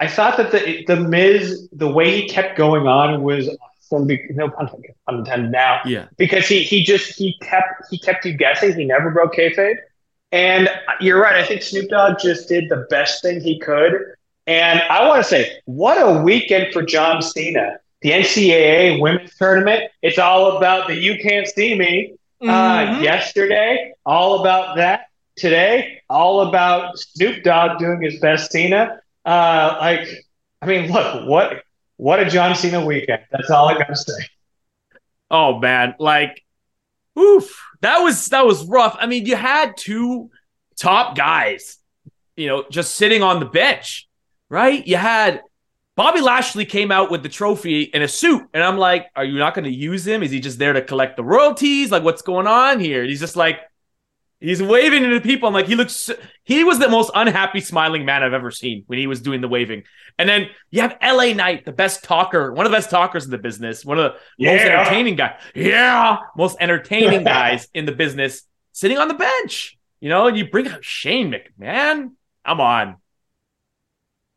I 0.00 0.08
thought 0.08 0.36
that 0.36 0.50
the 0.52 0.84
the 0.86 0.96
Miz 0.96 1.68
the 1.72 1.88
way 1.88 2.20
he 2.20 2.28
kept 2.28 2.56
going 2.56 2.86
on 2.86 3.22
was 3.22 3.48
awesome. 3.48 4.08
No 4.30 4.48
pun 4.50 4.68
pun 5.06 5.18
intended 5.18 5.50
now 5.52 5.80
Yeah. 5.84 6.06
because 6.16 6.46
he 6.48 6.62
he 6.62 6.82
just 6.82 7.16
he 7.16 7.36
kept 7.40 7.84
he 7.90 7.98
kept 7.98 8.24
you 8.26 8.34
guessing. 8.36 8.74
He 8.74 8.84
never 8.84 9.10
broke 9.10 9.34
kayfabe. 9.34 9.76
And 10.32 10.68
you're 11.00 11.20
right. 11.20 11.36
I 11.36 11.44
think 11.44 11.62
Snoop 11.62 11.88
Dogg 11.90 12.18
just 12.18 12.48
did 12.48 12.68
the 12.68 12.86
best 12.90 13.22
thing 13.22 13.40
he 13.40 13.58
could. 13.60 13.92
And 14.46 14.80
I 14.82 15.06
want 15.08 15.22
to 15.22 15.28
say, 15.28 15.58
what 15.64 15.96
a 15.96 16.22
weekend 16.22 16.72
for 16.72 16.82
John 16.82 17.22
Cena. 17.22 17.78
The 18.02 18.10
NCAA 18.10 19.00
women's 19.00 19.34
tournament. 19.36 19.90
It's 20.02 20.18
all 20.18 20.56
about 20.58 20.88
the 20.88 20.94
you 20.94 21.18
can't 21.22 21.46
see 21.48 21.74
me. 21.78 22.14
Uh, 22.42 22.46
Mhm. 22.98 23.02
yesterday, 23.02 23.94
all 24.04 24.40
about 24.42 24.76
that. 24.76 25.06
Today, 25.36 26.02
all 26.10 26.42
about 26.48 26.98
Snoop 26.98 27.42
Dogg 27.42 27.78
doing 27.78 28.02
his 28.02 28.20
best 28.20 28.52
Cena. 28.52 29.00
Uh, 29.24 29.76
like, 29.80 30.06
I 30.60 30.66
mean, 30.66 30.92
look, 30.92 31.26
what 31.26 31.62
what 31.96 32.20
a 32.20 32.28
John 32.28 32.54
Cena 32.54 32.84
weekend. 32.84 33.22
That's 33.30 33.48
all 33.50 33.68
I 33.68 33.78
gotta 33.78 33.96
say. 33.96 34.12
Oh 35.30 35.58
man, 35.58 35.94
like, 35.98 36.44
oof, 37.18 37.58
that 37.80 37.98
was 38.00 38.26
that 38.26 38.44
was 38.44 38.64
rough. 38.66 38.96
I 39.00 39.06
mean, 39.06 39.24
you 39.24 39.36
had 39.36 39.76
two 39.78 40.30
top 40.76 41.16
guys, 41.16 41.78
you 42.36 42.46
know, 42.48 42.64
just 42.70 42.94
sitting 42.96 43.22
on 43.22 43.40
the 43.40 43.46
bench, 43.46 44.06
right? 44.48 44.86
You 44.86 44.96
had 44.96 45.42
Bobby 45.96 46.20
Lashley 46.20 46.64
came 46.64 46.90
out 46.90 47.10
with 47.10 47.22
the 47.22 47.28
trophy 47.28 47.82
in 47.82 48.02
a 48.02 48.08
suit, 48.08 48.42
and 48.52 48.62
I'm 48.62 48.78
like, 48.78 49.06
are 49.14 49.24
you 49.24 49.38
not 49.38 49.54
going 49.54 49.64
to 49.64 49.70
use 49.70 50.06
him? 50.06 50.22
Is 50.22 50.30
he 50.30 50.40
just 50.40 50.58
there 50.58 50.72
to 50.72 50.82
collect 50.82 51.16
the 51.16 51.24
royalties? 51.24 51.90
Like, 51.90 52.02
what's 52.02 52.22
going 52.22 52.46
on 52.46 52.80
here? 52.80 53.02
And 53.02 53.10
he's 53.10 53.20
just 53.20 53.36
like, 53.36 53.60
he's 54.40 54.60
waving 54.62 55.04
to 55.04 55.14
the 55.14 55.20
people. 55.20 55.48
I'm 55.48 55.54
like, 55.54 55.68
he 55.68 55.76
looks, 55.76 56.10
he 56.42 56.64
was 56.64 56.80
the 56.80 56.88
most 56.88 57.12
unhappy 57.14 57.60
smiling 57.60 58.04
man 58.04 58.24
I've 58.24 58.32
ever 58.32 58.50
seen 58.50 58.82
when 58.88 58.98
he 58.98 59.06
was 59.06 59.20
doing 59.20 59.40
the 59.40 59.48
waving. 59.48 59.84
And 60.18 60.28
then 60.28 60.48
you 60.70 60.80
have 60.82 60.96
LA 61.00 61.32
Knight, 61.32 61.64
the 61.64 61.72
best 61.72 62.02
talker, 62.02 62.52
one 62.52 62.66
of 62.66 62.72
the 62.72 62.76
best 62.76 62.90
talkers 62.90 63.24
in 63.24 63.30
the 63.30 63.38
business, 63.38 63.84
one 63.84 63.98
of 63.98 64.14
the 64.38 64.44
most 64.44 64.62
entertaining 64.62 65.14
guys. 65.14 65.40
Yeah, 65.54 66.18
most 66.36 66.56
entertaining 66.58 67.22
guys 67.24 67.68
in 67.72 67.86
the 67.86 67.92
business 67.92 68.42
sitting 68.72 68.98
on 68.98 69.08
the 69.08 69.14
bench. 69.14 69.78
You 70.00 70.10
know, 70.10 70.26
and 70.26 70.36
you 70.36 70.50
bring 70.50 70.68
out 70.68 70.84
Shane 70.84 71.32
McMahon. 71.32 72.10
Come 72.44 72.60
on. 72.60 72.96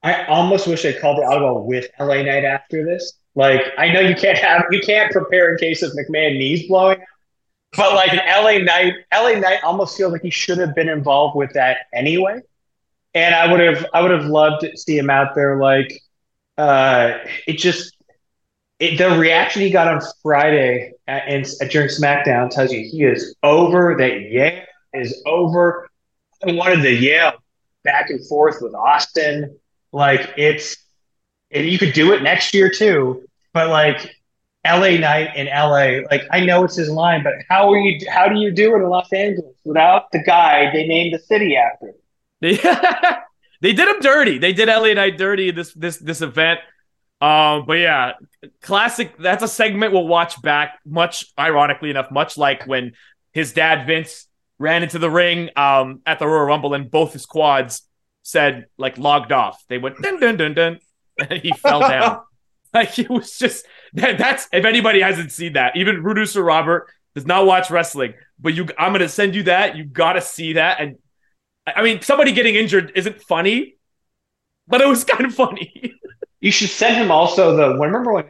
I 0.03 0.25
almost 0.25 0.67
wish 0.67 0.85
I 0.85 0.93
called 0.93 1.17
the 1.17 1.25
audible 1.25 1.65
with 1.65 1.87
LA 1.99 2.21
Knight 2.21 2.43
after 2.43 2.85
this. 2.85 3.13
Like, 3.35 3.61
I 3.77 3.89
know 3.89 3.99
you 3.99 4.15
can't 4.15 4.37
have 4.37 4.65
you 4.71 4.79
can't 4.81 5.11
prepare 5.11 5.51
in 5.51 5.57
case 5.57 5.81
of 5.81 5.91
McMahon 5.91 6.37
knees 6.37 6.67
blowing, 6.67 6.99
but 7.75 7.93
like 7.93 8.13
an 8.13 8.21
LA 8.27 8.59
Knight, 8.59 8.93
LA 9.13 9.39
Knight 9.39 9.63
almost 9.63 9.97
feels 9.97 10.11
like 10.11 10.21
he 10.21 10.29
should 10.29 10.57
have 10.57 10.73
been 10.75 10.89
involved 10.89 11.35
with 11.35 11.53
that 11.53 11.79
anyway. 11.93 12.39
And 13.13 13.35
I 13.35 13.51
would 13.51 13.59
have 13.59 13.85
I 13.93 14.01
would 14.01 14.11
have 14.11 14.25
loved 14.25 14.61
to 14.61 14.77
see 14.77 14.97
him 14.97 15.09
out 15.09 15.35
there. 15.35 15.59
Like, 15.59 16.01
uh, 16.57 17.17
it 17.47 17.57
just 17.57 17.95
it, 18.79 18.97
the 18.97 19.17
reaction 19.17 19.61
he 19.61 19.69
got 19.69 19.87
on 19.87 20.01
Friday 20.21 20.93
at, 21.07 21.27
in, 21.27 21.43
at 21.61 21.71
during 21.71 21.89
SmackDown 21.89 22.49
tells 22.49 22.71
you 22.71 22.79
he 22.79 23.03
is 23.03 23.35
over. 23.43 23.95
That 23.97 24.29
yeah 24.29 24.65
is 24.93 25.21
over. 25.25 25.89
I 26.47 26.51
wanted 26.53 26.81
the 26.81 26.93
yeah 26.93 27.31
back 27.83 28.09
and 28.09 28.25
forth 28.27 28.57
with 28.61 28.73
Austin. 28.75 29.57
Like 29.97 30.35
it's, 30.37 30.77
and 31.49 31.65
you 31.65 31.79
could 31.79 31.93
do 31.93 32.13
it 32.13 32.21
next 32.21 32.53
year 32.53 32.69
too. 32.69 33.27
But 33.51 33.69
like 33.69 34.15
LA 34.63 34.91
Knight 34.97 35.35
in 35.35 35.47
LA, 35.47 36.07
like 36.11 36.21
I 36.29 36.45
know 36.45 36.63
it's 36.63 36.75
his 36.75 36.87
line, 36.87 37.23
but 37.23 37.33
how 37.49 37.73
are 37.73 37.79
you? 37.79 37.99
How 38.07 38.29
do 38.29 38.39
you 38.39 38.51
do 38.51 38.75
it 38.75 38.77
in 38.83 38.89
Los 38.89 39.11
Angeles 39.11 39.55
without 39.65 40.11
the 40.11 40.21
guy 40.21 40.71
they 40.71 40.85
named 40.85 41.15
the 41.15 41.19
city 41.19 41.57
after? 41.57 41.95
They, 43.59 43.73
did 43.73 43.87
him 43.87 43.99
dirty. 44.01 44.37
They 44.37 44.53
did 44.53 44.67
LA 44.67 44.93
Knight 44.93 45.17
dirty 45.17 45.49
this 45.49 45.73
this 45.73 45.97
this 45.97 46.21
event. 46.21 46.59
Um, 47.19 47.65
but 47.65 47.79
yeah, 47.79 48.11
classic. 48.61 49.17
That's 49.17 49.41
a 49.41 49.47
segment 49.47 49.93
we'll 49.93 50.07
watch 50.07 50.39
back. 50.43 50.77
Much 50.85 51.25
ironically 51.39 51.89
enough, 51.89 52.11
much 52.11 52.37
like 52.37 52.67
when 52.67 52.93
his 53.33 53.53
dad 53.53 53.87
Vince 53.87 54.27
ran 54.59 54.83
into 54.83 54.99
the 54.99 55.09
ring 55.09 55.49
um 55.55 56.01
at 56.05 56.19
the 56.19 56.27
Royal 56.27 56.45
Rumble 56.45 56.75
and 56.75 56.91
both 56.91 57.13
his 57.13 57.25
quads 57.25 57.81
said 58.27 58.65
like 58.77 58.97
logged 58.97 59.31
off. 59.31 59.63
They 59.69 59.77
went 59.77 60.01
dun 60.01 60.19
dun 60.19 60.35
dun 60.35 60.53
dun, 60.53 60.79
and 61.17 61.41
he 61.45 61.51
fell 61.53 61.79
down. 61.81 62.21
Like 62.73 62.99
it 62.99 63.09
was 63.09 63.37
just 63.39 63.65
that, 63.93 64.17
that's 64.17 64.49
if 64.51 64.65
anybody 64.65 64.99
hasn't 64.99 65.31
seen 65.31 65.53
that, 65.53 65.77
even 65.77 66.03
producer 66.03 66.43
Robert 66.43 66.91
does 67.15 67.25
not 67.25 67.45
watch 67.45 67.71
wrestling, 67.71 68.13
but 68.39 68.53
you 68.55 68.67
I'm 68.77 68.91
gonna 68.91 69.07
send 69.07 69.35
you 69.35 69.43
that. 69.43 69.77
You 69.77 69.85
gotta 69.85 70.19
see 70.21 70.53
that. 70.53 70.81
And 70.81 70.97
I 71.65 71.81
mean, 71.81 72.01
somebody 72.01 72.33
getting 72.33 72.55
injured 72.55 72.91
isn't 72.93 73.21
funny, 73.21 73.77
but 74.67 74.81
it 74.81 74.87
was 74.87 75.03
kind 75.11 75.25
of 75.25 75.33
funny. 75.33 75.93
You 76.41 76.51
should 76.51 76.69
send 76.69 76.97
him 76.97 77.09
also 77.09 77.55
the. 77.55 77.69
Remember 77.79 78.11
when 78.11 78.25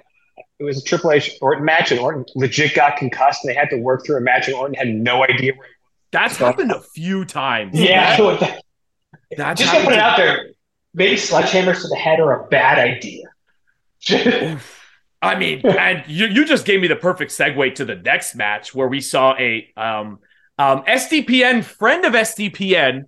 it 0.60 0.64
was 0.64 0.78
a 0.80 0.84
Triple 0.84 1.12
H 1.14 1.32
Orton 1.42 1.66
match 1.66 1.92
and 1.92 2.00
Orton 2.00 2.24
legit 2.36 2.76
got 2.76 2.96
concussed 2.96 3.44
and 3.44 3.50
they 3.50 3.58
had 3.58 3.72
to 3.72 3.78
work 3.78 4.06
through 4.06 4.18
a 4.18 4.22
match 4.22 4.48
and 4.48 4.56
Orton 4.56 4.76
had 4.76 4.88
no 4.88 5.24
idea 5.24 5.54
where. 5.56 5.68
That's 6.12 6.38
happened 6.38 6.72
a 6.72 6.80
few 6.80 7.26
times. 7.26 7.78
Yeah, 7.78 8.16
that- 8.40 8.62
that's 9.36 9.60
just 9.62 9.72
gonna 9.74 9.86
put 9.86 9.94
it 9.94 10.00
out 10.00 10.18
there. 10.18 10.48
Maybe 10.94 11.16
sledgehammers 11.16 11.82
to 11.82 11.88
the 11.90 11.96
head 11.96 12.20
are 12.20 12.46
a 12.46 12.48
bad 12.48 12.80
idea. 12.80 13.24
I 15.22 15.38
mean, 15.38 15.62
and 15.66 16.04
you, 16.08 16.28
you 16.28 16.46
just 16.46 16.66
gave 16.66 16.82
me 16.82 16.88
the 16.88 16.96
perfect 16.96 17.32
segue 17.32 17.76
to 17.76 17.86
the 17.86 17.96
next 17.96 18.36
match 18.36 18.74
where 18.74 18.88
we 18.88 19.02
saw 19.02 19.36
a 19.38 19.68
um, 19.76 20.20
um, 20.58 20.84
SDPN 20.84 21.64
friend 21.64 22.06
of 22.06 22.14
SDPN, 22.14 23.06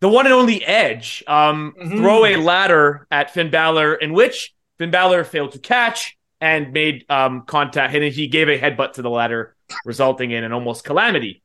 the 0.00 0.08
one 0.08 0.26
and 0.26 0.34
only 0.34 0.64
Edge, 0.64 1.24
um, 1.26 1.74
Mhm. 1.78 1.98
throw 1.98 2.24
a 2.24 2.36
ladder 2.36 3.06
at 3.10 3.32
Finn 3.32 3.50
Balor, 3.50 3.94
in 3.96 4.12
which 4.12 4.54
Finn 4.78 4.90
Balor 4.90 5.24
failed 5.24 5.52
to 5.52 5.58
catch 5.58 6.16
and 6.40 6.72
made 6.72 7.04
um, 7.10 7.42
contact, 7.42 7.94
and 7.94 8.04
he 8.04 8.28
gave 8.28 8.48
a 8.48 8.58
headbutt 8.58 8.92
to 8.94 9.02
the 9.02 9.10
ladder, 9.10 9.56
resulting 9.84 10.30
in 10.30 10.44
an 10.44 10.52
almost 10.52 10.84
calamity. 10.84 11.42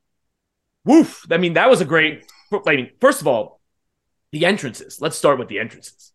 Woof! 0.86 1.26
I 1.32 1.38
mean, 1.38 1.54
that 1.54 1.70
was 1.70 1.82
a 1.82 1.86
great. 1.86 2.26
I 2.68 2.76
mean, 2.76 2.92
first 3.00 3.22
of 3.22 3.28
all, 3.28 3.60
the 4.34 4.46
entrances. 4.46 5.00
Let's 5.00 5.16
start 5.16 5.40
with 5.40 5.48
the 5.48 5.60
entrances. 5.60 6.12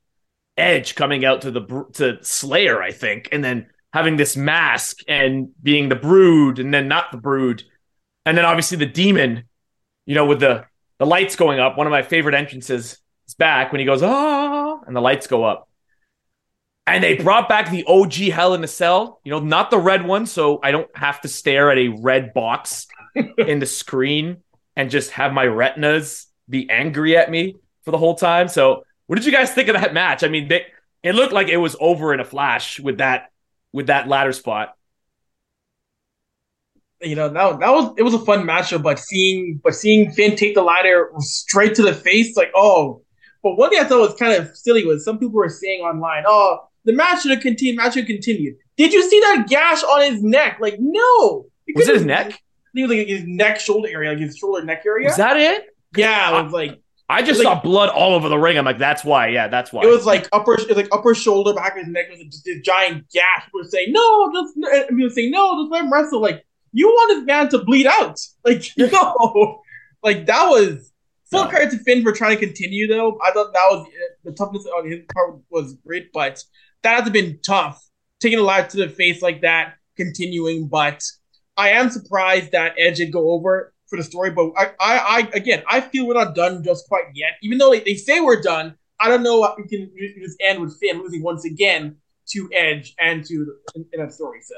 Edge 0.57 0.97
coming 0.97 1.25
out 1.25 1.43
to 1.43 1.53
the 1.53 1.87
to 1.95 2.19
Slayer, 2.21 2.83
I 2.83 2.91
think, 2.91 3.29
and 3.31 3.43
then 3.43 3.69
having 3.93 4.17
this 4.17 4.37
mask 4.37 4.99
and 5.07 5.51
being 5.63 5.89
the 5.89 5.97
Brood, 5.97 6.59
and 6.59 6.75
then 6.75 6.89
not 6.89 7.13
the 7.13 7.17
Brood, 7.17 7.63
and 8.27 8.37
then 8.37 8.45
obviously 8.45 8.77
the 8.77 8.87
Demon, 8.87 9.45
you 10.05 10.17
know, 10.17 10.27
with 10.27 10.41
the 10.41 10.67
the 10.99 11.07
lights 11.07 11.37
going 11.37 11.61
up. 11.61 11.79
One 11.79 11.87
of 11.87 11.93
my 11.93 12.03
favorite 12.03 12.35
entrances 12.35 12.99
is 13.29 13.35
back 13.35 13.71
when 13.71 13.79
he 13.79 13.87
goes, 13.87 14.03
ah, 14.03 14.81
and 14.85 14.97
the 14.97 15.01
lights 15.01 15.29
go 15.29 15.45
up. 15.45 15.69
And 16.89 17.05
they 17.05 17.15
brought 17.15 17.49
back 17.49 17.71
the 17.71 17.85
OG 17.85 18.15
Hell 18.15 18.55
in 18.55 18.63
the 18.63 18.67
Cell, 18.67 19.21
you 19.23 19.31
know, 19.31 19.39
not 19.39 19.71
the 19.71 19.79
red 19.79 20.05
one, 20.05 20.27
so 20.27 20.59
I 20.61 20.73
don't 20.73 20.91
have 20.97 21.21
to 21.21 21.29
stare 21.29 21.71
at 21.71 21.79
a 21.79 21.89
red 21.89 22.35
box 22.35 22.89
in 23.39 23.61
the 23.61 23.67
screen 23.67 24.39
and 24.75 24.91
just 24.91 25.13
have 25.13 25.33
my 25.33 25.45
retinas 25.45 26.27
be 26.49 26.69
angry 26.69 27.17
at 27.17 27.31
me 27.31 27.55
for 27.89 27.93
the 27.93 27.99
whole 27.99 28.17
time. 28.17 28.49
So, 28.49 28.85
what 29.07 29.17
did 29.17 29.25
you 29.25 29.33
guys 29.33 29.51
think 29.51 29.71
of 29.71 29.75
that 29.75 29.95
match? 29.95 30.23
I 30.23 30.29
mean, 30.29 30.49
they, 30.49 30.67
it 31.03 31.15
looked 31.15 31.33
like 31.33 31.49
it 31.49 31.57
was 31.57 31.75
over 31.81 32.13
in 32.13 32.21
a 32.21 32.25
flash 32.25 32.79
with 32.79 32.99
that 32.99 33.31
with 33.73 33.87
that 33.87 34.09
ladder 34.09 34.35
spot. 34.35 34.75
You 37.01 37.15
know 37.15 37.31
that, 37.31 37.61
that 37.61 37.71
was 37.71 37.95
it 37.97 38.03
was 38.03 38.13
a 38.13 38.19
fun 38.19 38.45
matchup, 38.45 38.83
but 38.83 38.99
seeing 38.99 39.59
but 39.65 39.75
seeing 39.75 40.13
Finn 40.13 40.37
take 40.37 40.55
the 40.55 40.61
ladder 40.61 41.11
straight 41.21 41.75
to 41.77 41.83
the 41.83 41.95
face, 41.95 42.37
like 42.37 42.51
oh. 42.55 43.01
But 43.43 43.57
one 43.57 43.71
thing 43.71 43.79
I 43.79 43.85
thought 43.85 44.01
was 44.01 44.19
kind 44.19 44.35
of 44.35 44.55
silly 44.55 44.85
was 44.85 45.03
some 45.03 45.19
people 45.19 45.37
were 45.37 45.49
saying 45.49 45.81
online, 45.81 46.25
oh, 46.27 46.69
the 46.85 46.93
match 46.93 47.23
should 47.23 47.31
have 47.31 47.41
continued. 47.41 47.77
Match 47.77 47.95
should 47.95 48.01
have 48.01 48.09
continued. 48.09 48.57
Did 48.77 48.93
you 48.93 49.09
see 49.09 49.21
that 49.21 49.47
gash 49.49 49.83
on 49.83 50.13
his 50.13 50.23
neck? 50.23 50.59
Like 50.61 50.77
no, 50.79 51.47
was 51.75 51.89
it 51.89 51.95
his 51.95 52.05
neck? 52.05 52.39
He 52.75 52.83
was 52.83 52.91
like 52.91 53.07
his 53.07 53.25
neck, 53.25 53.61
shoulder 53.61 53.89
area, 53.89 54.11
like 54.11 54.19
his 54.19 54.37
shoulder, 54.37 54.63
neck 54.63 54.83
area. 54.85 55.07
Was 55.07 55.17
that 55.17 55.39
it? 55.39 55.75
Yeah, 55.97 56.39
it 56.39 56.43
was 56.43 56.53
like 56.53 56.83
I 57.11 57.23
just 57.23 57.39
Like- 57.43 57.45
saw 57.45 57.61
blood 57.63 57.89
all 57.89 58.15
over 58.15 58.29
the 58.29 58.39
ring. 58.39 58.59
I'm 58.59 58.65
like, 58.67 58.79
that's 58.79 59.03
why. 59.05 59.29
Yeah, 59.29 59.49
that's 59.49 59.73
why. 59.73 59.83
It 59.83 59.87
was 59.89 60.05
like 60.05 60.29
upper, 60.33 60.55
it 60.55 60.69
was 60.69 60.77
like 60.77 60.89
upper 60.93 61.15
shoulder, 61.15 61.55
back 61.55 61.73
of 61.73 61.79
his 61.79 61.89
neck 61.89 62.11
was 62.11 62.21
just 62.21 62.45
this 62.45 62.61
giant 62.61 63.05
gash. 63.13 63.45
People 63.47 63.61
were 63.61 63.69
saying, 63.69 63.93
"No, 63.93 64.31
just," 64.33 64.55
uh, 64.63 64.77
and 64.77 64.89
people 64.89 65.05
were 65.05 65.11
saying, 65.11 65.31
"No, 65.31 65.63
just 65.63 65.73
let 65.73 65.85
him 65.85 65.93
wrestle." 65.93 66.21
Like 66.21 66.45
you 66.73 66.87
want 66.89 67.09
this 67.17 67.25
man 67.25 67.49
to 67.51 67.59
bleed 67.59 67.87
out. 67.87 68.19
Like 68.45 68.77
you 68.77 68.89
no, 68.93 69.63
like 70.03 70.27
that 70.27 70.49
was 70.49 70.93
full 71.31 71.45
No. 71.45 71.51
credit 71.51 71.71
to 71.71 71.79
Finn 71.79 72.03
for 72.03 72.13
trying 72.13 72.37
to 72.39 72.45
continue. 72.47 72.87
Though 72.87 73.19
I 73.25 73.31
thought 73.33 73.53
that 73.55 73.69
was 73.71 73.87
uh, 73.87 73.91
the 74.25 74.33
toughness 74.33 74.67
on 74.67 74.91
his 74.91 75.01
part 75.15 75.39
was 75.51 75.75
great, 75.87 76.13
but 76.13 76.43
that 76.83 77.03
has 77.03 77.11
been 77.11 77.39
tough 77.45 77.83
taking 78.21 78.39
a 78.39 78.43
lot 78.43 78.69
to 78.71 78.77
the 78.77 78.89
face 78.91 79.23
like 79.23 79.41
that, 79.43 79.75
continuing. 79.97 80.69
But 80.69 81.03
I 81.57 81.71
am 81.71 81.89
surprised 81.91 82.53
that 82.53 82.75
Edge 82.79 82.99
did 82.99 83.13
go 83.13 83.31
over 83.31 83.73
for 83.89 83.97
the 83.97 84.05
story. 84.05 84.31
But 84.31 84.53
I, 84.57 84.67
I, 84.81 84.99
I 84.99 85.31
again, 85.35 85.63
I 85.69 85.81
feel 85.81 86.07
we're 86.07 86.15
not 86.15 86.35
done 86.35 86.63
just 86.63 86.89
quite 86.89 87.05
yet. 87.15 87.33
Even 87.43 87.59
though 87.59 87.71
they, 87.71 87.81
they 87.81 87.95
say 87.95 88.21
we're 88.21 88.41
done, 88.41 88.77
I 89.01 89.09
don't 89.09 89.23
know 89.23 89.55
we 89.57 89.67
can 89.69 89.91
just 90.21 90.37
end 90.41 90.61
with 90.61 90.79
Finn 90.79 91.01
losing 91.03 91.23
once 91.23 91.45
again 91.45 91.97
to 92.31 92.49
Edge 92.55 92.95
and 92.99 93.25
to 93.25 93.57
in, 93.75 93.87
in 93.93 94.01
that 94.01 94.13
story. 94.13 94.41
So 94.43 94.55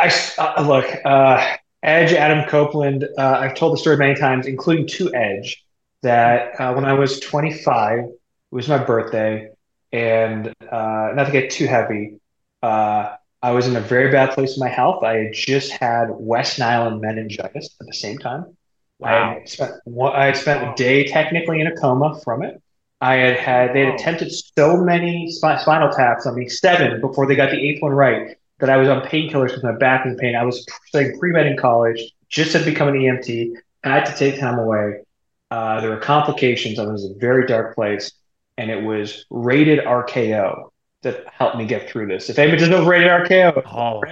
I, 0.00 0.12
uh, 0.38 0.66
look, 0.66 0.86
uh, 1.04 1.56
Edge, 1.82 2.12
Adam 2.12 2.48
Copeland. 2.48 3.08
Uh, 3.16 3.38
I've 3.40 3.54
told 3.54 3.72
the 3.72 3.78
story 3.78 3.96
many 3.96 4.14
times, 4.14 4.46
including 4.46 4.86
to 4.88 5.14
Edge, 5.14 5.64
that 6.02 6.60
uh, 6.60 6.74
when 6.74 6.84
I 6.84 6.92
was 6.92 7.20
25, 7.20 7.98
it 8.00 8.10
was 8.50 8.68
my 8.68 8.78
birthday, 8.78 9.50
and 9.92 10.48
uh, 10.48 11.12
not 11.14 11.26
to 11.26 11.32
get 11.32 11.50
too 11.50 11.66
heavy, 11.66 12.18
uh, 12.62 13.14
I 13.42 13.52
was 13.52 13.68
in 13.68 13.76
a 13.76 13.80
very 13.80 14.10
bad 14.10 14.32
place 14.32 14.56
in 14.56 14.60
my 14.60 14.68
health. 14.68 15.04
I 15.04 15.16
had 15.16 15.32
just 15.32 15.70
had 15.70 16.08
West 16.10 16.58
Nile 16.58 16.88
and 16.88 17.00
meningitis 17.00 17.76
at 17.80 17.86
the 17.86 17.94
same 17.94 18.18
time. 18.18 18.56
I 19.02 19.12
wow. 19.12 19.34
had 19.34 19.48
spent 19.48 19.72
I 20.12 20.26
had 20.26 20.36
spent 20.36 20.68
a 20.68 20.74
day 20.74 21.06
technically 21.06 21.60
in 21.60 21.68
a 21.68 21.76
coma 21.76 22.20
from 22.24 22.42
it. 22.42 22.60
I 23.00 23.14
had 23.14 23.36
had 23.36 23.74
they 23.74 23.84
had 23.84 23.94
attempted 23.94 24.32
so 24.32 24.76
many 24.76 25.30
spi- 25.30 25.58
spinal 25.58 25.90
taps 25.90 26.26
on 26.26 26.34
me, 26.34 26.48
seven 26.48 27.00
before 27.00 27.26
they 27.26 27.36
got 27.36 27.50
the 27.50 27.58
eighth 27.58 27.80
one 27.80 27.92
right, 27.92 28.36
that 28.58 28.70
I 28.70 28.76
was 28.76 28.88
on 28.88 29.02
painkillers 29.02 29.54
with 29.54 29.62
my 29.62 29.76
back 29.76 30.04
and 30.04 30.18
pain. 30.18 30.34
I 30.34 30.42
was 30.42 30.66
studying 30.86 31.16
pre 31.18 31.30
med 31.30 31.46
in 31.46 31.56
college, 31.56 32.00
just 32.28 32.52
had 32.52 32.64
become 32.64 32.88
an 32.88 32.94
EMT. 32.94 33.52
I 33.84 33.88
had 33.88 34.06
to 34.06 34.16
take 34.16 34.40
time 34.40 34.58
away. 34.58 35.04
Uh, 35.52 35.80
there 35.80 35.90
were 35.90 35.98
complications. 35.98 36.80
I 36.80 36.86
was 36.86 37.04
in 37.04 37.12
a 37.12 37.18
very 37.18 37.46
dark 37.46 37.76
place, 37.76 38.10
and 38.56 38.68
it 38.68 38.82
was 38.82 39.24
rated 39.30 39.78
RKO 39.84 40.70
that 41.02 41.26
helped 41.32 41.56
me 41.56 41.64
get 41.66 41.88
through 41.88 42.06
this. 42.08 42.28
If 42.28 42.38
anybody 42.38 42.58
doesn't 42.60 42.72
know 42.72 42.86
rated 42.86 43.08
RKO, 43.08 43.62
Oh, 43.66 44.02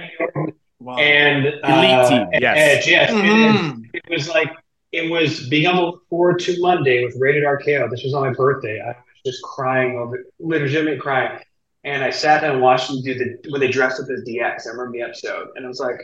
wow. 0.79 0.97
and 0.97 1.45
Elite 1.45 1.63
uh, 1.63 2.09
team, 2.09 2.27
yes. 2.39 2.57
Edge, 2.57 2.87
yes, 2.87 3.11
and- 3.11 3.83
Mhm. 3.83 3.89
it 3.93 4.03
was 4.09 4.29
like 4.29 4.51
it 4.93 5.09
was 5.11 5.47
being 5.49 5.65
able 5.65 5.75
to 5.79 5.85
look 5.87 6.07
forward 6.09 6.39
to 6.39 6.59
Monday 6.61 7.03
with 7.03 7.13
Rated 7.19 7.43
RKO. 7.43 7.89
This 7.89 8.03
was 8.03 8.13
on 8.13 8.25
my 8.25 8.33
birthday. 8.33 8.79
I 8.79 8.87
was 8.87 8.95
just 9.25 9.43
crying 9.43 9.97
over, 9.97 10.23
legitimately 10.39 10.97
crying. 10.99 11.39
And 11.83 12.03
I 12.03 12.09
sat 12.09 12.41
down 12.41 12.53
and 12.55 12.61
watched 12.61 12.87
them 12.87 13.01
do 13.03 13.13
the 13.13 13.37
when 13.51 13.59
they 13.61 13.67
dressed 13.67 13.99
up 14.01 14.07
as 14.09 14.23
DX. 14.23 14.65
I 14.65 14.71
remember 14.71 14.93
the 14.93 15.01
episode, 15.03 15.49
and 15.55 15.65
I 15.65 15.67
was 15.67 15.79
like, 15.81 15.99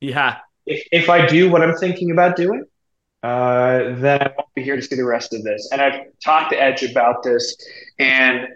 yeah. 0.00 0.38
if 0.66 0.84
if 0.90 1.08
I 1.08 1.26
do 1.26 1.48
what 1.50 1.62
I'm 1.62 1.76
thinking 1.76 2.10
about 2.10 2.34
doing, 2.36 2.64
uh, 3.22 3.94
then 4.00 4.20
I 4.22 4.26
won't 4.36 4.48
be 4.54 4.62
here 4.62 4.76
to 4.76 4.82
see 4.82 4.96
the 4.96 5.04
rest 5.04 5.32
of 5.32 5.42
this. 5.44 5.68
And 5.72 5.80
I've 5.80 6.00
talked 6.24 6.50
to 6.52 6.60
Edge 6.60 6.82
about 6.82 7.22
this, 7.22 7.56
and 8.00 8.48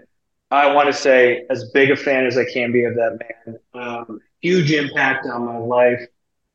I 0.51 0.73
want 0.73 0.87
to 0.89 0.93
say, 0.93 1.45
as 1.51 1.71
big 1.71 1.91
a 1.91 1.97
fan 1.97 2.27
as 2.27 2.39
I 2.39 2.45
can 2.45 2.73
be 2.73 2.85
of 2.85 2.95
that 2.95 3.19
man, 3.21 3.59
um, 3.75 4.21
huge 4.41 4.73
impact 4.73 5.27
on 5.27 5.45
my 5.45 5.59
life. 5.59 6.07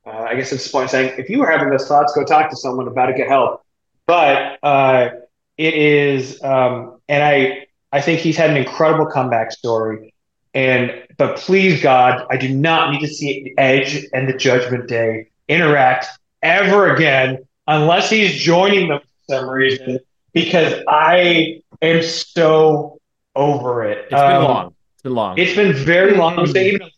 Uh, 0.06 0.10
I 0.10 0.34
guess 0.34 0.52
at 0.52 0.58
this 0.58 0.70
point, 0.70 0.90
saying 0.90 1.14
if 1.18 1.30
you 1.30 1.38
were 1.38 1.50
having 1.50 1.70
those 1.70 1.86
thoughts, 1.86 2.12
go 2.14 2.24
talk 2.24 2.50
to 2.50 2.56
someone 2.56 2.88
about 2.88 3.10
it, 3.10 3.16
get 3.16 3.28
help. 3.28 3.64
But 4.06 4.58
uh, 4.62 5.10
it 5.56 5.74
is, 5.74 6.42
um, 6.42 6.98
and 7.08 7.22
I 7.22 7.66
I 7.92 8.00
think 8.00 8.20
he's 8.20 8.36
had 8.36 8.50
an 8.50 8.56
incredible 8.56 9.06
comeback 9.06 9.52
story. 9.52 10.12
And 10.52 11.06
but 11.16 11.36
please 11.36 11.80
God, 11.80 12.26
I 12.30 12.36
do 12.36 12.48
not 12.48 12.90
need 12.90 13.00
to 13.00 13.08
see 13.08 13.54
Edge 13.56 14.04
and 14.12 14.28
the 14.28 14.34
Judgment 14.34 14.88
Day 14.88 15.28
interact 15.48 16.06
ever 16.42 16.92
again 16.94 17.38
unless 17.66 18.10
he's 18.10 18.34
joining 18.34 18.88
them 18.88 19.00
for 19.00 19.34
some 19.34 19.48
reason 19.48 20.00
because 20.32 20.74
I 20.88 21.62
am 21.80 22.02
so 22.02 23.00
over 23.34 23.84
it. 23.84 23.98
It's 24.10 24.10
been 24.10 24.20
Um, 24.20 24.44
long. 24.44 24.74
It's 24.94 25.02
been 25.02 25.14
long. 25.14 25.38
It's 25.38 25.54
been 25.56 25.72
very 25.72 26.14
long. 26.16 26.38
I'm 26.38 26.46
saying 26.46 26.74
even 26.74 26.88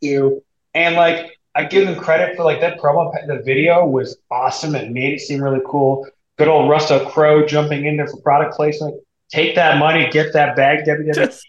you 0.00 0.44
and 0.74 0.94
like 0.96 1.38
I 1.54 1.64
give 1.64 1.86
them 1.86 1.98
credit 1.98 2.36
for 2.36 2.44
like 2.44 2.60
that 2.60 2.78
promo. 2.78 3.10
The 3.26 3.42
video 3.42 3.86
was 3.86 4.18
awesome. 4.30 4.74
It 4.74 4.90
made 4.90 5.14
it 5.14 5.20
seem 5.20 5.42
really 5.42 5.62
cool. 5.66 6.06
Good 6.38 6.48
old 6.48 6.68
Russell 6.68 7.00
Crowe 7.00 7.46
jumping 7.46 7.86
in 7.86 7.96
there 7.96 8.06
for 8.06 8.20
product 8.20 8.54
placement. 8.54 8.94
Take 9.30 9.54
that 9.56 9.78
money, 9.78 10.08
get 10.10 10.32
that 10.34 10.54
bag, 10.54 10.84
WWE. 10.86 11.14
Just- 11.14 11.44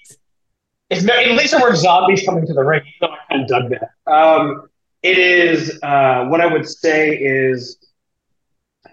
It's 0.90 1.04
no, 1.04 1.14
at 1.14 1.32
least 1.32 1.52
there 1.52 1.62
were 1.62 1.76
zombies 1.76 2.24
coming 2.26 2.48
to 2.48 2.54
the 2.54 2.64
ring. 2.64 2.82
Even 2.82 2.94
though 3.02 3.08
I 3.10 3.18
kind 3.30 3.42
of 3.44 3.48
dug 3.50 3.70
that. 3.72 4.12
Um, 4.12 4.70
it 5.04 5.18
is 5.20 5.78
uh, 5.84 6.26
what 6.28 6.40
I 6.40 6.46
would 6.48 6.68
say 6.68 7.16
is 7.18 7.78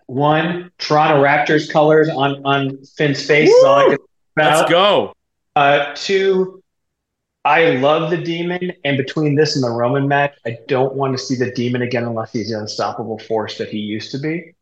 one 0.07 0.71
Toronto 0.79 1.23
Raptors 1.23 1.71
colors 1.71 2.09
on 2.11 2.45
on 2.45 2.85
Finn's 2.97 3.25
face. 3.25 3.49
is 3.49 3.65
all 3.65 3.75
I 3.77 3.83
can 3.83 3.91
think 3.91 4.01
Let's 4.37 4.69
go. 4.71 5.15
Uh, 5.57 5.95
two, 5.95 6.63
I 7.45 7.73
love 7.73 8.11
the 8.11 8.17
demon, 8.17 8.73
and 8.85 8.97
between 8.97 9.35
this 9.37 9.55
and 9.55 9.63
the 9.65 9.71
Roman 9.71 10.09
match, 10.09 10.35
I 10.47 10.59
don't 10.67 10.95
want 10.95 11.17
to 11.17 11.23
see 11.23 11.37
the 11.37 11.51
demon 11.53 11.83
again 11.83 12.05
unless 12.05 12.33
he's 12.33 12.51
the 12.51 12.59
unstoppable 12.59 13.19
force 13.19 13.59
that 13.59 13.69
he 13.69 13.79
used 13.79 14.11
to 14.13 14.19
be. 14.19 14.55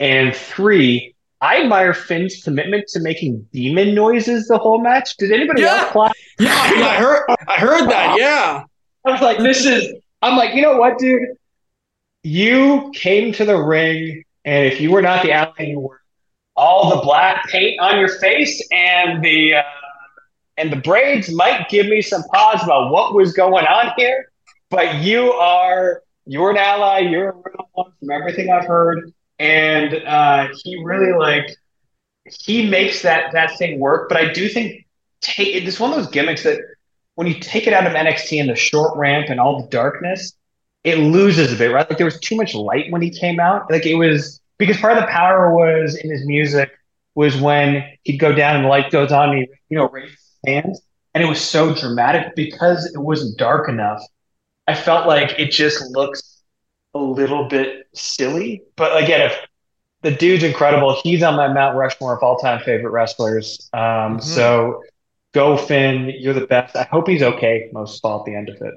And 0.00 0.34
three, 0.34 1.14
I 1.42 1.62
admire 1.62 1.92
Finn's 1.94 2.42
commitment 2.42 2.88
to 2.88 3.00
making 3.00 3.46
demon 3.52 3.94
noises 3.94 4.48
the 4.48 4.58
whole 4.58 4.80
match. 4.80 5.16
Did 5.18 5.30
anybody 5.30 5.62
Yeah. 5.62 5.80
else 5.82 5.92
clap? 5.92 6.12
yeah, 6.38 6.50
I 6.50 6.96
heard, 6.96 7.24
I 7.48 7.56
heard 7.56 7.90
that. 7.90 8.16
Yeah, 8.18 8.64
I 9.04 9.10
was 9.10 9.20
like, 9.20 9.38
this 9.38 9.64
is. 9.64 9.94
I'm 10.22 10.36
like, 10.36 10.54
you 10.54 10.62
know 10.62 10.76
what, 10.76 10.98
dude? 10.98 11.22
You 12.22 12.90
came 12.94 13.32
to 13.34 13.44
the 13.44 13.56
ring, 13.56 14.24
and 14.44 14.66
if 14.66 14.80
you 14.80 14.90
were 14.90 15.00
not 15.02 15.22
the 15.22 15.32
ally 15.32 15.52
you 15.60 15.80
were, 15.80 16.00
all 16.56 16.90
the 16.96 17.02
black 17.02 17.46
paint 17.48 17.80
on 17.80 17.98
your 17.98 18.08
face 18.08 18.62
and 18.70 19.22
the 19.24 19.54
uh, 19.54 19.62
and 20.60 20.70
the 20.70 20.76
braids 20.76 21.32
might 21.32 21.68
give 21.68 21.86
me 21.86 22.02
some 22.02 22.22
pause 22.24 22.62
about 22.62 22.92
what 22.92 23.14
was 23.14 23.32
going 23.32 23.64
on 23.64 23.92
here. 23.96 24.30
But 24.68 24.96
you 24.96 25.32
are 25.32 26.02
you're 26.26 26.50
an 26.50 26.58
ally. 26.58 26.98
You're 27.00 27.30
a 27.30 27.34
real 27.34 27.70
one 27.72 27.92
from 27.98 28.10
everything 28.10 28.50
I've 28.50 28.66
heard, 28.66 29.12
and 29.38 29.94
uh, 30.06 30.48
he 30.62 30.80
really 30.84 31.12
like 31.12 31.56
he 32.24 32.68
makes 32.68 33.02
that 33.02 33.32
that 33.32 33.56
thing 33.58 33.80
work. 33.80 34.08
But 34.08 34.18
I 34.18 34.32
do 34.32 34.48
think 34.48 34.86
take 35.22 35.48
it's 35.48 35.80
one 35.80 35.90
of 35.90 35.96
those 35.96 36.08
gimmicks 36.08 36.44
that 36.44 36.60
when 37.16 37.26
you 37.26 37.40
take 37.40 37.66
it 37.66 37.72
out 37.72 37.86
of 37.86 37.92
NXT 37.92 38.40
and 38.40 38.48
the 38.48 38.54
short 38.54 38.96
ramp 38.96 39.28
and 39.28 39.40
all 39.40 39.62
the 39.62 39.68
darkness, 39.68 40.34
it 40.84 40.98
loses 40.98 41.52
a 41.52 41.56
bit, 41.56 41.72
right? 41.72 41.88
Like 41.88 41.98
there 41.98 42.04
was 42.04 42.20
too 42.20 42.36
much 42.36 42.54
light 42.54 42.92
when 42.92 43.02
he 43.02 43.10
came 43.10 43.40
out. 43.40 43.70
Like 43.70 43.86
it 43.86 43.96
was 43.96 44.40
because 44.58 44.76
part 44.76 44.96
of 44.96 45.02
the 45.02 45.08
power 45.08 45.52
was 45.52 45.96
in 45.96 46.10
his 46.10 46.24
music 46.26 46.70
was 47.14 47.40
when 47.40 47.84
he'd 48.04 48.18
go 48.18 48.32
down 48.32 48.56
and 48.56 48.64
the 48.64 48.68
light 48.68 48.90
goes 48.90 49.10
on 49.10 49.30
and 49.30 49.38
he, 49.40 49.48
you 49.68 49.76
know, 49.76 49.88
raised 49.88 50.16
And 50.46 50.76
it 51.14 51.26
was 51.26 51.40
so 51.40 51.74
dramatic 51.74 52.34
because 52.36 52.86
it 52.94 52.98
wasn't 52.98 53.38
dark 53.38 53.68
enough. 53.68 54.00
I 54.66 54.74
felt 54.74 55.06
like 55.06 55.38
it 55.38 55.50
just 55.50 55.80
looks 55.90 56.42
a 56.94 56.98
little 56.98 57.48
bit 57.48 57.88
silly. 57.94 58.62
But 58.76 59.02
again, 59.02 59.22
if 59.22 59.36
the 60.02 60.12
dude's 60.12 60.44
incredible, 60.44 60.98
he's 61.02 61.22
on 61.22 61.36
my 61.36 61.52
Mount 61.52 61.76
Rushmore 61.76 62.16
of 62.16 62.22
all 62.22 62.36
time 62.38 62.60
favorite 62.64 62.90
wrestlers. 62.90 63.68
Um, 63.72 64.18
Mhm. 64.18 64.22
So 64.22 64.82
go 65.34 65.56
Finn, 65.56 66.12
you're 66.18 66.34
the 66.34 66.46
best. 66.46 66.76
I 66.76 66.84
hope 66.84 67.08
he's 67.08 67.22
okay 67.22 67.68
most 67.72 68.00
of 68.04 68.10
all 68.10 68.20
at 68.20 68.24
the 68.26 68.34
end 68.34 68.48
of 68.48 68.56
it. 68.62 68.74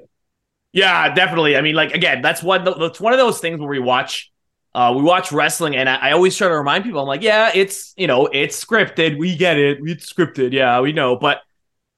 Yeah, 0.72 1.14
definitely. 1.14 1.56
I 1.56 1.60
mean, 1.60 1.74
like 1.76 1.94
again, 1.94 2.20
that's 2.22 2.42
one. 2.42 2.64
That's 2.64 3.00
one 3.00 3.12
of 3.12 3.18
those 3.18 3.38
things 3.40 3.60
where 3.60 3.68
we 3.68 3.78
watch 3.78 4.30
Uh, 4.74 4.92
we 4.96 5.02
watch 5.04 5.30
wrestling, 5.30 5.76
and 5.76 5.88
I, 5.88 5.94
I, 6.08 6.12
always 6.12 6.36
try 6.36 6.48
to 6.48 6.56
remind 6.56 6.82
people, 6.82 7.00
I'm 7.00 7.06
like, 7.06 7.22
yeah, 7.22 7.52
it's 7.54 7.94
you 7.96 8.08
know, 8.08 8.26
it's 8.26 8.62
scripted. 8.64 9.16
We 9.18 9.36
get 9.36 9.56
it. 9.56 9.78
It's 9.84 10.12
scripted. 10.12 10.52
Yeah, 10.52 10.80
we 10.80 10.92
know. 10.92 11.14
But 11.14 11.42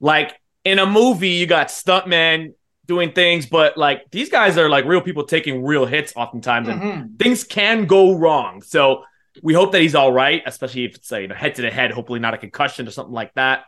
like 0.01 0.35
in 0.65 0.79
a 0.79 0.87
movie, 0.87 1.31
you 1.31 1.47
got 1.47 1.69
stuntmen 1.69 2.55
doing 2.87 3.13
things, 3.13 3.47
but 3.47 3.77
like 3.77 4.11
these 4.11 4.29
guys 4.31 4.57
are 4.59 4.69
like 4.69 4.85
real 4.85 5.01
people 5.01 5.25
taking 5.25 5.65
real 5.65 5.87
hits 5.87 6.13
oftentimes, 6.17 6.69
and 6.69 6.81
mm-hmm. 6.81 7.17
things 7.17 7.45
can 7.45 7.87
go 7.87 8.15
wrong. 8.15 8.63
So 8.63 9.05
we 9.43 9.55
hope 9.55 9.73
that 9.73 9.81
he's 9.81 9.95
all 9.95 10.13
right, 10.13 10.43
especially 10.47 10.85
if 10.85 10.95
it's 10.97 11.13
a 11.13 11.23
you 11.23 11.29
know, 11.29 11.35
head 11.35 11.55
to 11.57 11.63
the 11.63 11.71
head, 11.71 11.91
hopefully 11.91 12.21
not 12.21 12.35
a 12.35 12.39
concussion 12.39 12.87
or 12.87 12.91
something 12.91 13.15
like 13.15 13.35
that. 13.35 13.65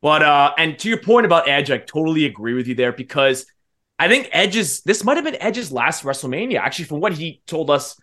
But 0.00 0.22
uh, 0.22 0.52
and 0.56 0.78
to 0.78 0.88
your 0.88 0.98
point 0.98 1.26
about 1.26 1.48
Edge, 1.48 1.70
I 1.70 1.78
totally 1.78 2.24
agree 2.24 2.54
with 2.54 2.68
you 2.68 2.74
there 2.74 2.92
because 2.92 3.46
I 3.98 4.08
think 4.08 4.28
Edge's 4.32 4.82
this 4.82 5.02
might 5.02 5.16
have 5.16 5.24
been 5.24 5.40
Edge's 5.40 5.72
last 5.72 6.04
WrestleMania, 6.04 6.58
actually, 6.58 6.84
from 6.84 7.00
what 7.00 7.14
he 7.14 7.42
told 7.46 7.70
us 7.70 7.98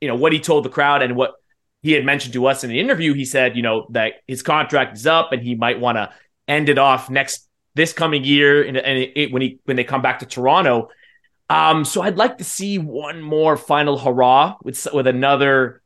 you 0.00 0.08
know, 0.08 0.14
what 0.14 0.32
he 0.32 0.40
told 0.40 0.64
the 0.64 0.70
crowd 0.70 1.02
and 1.02 1.16
what 1.16 1.34
he 1.82 1.92
had 1.92 2.04
mentioned 2.04 2.34
to 2.34 2.46
us 2.46 2.64
in 2.64 2.70
the 2.70 2.80
interview, 2.80 3.14
he 3.14 3.24
said, 3.24 3.56
you 3.56 3.62
know, 3.62 3.86
that 3.90 4.14
his 4.26 4.42
contract 4.42 4.96
is 4.96 5.06
up 5.06 5.32
and 5.32 5.42
he 5.42 5.54
might 5.54 5.80
want 5.80 5.96
to 5.96 6.12
end 6.48 6.68
it 6.68 6.78
off 6.78 7.10
next 7.10 7.48
this 7.74 7.92
coming 7.92 8.24
year 8.24 8.62
and, 8.62 8.76
and 8.76 9.32
when 9.32 9.42
he 9.42 9.60
when 9.64 9.76
they 9.76 9.84
come 9.84 10.02
back 10.02 10.20
to 10.20 10.26
Toronto. 10.26 10.90
Um, 11.48 11.84
so 11.84 12.02
I'd 12.02 12.16
like 12.16 12.38
to 12.38 12.44
see 12.44 12.78
one 12.78 13.22
more 13.22 13.56
final 13.56 13.98
hurrah 13.98 14.56
with 14.62 14.86
with 14.92 15.06
another 15.06 15.82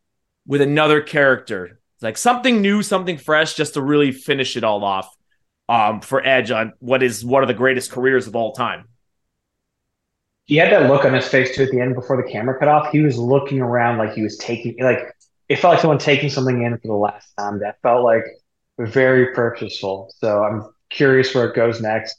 with 0.47 0.61
another 0.61 1.01
character, 1.01 1.81
like 2.01 2.17
something 2.17 2.63
new, 2.63 2.83
something 2.83 3.19
fresh, 3.19 3.55
just 3.55 3.75
to 3.75 3.83
really 3.83 4.13
finish 4.13 4.57
it 4.57 4.65
all 4.65 4.83
off 4.85 5.15
um, 5.69 6.01
for 6.01 6.27
Edge 6.27 6.51
on 6.51 6.73
what 6.79 7.03
is 7.03 7.25
one 7.25 7.43
of 7.43 7.49
the 7.49 7.55
greatest 7.55 7.91
careers 7.91 8.27
of 8.27 8.35
all 8.35 8.53
time 8.53 8.87
he 10.51 10.57
had 10.57 10.73
that 10.73 10.91
look 10.91 11.05
on 11.05 11.15
his 11.15 11.29
face 11.29 11.55
too 11.55 11.63
at 11.63 11.71
the 11.71 11.81
end 11.81 11.95
before 11.95 12.21
the 12.21 12.29
camera 12.29 12.59
cut 12.59 12.67
off. 12.67 12.91
He 12.91 13.03
was 13.03 13.17
looking 13.17 13.61
around 13.61 13.99
like 13.99 14.15
he 14.15 14.23
was 14.23 14.37
taking 14.37 14.75
like 14.83 15.15
it 15.49 15.61
felt 15.61 15.75
like 15.75 15.81
someone 15.81 15.99
taking 15.99 16.29
something 16.29 16.65
in 16.65 16.77
for 16.79 16.89
the 16.89 16.93
last 16.95 17.33
time. 17.39 17.61
That 17.61 17.81
felt 17.83 18.03
like 18.03 18.25
very 18.87 19.35
purposeful. 19.35 20.13
So 20.19 20.43
I'm 20.45 20.67
curious 20.91 21.35
where 21.35 21.49
it 21.49 21.55
goes 21.55 21.81
next. 21.81 22.17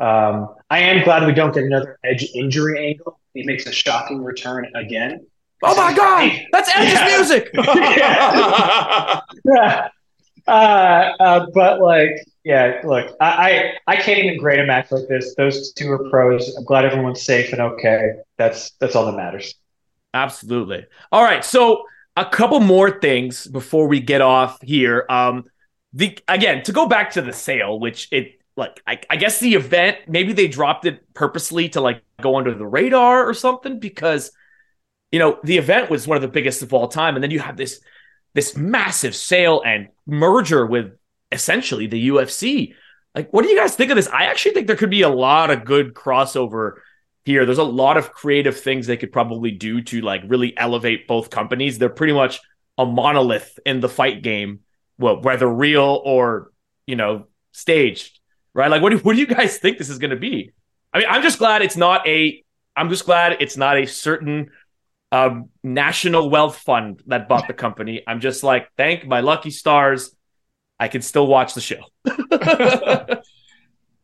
Um, 0.00 0.54
I 0.70 0.80
am 0.80 1.04
glad 1.04 1.26
we 1.26 1.32
don't 1.32 1.54
get 1.54 1.64
another 1.64 1.98
Edge 2.04 2.28
injury 2.34 2.90
angle. 2.90 3.20
He 3.32 3.44
makes 3.44 3.66
a 3.66 3.72
shocking 3.72 4.22
return 4.22 4.70
again. 4.74 5.26
Oh 5.62 5.74
my 5.76 5.94
god, 5.94 6.32
that's 6.52 6.70
Edge's 6.76 6.92
yeah. 6.92 7.16
music. 7.16 7.50
yeah. 7.54 9.20
yeah. 9.44 9.88
Uh, 10.46 11.12
uh, 11.20 11.46
but 11.54 11.80
like 11.80 12.10
yeah, 12.44 12.82
look, 12.84 13.16
I, 13.20 13.26
I, 13.86 13.94
I 13.94 13.96
can't 13.96 14.18
even 14.18 14.38
grade 14.38 14.60
a 14.60 14.66
match 14.66 14.92
like 14.92 15.08
this. 15.08 15.34
Those 15.34 15.72
two 15.72 15.90
are 15.90 16.10
pros. 16.10 16.54
I'm 16.56 16.64
glad 16.64 16.84
everyone's 16.84 17.22
safe 17.22 17.52
and 17.52 17.60
okay. 17.60 18.12
That's 18.36 18.72
that's 18.72 18.94
all 18.94 19.06
that 19.06 19.16
matters. 19.16 19.54
Absolutely. 20.12 20.84
All 21.10 21.24
right, 21.24 21.44
so 21.44 21.84
a 22.16 22.26
couple 22.26 22.60
more 22.60 23.00
things 23.00 23.46
before 23.46 23.88
we 23.88 23.98
get 24.00 24.20
off 24.20 24.60
here. 24.62 25.06
Um, 25.08 25.44
the 25.94 26.18
again 26.28 26.62
to 26.64 26.72
go 26.72 26.86
back 26.86 27.12
to 27.12 27.22
the 27.22 27.32
sale, 27.32 27.78
which 27.78 28.08
it 28.10 28.40
like 28.56 28.82
I, 28.86 29.00
I 29.08 29.16
guess 29.16 29.40
the 29.40 29.54
event 29.54 29.98
maybe 30.08 30.32
they 30.32 30.48
dropped 30.48 30.84
it 30.84 31.12
purposely 31.14 31.70
to 31.70 31.80
like 31.80 32.02
go 32.20 32.36
under 32.36 32.54
the 32.54 32.66
radar 32.66 33.28
or 33.28 33.34
something 33.34 33.78
because 33.78 34.30
you 35.10 35.18
know 35.18 35.38
the 35.44 35.56
event 35.56 35.90
was 35.90 36.06
one 36.06 36.16
of 36.16 36.22
the 36.22 36.28
biggest 36.28 36.62
of 36.62 36.74
all 36.74 36.88
time, 36.88 37.14
and 37.14 37.22
then 37.22 37.30
you 37.30 37.40
have 37.40 37.56
this 37.56 37.80
this 38.34 38.56
massive 38.56 39.14
sale 39.14 39.62
and 39.64 39.88
merger 40.06 40.66
with 40.66 40.92
essentially 41.30 41.86
the 41.86 42.08
UFC. 42.08 42.74
Like, 43.14 43.32
what 43.32 43.42
do 43.42 43.48
you 43.48 43.56
guys 43.56 43.76
think 43.76 43.90
of 43.90 43.96
this? 43.96 44.08
I 44.08 44.24
actually 44.24 44.54
think 44.54 44.66
there 44.66 44.76
could 44.76 44.90
be 44.90 45.02
a 45.02 45.08
lot 45.08 45.50
of 45.50 45.64
good 45.64 45.94
crossover 45.94 46.78
here. 47.24 47.46
There's 47.46 47.58
a 47.58 47.64
lot 47.64 47.96
of 47.96 48.12
creative 48.12 48.58
things 48.58 48.86
they 48.86 48.96
could 48.96 49.12
probably 49.12 49.52
do 49.52 49.80
to 49.82 50.00
like 50.00 50.22
really 50.26 50.56
elevate 50.56 51.06
both 51.06 51.30
companies. 51.30 51.78
They're 51.78 51.88
pretty 51.88 52.12
much 52.12 52.40
a 52.76 52.84
monolith 52.84 53.58
in 53.64 53.78
the 53.78 53.88
fight 53.88 54.22
game, 54.22 54.60
well, 54.98 55.20
whether 55.20 55.48
real 55.48 56.00
or 56.04 56.50
you 56.86 56.96
know 56.96 57.26
staged, 57.52 58.20
right? 58.52 58.70
Like, 58.70 58.82
what 58.82 58.90
do 58.90 58.98
what 58.98 59.14
do 59.14 59.20
you 59.20 59.26
guys 59.26 59.58
think 59.58 59.78
this 59.78 59.88
is 59.88 59.98
going 59.98 60.10
to 60.10 60.16
be? 60.16 60.52
I 60.92 60.98
mean, 60.98 61.08
I'm 61.08 61.22
just 61.22 61.38
glad 61.38 61.62
it's 61.62 61.76
not 61.76 62.06
a. 62.06 62.42
I'm 62.76 62.88
just 62.88 63.04
glad 63.04 63.36
it's 63.40 63.56
not 63.56 63.76
a 63.78 63.86
certain 63.86 64.50
um, 65.12 65.50
national 65.62 66.28
wealth 66.28 66.58
fund 66.58 67.02
that 67.06 67.28
bought 67.28 67.46
the 67.46 67.54
company. 67.54 68.02
I'm 68.06 68.20
just 68.20 68.42
like, 68.42 68.68
thank 68.76 69.06
my 69.06 69.20
lucky 69.20 69.50
stars 69.50 70.14
I 70.78 70.88
can 70.88 71.02
still 71.02 71.26
watch 71.26 71.54
the 71.54 71.60
show. 71.60 71.80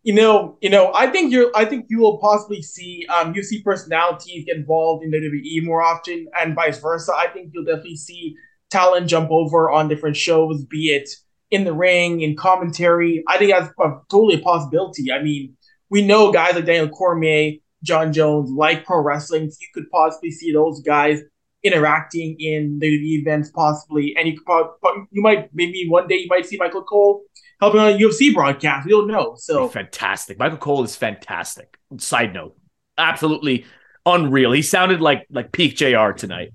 you 0.02 0.14
know, 0.14 0.56
you 0.60 0.70
know, 0.70 0.92
I 0.94 1.08
think 1.08 1.32
you're. 1.32 1.50
I 1.54 1.64
think 1.64 1.86
you 1.88 1.98
will 1.98 2.18
possibly 2.18 2.62
see 2.62 3.06
um, 3.08 3.34
see 3.42 3.62
personalities 3.62 4.44
get 4.44 4.56
involved 4.56 5.04
in 5.04 5.10
WWE 5.10 5.64
more 5.64 5.82
often, 5.82 6.28
and 6.38 6.54
vice 6.54 6.78
versa. 6.78 7.12
I 7.14 7.26
think 7.28 7.50
you'll 7.52 7.64
definitely 7.64 7.96
see 7.96 8.36
talent 8.70 9.08
jump 9.08 9.30
over 9.30 9.70
on 9.70 9.88
different 9.88 10.16
shows, 10.16 10.64
be 10.64 10.90
it 10.90 11.08
in 11.50 11.64
the 11.64 11.72
ring, 11.72 12.20
in 12.20 12.36
commentary. 12.36 13.24
I 13.28 13.38
think 13.38 13.52
that's 13.52 13.72
a, 13.80 13.90
totally 14.08 14.40
a 14.40 14.44
possibility. 14.44 15.12
I 15.12 15.22
mean, 15.22 15.56
we 15.90 16.06
know 16.06 16.32
guys 16.32 16.54
like 16.54 16.64
Daniel 16.64 16.88
Cormier, 16.88 17.58
Jon 17.82 18.12
Jones 18.12 18.50
like 18.50 18.84
pro 18.84 19.02
wrestling. 19.02 19.50
So 19.50 19.58
you 19.60 19.68
could 19.74 19.90
possibly 19.90 20.30
see 20.30 20.52
those 20.52 20.80
guys 20.82 21.20
interacting 21.62 22.36
in 22.38 22.78
the 22.78 22.88
events 23.16 23.50
possibly, 23.50 24.14
and 24.16 24.28
you 24.28 24.40
could 24.40 24.66
you 25.10 25.22
might 25.22 25.50
maybe 25.52 25.86
one 25.88 26.06
day 26.08 26.16
you 26.16 26.28
might 26.28 26.46
see 26.46 26.56
Michael 26.56 26.84
Cole 26.84 27.22
helping 27.60 27.80
on 27.80 27.92
a 27.92 27.98
UFC 27.98 28.32
broadcast. 28.32 28.86
We 28.86 28.92
don't 28.92 29.08
know. 29.08 29.34
So 29.36 29.68
fantastic. 29.68 30.38
Michael 30.38 30.58
Cole 30.58 30.84
is 30.84 30.96
fantastic. 30.96 31.76
Side 31.98 32.32
note, 32.32 32.56
absolutely 32.96 33.66
unreal. 34.06 34.52
He 34.52 34.62
sounded 34.62 35.00
like 35.00 35.26
like 35.30 35.52
peak 35.52 35.76
Jr. 35.76 36.12
tonight. 36.12 36.52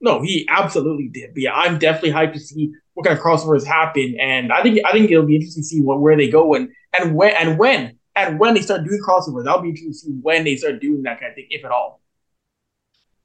No, 0.00 0.22
he 0.22 0.46
absolutely 0.48 1.08
did. 1.08 1.34
But 1.34 1.42
yeah, 1.42 1.54
I'm 1.54 1.78
definitely 1.78 2.12
hyped 2.12 2.32
to 2.32 2.40
see 2.40 2.72
what 2.94 3.06
kind 3.06 3.18
of 3.18 3.24
crossovers 3.24 3.66
happen, 3.66 4.16
and 4.18 4.52
I 4.52 4.62
think 4.62 4.80
I 4.84 4.92
think 4.92 5.10
it'll 5.10 5.26
be 5.26 5.36
interesting 5.36 5.62
to 5.62 5.66
see 5.66 5.80
what, 5.80 6.00
where 6.00 6.16
they 6.16 6.28
go 6.28 6.54
and 6.54 6.70
and 6.98 7.14
when 7.14 7.34
and 7.34 7.58
when 7.58 7.98
and 8.16 8.38
when 8.38 8.54
they 8.54 8.62
start 8.62 8.84
doing 8.84 9.00
crossovers. 9.06 9.44
That'll 9.44 9.62
be 9.62 9.68
interesting 9.68 9.92
to 9.92 9.98
see 9.98 10.12
when 10.22 10.44
they 10.44 10.56
start 10.56 10.80
doing 10.80 11.02
that 11.02 11.20
kind 11.20 11.30
of 11.30 11.36
thing, 11.36 11.46
if 11.50 11.64
at 11.64 11.70
all. 11.70 12.00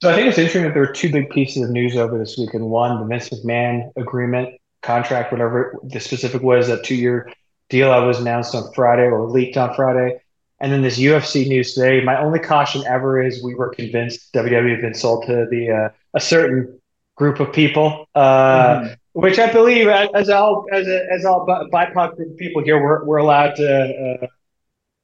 So 0.01 0.11
I 0.11 0.15
think 0.15 0.27
it's 0.27 0.37
interesting 0.37 0.63
that 0.63 0.73
there 0.73 0.83
were 0.83 0.93
two 0.93 1.11
big 1.11 1.29
pieces 1.29 1.63
of 1.63 1.69
news 1.69 1.95
over 1.95 2.17
this 2.17 2.37
week, 2.37 2.53
and 2.53 2.65
One, 2.65 2.99
the 2.99 3.05
Vince 3.05 3.29
McMahon 3.29 3.91
agreement, 3.95 4.59
contract, 4.81 5.31
whatever 5.31 5.79
the 5.83 5.99
specific 5.99 6.41
was, 6.41 6.67
that 6.67 6.83
two-year 6.83 7.31
deal 7.69 7.91
I 7.91 7.99
was 7.99 8.19
announced 8.19 8.53
on 8.53 8.71
Friday 8.73 9.03
or 9.03 9.29
leaked 9.29 9.57
on 9.57 9.73
Friday. 9.73 10.19
And 10.59 10.71
then 10.71 10.81
this 10.81 10.97
UFC 10.97 11.47
news 11.47 11.73
today. 11.73 12.01
My 12.01 12.21
only 12.21 12.39
caution 12.39 12.83
ever 12.87 13.21
is 13.21 13.43
we 13.43 13.55
were 13.55 13.69
convinced 13.69 14.31
WWE 14.33 14.71
had 14.71 14.81
been 14.81 14.93
sold 14.93 15.25
to 15.27 15.47
the 15.49 15.71
uh, 15.71 15.89
a 16.13 16.19
certain 16.19 16.79
group 17.15 17.39
of 17.39 17.51
people, 17.51 18.07
uh, 18.15 18.79
mm-hmm. 18.79 18.93
which 19.13 19.37
I 19.37 19.51
believe, 19.51 19.87
as 19.87 20.29
all 20.29 20.65
as 20.71 20.87
as 20.87 21.25
all 21.25 21.45
BIPOC 21.45 22.37
people 22.37 22.63
here, 22.63 22.81
we're 22.81 23.03
we're 23.03 23.17
allowed 23.17 23.55
to. 23.57 24.19
Uh, 24.23 24.27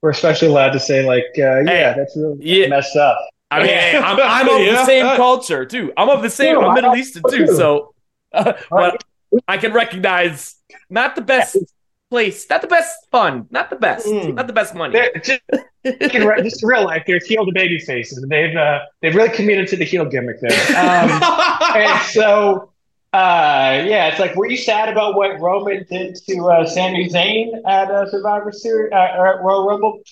we're 0.02 0.10
especially 0.10 0.48
allowed 0.48 0.72
to 0.72 0.80
say 0.80 1.06
like, 1.06 1.26
uh, 1.38 1.60
yeah, 1.60 1.64
hey, 1.66 1.94
that's 1.96 2.18
really 2.18 2.38
yeah. 2.42 2.68
messed 2.68 2.96
up. 2.96 3.20
I 3.52 3.60
mean, 3.60 3.68
hey, 3.68 3.98
I'm, 3.98 4.20
I'm 4.24 4.50
of 4.50 4.62
yeah. 4.62 4.72
the 4.72 4.86
same 4.86 5.16
culture 5.16 5.66
too. 5.66 5.94
I'm 5.96 6.10
of 6.10 6.22
the 6.22 6.30
same. 6.30 6.58
I'm 6.58 6.74
Middle 6.74 6.96
Eastern 6.96 7.24
too. 7.30 7.48
So, 7.48 7.94
uh, 8.34 8.54
but 8.72 9.04
I 9.48 9.58
can 9.58 9.74
recognize 9.74 10.56
not 10.90 11.16
the 11.16 11.22
best 11.22 11.58
place, 12.12 12.46
not 12.50 12.62
the 12.62 12.68
best 12.68 13.08
fun, 13.10 13.48
not 13.52 13.70
the 13.70 13.78
best, 13.78 14.06
mm. 14.06 14.36
not 14.36 14.46
the 14.46 14.54
best 14.54 14.76
money. 14.76 15.00
Just, 15.24 15.42
just 15.86 16.64
real 16.64 16.84
life, 16.84 17.04
there's 17.08 17.26
heel 17.26 17.46
to 17.46 17.52
baby 17.54 17.80
faces. 17.80 18.24
They've 18.28 18.56
uh, 18.56 18.80
they've 19.02 19.16
really 19.16 19.30
committed 19.30 19.70
to 19.70 19.78
the 19.78 19.86
heel 19.86 20.06
gimmick 20.06 20.42
there. 20.42 20.60
Um, 20.78 21.10
and 21.76 22.02
so, 22.04 22.70
uh, 23.14 23.82
yeah, 23.88 24.10
it's 24.10 24.20
like, 24.20 24.36
were 24.36 24.48
you 24.48 24.58
sad 24.58 24.90
about 24.90 25.16
what 25.16 25.40
Roman 25.40 25.86
did 25.90 26.18
to 26.28 26.46
uh, 26.50 26.68
Sami 26.68 27.08
Zayn 27.08 27.48
at 27.66 27.90
uh, 27.90 28.10
Survivor 28.12 28.52
Series 28.52 28.92
uh, 28.92 29.16
or 29.18 29.28
at 29.28 29.42
Royal 29.42 29.66
Rumble? 29.66 30.04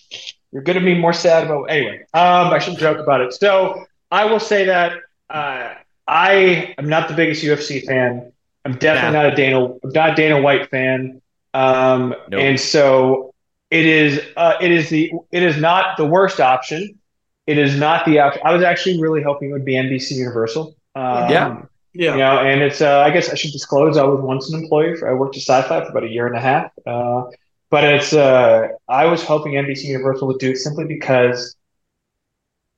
You're 0.54 0.64
going 0.64 0.80
to 0.80 0.86
be 0.86 0.95
more 0.95 1.14
sad 1.14 1.45
about 1.45 1.66
anyway. 1.66 2.00
Um, 2.14 2.47
I 2.47 2.60
shouldn't 2.60 2.80
joke 2.80 2.97
about 2.97 3.22
it. 3.22 3.34
So 3.34 3.86
I 4.10 4.24
will 4.26 4.39
say 4.39 4.66
that 4.66 4.93
uh, 5.30 5.74
I 6.08 6.74
am 6.78 6.88
not 6.88 7.10
the 7.10 7.14
biggest 7.14 7.43
UFC 7.43 7.86
fan. 7.86 8.32
I'm 8.66 8.78
definitely 8.78 9.18
nah. 9.18 9.24
not 9.24 9.34
a 9.34 9.36
Dana, 9.36 9.66
I'm 9.66 9.89
not 9.93 10.10
a 10.12 10.16
Dana 10.16 10.41
White 10.41 10.70
fan. 10.70 11.22
Um, 11.54 12.16
nope. 12.30 12.41
and 12.41 12.60
so 12.60 13.34
it 13.72 13.86
is. 13.86 14.22
Uh, 14.36 14.56
it 14.62 14.72
is 14.72 14.89
the. 14.89 15.12
It 15.32 15.43
is 15.43 15.58
not 15.58 15.97
the 15.97 16.06
worst 16.06 16.39
option. 16.39 17.00
It 17.47 17.58
is 17.58 17.78
not 17.78 18.06
the 18.06 18.20
option. 18.20 18.41
I 18.45 18.54
was 18.54 18.64
actually 18.64 19.02
really 19.02 19.24
hoping 19.24 19.50
it 19.50 19.54
would 19.54 19.66
be 19.66 19.74
NBC 19.74 20.12
Universal. 20.12 20.76
Um, 20.95 21.30
yeah. 21.30 21.62
Yeah. 21.93 22.12
You 22.12 22.18
know, 22.20 22.39
and 22.39 22.62
it's. 22.62 22.82
Uh, 22.82 23.00
I 23.00 23.10
guess 23.10 23.30
I 23.30 23.36
should 23.36 23.52
disclose. 23.52 23.97
I 23.97 24.04
was 24.04 24.22
once 24.22 24.52
an 24.52 24.62
employee. 24.62 24.95
For, 24.95 25.10
I 25.10 25.14
worked 25.14 25.36
at 25.36 25.41
Sci-Fi 25.41 25.84
for 25.86 25.89
about 25.91 26.04
a 26.04 26.10
year 26.10 26.28
and 26.28 26.36
a 26.36 26.41
half. 26.41 26.72
Uh, 26.86 27.24
but 27.70 27.84
it's 27.84 28.14
uh, 28.14 28.70
I 28.88 29.06
was 29.06 29.24
hoping 29.24 29.54
NBC 29.54 29.86
Universal 29.86 30.28
would 30.28 30.39
do 30.39 30.52
it 30.52 30.58
simply 30.58 30.86
because 30.86 31.56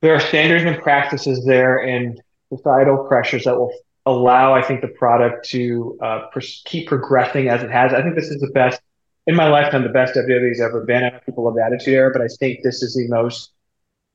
there 0.01 0.13
are 0.13 0.19
standards 0.19 0.65
and 0.65 0.81
practices 0.81 1.45
there 1.45 1.77
and 1.77 2.21
societal 2.49 3.05
pressures 3.05 3.45
that 3.45 3.57
will 3.57 3.71
allow 4.05 4.53
I 4.53 4.61
think 4.61 4.81
the 4.81 4.87
product 4.87 5.47
to 5.49 5.97
uh, 6.01 6.27
keep 6.65 6.87
progressing 6.87 7.49
as 7.49 7.63
it 7.63 7.71
has. 7.71 7.93
I 7.93 8.01
think 8.01 8.15
this 8.15 8.29
is 8.29 8.41
the 8.41 8.51
best 8.53 8.81
in 9.27 9.35
my 9.35 9.47
lifetime, 9.47 9.83
the 9.83 9.89
best 9.89 10.15
WWE's 10.15 10.59
ever 10.59 10.83
been. 10.83 11.03
I 11.03 11.09
know 11.09 11.19
people 11.25 11.43
love 11.43 11.55
the 11.55 11.63
Attitude 11.63 11.93
Era, 11.93 12.11
but 12.11 12.21
I 12.21 12.27
think 12.39 12.63
this 12.63 12.81
is 12.81 12.95
the 12.95 13.07
most 13.07 13.51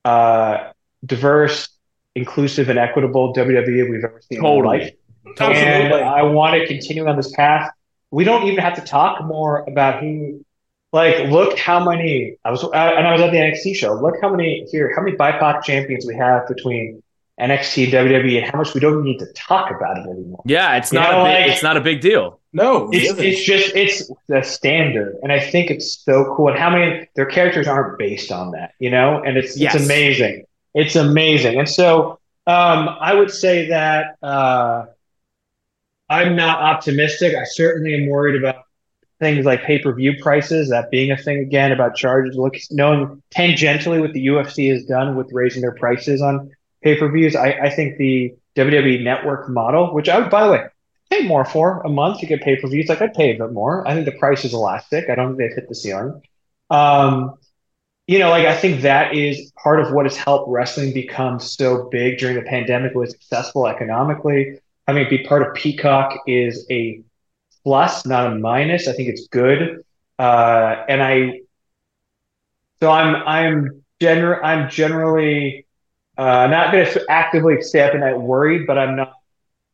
uh, 0.04 0.72
diverse 1.04 1.68
inclusive 2.14 2.68
and 2.68 2.78
equitable 2.78 3.32
WWE 3.34 3.90
we've 3.90 4.04
ever 4.04 4.20
seen 4.28 4.40
Totally. 4.40 4.78
in 4.78 4.82
life. 4.84 4.92
Absolutely. 5.38 5.62
And 5.62 5.94
I 5.94 6.22
want 6.22 6.60
to 6.60 6.66
continue 6.66 7.06
on 7.06 7.16
this 7.16 7.30
path. 7.32 7.70
We 8.10 8.24
don't 8.24 8.46
even 8.46 8.58
have 8.58 8.74
to 8.76 8.80
talk 8.80 9.24
more 9.24 9.64
about 9.68 10.02
who. 10.02 10.44
Like, 10.92 11.28
look 11.30 11.58
how 11.58 11.84
many 11.84 12.38
I 12.44 12.50
was, 12.50 12.64
uh, 12.64 12.70
and 12.70 13.06
I 13.06 13.12
was 13.12 13.20
at 13.20 13.30
the 13.30 13.36
NXT 13.36 13.76
show. 13.76 13.94
Look 13.94 14.14
how 14.22 14.30
many 14.30 14.66
here, 14.70 14.92
how 14.94 15.02
many 15.02 15.16
BIPOC 15.16 15.62
champions 15.62 16.06
we 16.06 16.14
have 16.14 16.46
between 16.48 17.02
NXT, 17.40 17.90
WWE, 17.90 18.42
and 18.42 18.50
how 18.50 18.56
much 18.58 18.72
we 18.72 18.80
don't 18.80 19.02
need 19.04 19.18
to 19.18 19.26
talk 19.34 19.70
about 19.70 19.98
it 19.98 20.08
anymore. 20.08 20.42
Yeah, 20.46 20.76
it's 20.76 20.90
You 20.92 21.00
not 21.00 21.10
know, 21.12 21.20
a 21.20 21.24
big, 21.24 21.40
like- 21.46 21.52
it's 21.52 21.62
not 21.62 21.76
a 21.76 21.80
big 21.82 22.00
deal. 22.00 22.40
No, 22.52 22.88
It's, 22.90 23.10
isn't. 23.10 23.22
it's 23.24 23.44
just 23.44 23.76
it's 23.76 24.10
the 24.28 24.40
standard, 24.42 25.16
and 25.22 25.30
I 25.30 25.38
think 25.40 25.70
it's 25.70 25.98
so 25.98 26.34
cool. 26.34 26.48
And 26.48 26.58
how 26.58 26.70
many 26.70 27.06
their 27.14 27.26
characters 27.26 27.68
aren't 27.68 27.98
based 27.98 28.32
on 28.32 28.52
that, 28.52 28.72
you 28.78 28.90
know? 28.90 29.22
And 29.22 29.36
it's 29.36 29.58
Yes. 29.58 29.74
it's 29.74 29.84
amazing. 29.84 30.44
It's 30.74 30.96
amazing. 30.96 31.58
And 31.58 31.68
so 31.68 32.18
um, 32.46 32.88
I 33.00 33.12
would 33.12 33.30
say 33.30 33.68
that 33.68 34.16
uh, 34.22 34.86
I'm 36.08 36.36
not 36.36 36.60
optimistic. 36.60 37.34
I 37.34 37.44
certainly 37.44 37.94
am 37.94 38.06
worried 38.08 38.40
about 38.40 38.62
things 39.20 39.44
like 39.44 39.62
pay 39.64 39.78
per 39.78 39.92
view 39.94 40.14
prices, 40.22 40.70
that 40.70 40.90
being 40.90 41.10
a 41.10 41.16
thing 41.16 41.38
again, 41.38 41.72
about 41.72 41.96
charges. 41.96 42.36
Look, 42.36 42.54
knowing 42.70 43.22
tangentially 43.34 44.00
what 44.00 44.12
the 44.12 44.26
UFC 44.28 44.70
has 44.72 44.84
done 44.84 45.16
with 45.16 45.28
raising 45.32 45.60
their 45.62 45.74
prices 45.74 46.22
on 46.22 46.50
pay 46.86 46.96
per 46.96 47.10
views, 47.10 47.34
I, 47.34 47.50
I 47.50 47.70
think 47.70 47.98
the 47.98 48.32
WWE 48.54 49.02
network 49.02 49.48
model, 49.48 49.92
which 49.92 50.08
I 50.08 50.20
would, 50.20 50.30
by 50.30 50.44
the 50.46 50.52
way, 50.52 50.62
pay 51.10 51.26
more 51.26 51.44
for 51.44 51.80
a 51.80 51.88
month 51.88 52.20
to 52.20 52.26
get 52.26 52.42
pay 52.42 52.54
per 52.60 52.68
views. 52.68 52.88
Like 52.88 53.02
I'd 53.02 53.12
pay 53.12 53.34
a 53.34 53.38
bit 53.38 53.52
more. 53.52 53.86
I 53.88 53.94
think 53.94 54.06
the 54.06 54.12
price 54.12 54.44
is 54.44 54.54
elastic. 54.54 55.10
I 55.10 55.16
don't 55.16 55.36
think 55.36 55.38
they've 55.38 55.56
hit 55.56 55.68
the 55.68 55.74
ceiling. 55.74 56.22
Um, 56.70 57.34
you 58.06 58.20
know, 58.20 58.30
like 58.30 58.46
I 58.46 58.56
think 58.56 58.82
that 58.82 59.16
is 59.16 59.52
part 59.60 59.80
of 59.80 59.92
what 59.92 60.06
has 60.06 60.16
helped 60.16 60.48
wrestling 60.48 60.94
become 60.94 61.40
so 61.40 61.88
big 61.90 62.18
during 62.18 62.36
the 62.36 62.42
pandemic. 62.42 62.94
Was 62.94 63.10
successful 63.10 63.66
economically. 63.66 64.60
I 64.86 64.92
mean, 64.92 65.10
be 65.10 65.24
part 65.24 65.42
of 65.42 65.54
Peacock 65.54 66.20
is 66.28 66.64
a 66.70 67.02
plus, 67.64 68.06
not 68.06 68.32
a 68.32 68.36
minus. 68.36 68.86
I 68.86 68.92
think 68.92 69.08
it's 69.08 69.26
good. 69.26 69.84
Uh, 70.20 70.84
and 70.88 71.02
I, 71.02 71.40
so 72.80 72.92
I'm, 72.92 73.16
I'm 73.26 73.84
gener, 74.00 74.40
I'm 74.42 74.70
generally, 74.70 75.65
uh, 76.16 76.46
not 76.46 76.72
going 76.72 76.86
to 76.86 77.04
actively 77.08 77.60
stay 77.62 77.80
up 77.80 77.94
at 77.94 78.00
night 78.00 78.18
worried, 78.18 78.66
but 78.66 78.78
I'm 78.78 78.96
not, 78.96 79.12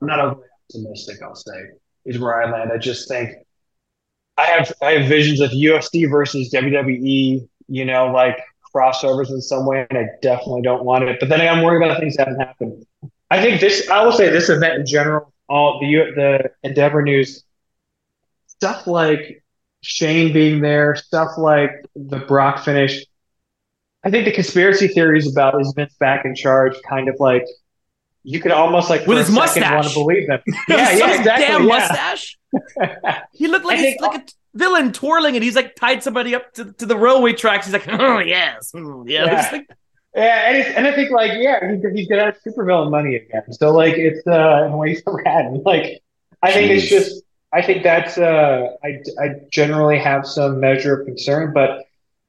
I'm 0.00 0.08
not 0.08 0.20
overly 0.20 0.46
optimistic. 0.68 1.22
I'll 1.22 1.34
say 1.34 1.70
is 2.04 2.18
where 2.18 2.42
I 2.42 2.50
land. 2.50 2.72
I 2.72 2.78
just 2.78 3.08
think 3.08 3.30
I 4.36 4.42
have, 4.46 4.72
I 4.82 4.92
have 4.92 5.08
visions 5.08 5.40
of 5.40 5.50
UFC 5.50 6.10
versus 6.10 6.50
WWE, 6.50 7.48
you 7.68 7.84
know, 7.84 8.06
like 8.06 8.38
crossovers 8.74 9.30
in 9.30 9.40
some 9.40 9.66
way, 9.66 9.86
and 9.88 9.98
I 9.98 10.08
definitely 10.20 10.62
don't 10.62 10.84
want 10.84 11.04
it. 11.04 11.18
But 11.20 11.28
then 11.28 11.40
I'm 11.40 11.62
worried 11.62 11.84
about 11.84 12.00
things 12.00 12.16
that 12.16 12.26
haven't 12.26 12.40
happened. 12.40 12.86
I 13.30 13.40
think 13.40 13.60
this, 13.60 13.88
I 13.88 14.04
will 14.04 14.12
say 14.12 14.28
this 14.30 14.48
event 14.48 14.80
in 14.80 14.86
general, 14.86 15.32
all 15.48 15.78
the 15.80 16.12
the 16.16 16.50
Endeavor 16.62 17.02
news 17.02 17.44
stuff 18.62 18.86
like 18.86 19.42
Shane 19.80 20.32
being 20.32 20.60
there, 20.60 20.94
stuff 20.94 21.36
like 21.36 21.84
the 21.96 22.18
Brock 22.18 22.64
finish. 22.64 23.04
I 24.04 24.10
think 24.10 24.24
the 24.24 24.32
conspiracy 24.32 24.88
theories 24.88 25.30
about 25.30 25.60
is 25.60 25.72
Vince 25.76 25.94
back 26.00 26.24
in 26.24 26.34
charge 26.34 26.74
kind 26.88 27.08
of 27.08 27.16
like 27.20 27.44
you 28.24 28.40
could 28.40 28.52
almost 28.52 28.88
like 28.90 29.06
With 29.06 29.18
his 29.18 29.26
second 29.28 29.36
want 29.36 29.56
mustache. 29.56 29.88
to 29.94 29.98
believe 29.98 30.28
them. 30.28 30.40
Yeah, 30.68 30.90
yeah, 30.92 31.18
exactly. 31.18 31.46
Damn 31.46 31.62
yeah. 31.62 31.78
mustache. 31.78 32.38
He 33.32 33.48
looked 33.48 33.64
like 33.64 33.78
he's 33.78 33.94
think- 33.94 34.02
like 34.02 34.20
a 34.22 34.24
villain 34.54 34.92
twirling, 34.92 35.34
and 35.36 35.42
he's 35.42 35.56
like 35.56 35.74
tied 35.76 36.02
somebody 36.02 36.34
up 36.34 36.52
to, 36.54 36.72
to 36.74 36.86
the 36.86 36.96
railway 36.96 37.32
tracks. 37.32 37.66
He's 37.66 37.72
like, 37.72 37.88
oh 37.88 38.18
yes, 38.18 38.72
mm, 38.74 39.04
yeah. 39.08 39.24
Yeah. 39.24 39.48
Like- 39.52 39.70
Yeah, 40.14 40.48
and, 40.48 40.56
it's, 40.58 40.68
and 40.76 40.86
I 40.86 40.92
think 40.94 41.10
like 41.10 41.32
yeah, 41.36 41.58
he, 41.72 41.80
he's 41.96 42.08
gonna 42.08 42.24
have 42.26 42.36
supervillain 42.46 42.90
money 42.90 43.16
again. 43.16 43.50
So 43.52 43.70
like 43.72 43.94
it's 43.94 44.24
uh, 44.26 44.66
in 44.66 44.72
ways 44.74 45.02
rad. 45.06 45.52
Like 45.64 46.02
I 46.42 46.52
think 46.52 46.70
it's 46.70 46.88
just 46.88 47.22
I 47.52 47.62
think 47.62 47.82
that's 47.82 48.18
uh, 48.18 48.76
I 48.84 49.00
I 49.18 49.26
generally 49.50 49.98
have 49.98 50.26
some 50.26 50.60
measure 50.60 51.00
of 51.00 51.06
concern, 51.06 51.52
but 51.54 51.84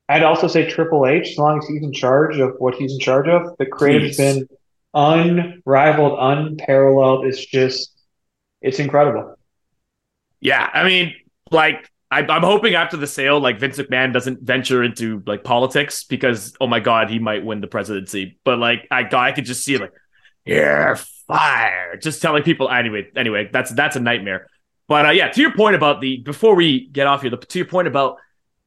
I'd 0.10 0.24
also 0.24 0.47
say 0.47 0.70
Triple 0.70 1.08
H, 1.08 1.32
as 1.32 1.38
long 1.38 1.60
as 1.60 1.68
he's 1.68 1.82
in 1.84 1.93
charge 1.93 2.38
of 2.38 2.56
what 2.60 2.76
he's 2.76 2.93
in 2.93 2.99
charge 2.99 3.28
of, 3.28 3.56
the 3.58 3.66
creative's 3.66 4.18
been 4.18 4.47
unrivaled, 4.93 6.18
unparalleled. 6.20 7.26
It's 7.26 7.45
just 7.45 7.91
it's 8.62 8.80
incredible. 8.80 9.36
yeah, 10.41 10.70
I 10.74 10.84
mean, 10.84 11.14
like. 11.51 11.89
I, 12.12 12.20
I'm 12.20 12.43
hoping 12.43 12.76
after 12.76 12.95
the 12.95 13.08
sale, 13.08 13.39
like 13.39 13.60
Vince 13.60 13.80
McMahon 13.80 14.14
doesn't 14.14 14.43
venture 14.43 14.84
into 14.84 15.24
like 15.26 15.43
politics 15.43 16.04
because, 16.04 16.54
oh 16.62 16.68
my 16.68 16.80
god, 16.80 17.10
he 17.10 17.18
might 17.18 17.43
win 17.43 17.60
the 17.60 17.66
presidency. 17.66 18.38
But 18.43 18.60
like, 18.60 18.88
I 18.91 19.10
I 19.12 19.32
could 19.32 19.45
just 19.45 19.64
see 19.66 19.80
like, 19.80 19.91
you're 20.45 20.95
fired. 21.28 22.04
Just 22.04 22.22
telling 22.22 22.43
people 22.43 22.70
anyway. 22.70 23.08
Anyway, 23.16 23.49
that's 23.51 23.72
that's 23.72 23.95
a 23.95 23.99
nightmare. 23.99 24.47
But 24.88 25.08
uh, 25.08 25.10
yeah, 25.10 25.30
to 25.30 25.41
your 25.41 25.56
point 25.56 25.76
about 25.76 26.01
the 26.01 26.18
before 26.18 26.54
we 26.54 26.88
get 26.88 27.08
off 27.08 27.22
here, 27.22 27.32
the, 27.32 27.38
to 27.38 27.58
your 27.58 27.66
point 27.68 27.88
about 27.88 28.18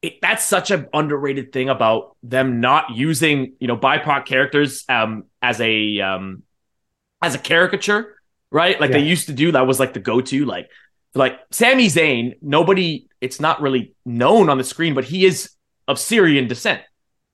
it, 0.01 0.21
that's 0.21 0.43
such 0.45 0.71
an 0.71 0.87
underrated 0.93 1.51
thing 1.51 1.69
about 1.69 2.15
them 2.23 2.59
not 2.61 2.91
using 2.95 3.53
you 3.59 3.67
know 3.67 3.77
BIPOC 3.77 4.25
characters 4.25 4.83
um 4.89 5.23
as 5.41 5.59
a 5.61 5.99
um 6.01 6.43
as 7.21 7.33
a 7.35 7.39
caricature, 7.39 8.15
right? 8.51 8.79
Like 8.79 8.91
they 8.91 8.99
used 8.99 9.25
to 9.27 9.33
do. 9.33 9.51
That 9.51 9.65
was 9.65 9.79
like 9.79 9.93
the 9.93 9.99
go 9.99 10.21
to. 10.21 10.45
Like 10.45 10.69
like 11.15 11.39
Sami 11.51 11.87
Zayn, 11.87 12.33
nobody. 12.41 13.07
It's 13.21 13.39
not 13.39 13.59
really 13.61 13.95
known 14.05 14.49
on 14.49 14.59
the 14.59 14.63
screen, 14.63 14.93
but 14.93 15.03
he 15.03 15.25
is 15.25 15.49
of 15.87 15.97
Syrian 15.97 16.47
descent, 16.47 16.81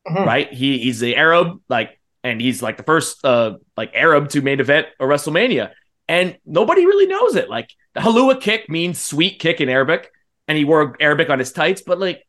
Mhm. 0.08 0.26
right? 0.26 0.54
He 0.54 0.78
he's 0.80 1.04
a 1.04 1.16
Arab, 1.16 1.60
like, 1.68 2.00
and 2.24 2.40
he's 2.40 2.62
like 2.62 2.78
the 2.78 2.84
first 2.84 3.26
uh 3.26 3.58
like 3.76 3.92
Arab 3.94 4.30
to 4.30 4.42
main 4.42 4.62
event 4.62 4.88
a 5.02 5.04
WrestleMania, 5.04 5.72
and 6.08 6.38
nobody 6.46 6.86
really 6.86 7.08
knows 7.08 7.36
it. 7.36 7.50
Like 7.50 7.70
the 7.94 8.00
halua 8.00 8.40
kick 8.40 8.70
means 8.70 9.00
sweet 9.02 9.40
kick 9.40 9.60
in 9.60 9.68
Arabic, 9.68 10.10
and 10.48 10.58
he 10.58 10.64
wore 10.64 10.96
Arabic 11.02 11.30
on 11.30 11.40
his 11.40 11.52
tights, 11.52 11.82
but 11.82 12.00
like 12.00 12.26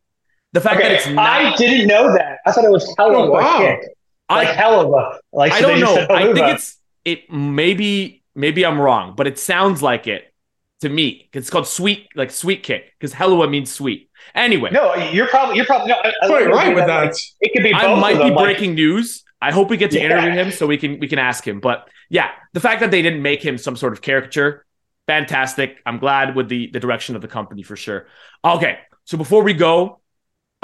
the 0.55 0.61
fact 0.61 0.81
that 0.81 0.91
it's 0.93 1.07
not, 1.09 1.27
I 1.27 1.55
didn't 1.57 1.87
know 1.89 2.13
that. 2.15 2.39
I 2.47 2.53
thought 2.53 2.65
it 2.65 2.71
was 2.71 2.87
hell 2.97 3.15
oh, 3.15 3.25
of 3.25 3.31
Oh, 3.31 3.37
a 3.37 3.59
kick, 3.59 3.89
like 4.31 4.49
I 4.49 4.53
hell 4.53 4.81
of 4.81 4.89
a 4.93 5.21
like. 5.33 5.53
I 5.53 5.61
so 5.61 5.69
don't 5.69 5.81
know. 5.81 6.07
Oh, 6.09 6.15
I 6.15 6.33
think 6.33 6.47
it's 6.55 6.79
it 7.05 7.31
maybe 7.31 8.23
maybe 8.35 8.65
I'm 8.65 8.81
wrong, 8.81 9.15
but 9.17 9.27
it 9.27 9.39
sounds 9.39 9.83
like 9.83 10.07
it 10.07 10.33
to 10.81 10.89
me. 10.89 11.29
It's 11.33 11.51
called 11.51 11.67
sweet 11.67 12.09
like 12.15 12.31
sweet 12.31 12.63
kick 12.63 12.93
because 12.99 13.13
halua 13.13 13.49
means 13.51 13.71
sweet. 13.71 14.09
Anyway, 14.35 14.71
No, 14.71 14.95
you're 14.95 15.27
probably 15.29 15.57
you're 15.57 15.67
probably 15.67 15.89
no. 15.89 15.97
I, 16.03 16.13
I 16.23 16.27
Quite 16.29 16.47
like 16.47 16.55
right 16.55 16.75
with 16.75 16.89
like, 16.89 17.11
that. 17.13 17.17
it 17.41 17.53
could 17.53 17.63
be. 17.63 17.73
Both 17.73 17.83
I 17.83 18.01
might 18.01 18.13
of 18.13 18.19
be 18.23 18.25
them, 18.29 18.35
like- 18.37 18.45
breaking 18.45 18.75
news. 18.75 19.23
I 19.43 19.53
hope 19.53 19.69
we 19.69 19.77
get 19.77 19.91
to 19.91 19.99
Yeah. 19.99 20.05
interview 20.07 20.31
him 20.31 20.51
so 20.51 20.67
we 20.67 20.79
can 20.79 20.99
we 21.01 21.09
can 21.09 21.19
ask 21.19 21.47
him. 21.47 21.61
But 21.61 21.87
yeah, 22.09 22.31
the 22.55 22.61
fact 22.61 22.81
that 22.81 22.91
they 22.91 23.03
didn't 23.03 23.21
make 23.21 23.43
him 23.45 23.59
some 23.59 23.77
sort 23.77 23.93
of 23.93 24.01
caricature, 24.01 24.65
fantastic. 25.07 25.77
I'm 25.85 25.99
glad 25.99 26.35
with 26.35 26.49
the 26.49 26.71
the 26.73 26.81
direction 26.81 27.17
of 27.17 27.23
the 27.23 27.29
company 27.29 27.63
for 27.63 27.77
sure. 27.77 28.07
Okay, 28.43 28.79
so 29.05 29.19
before 29.19 29.43
we 29.43 29.53
go, 29.53 30.01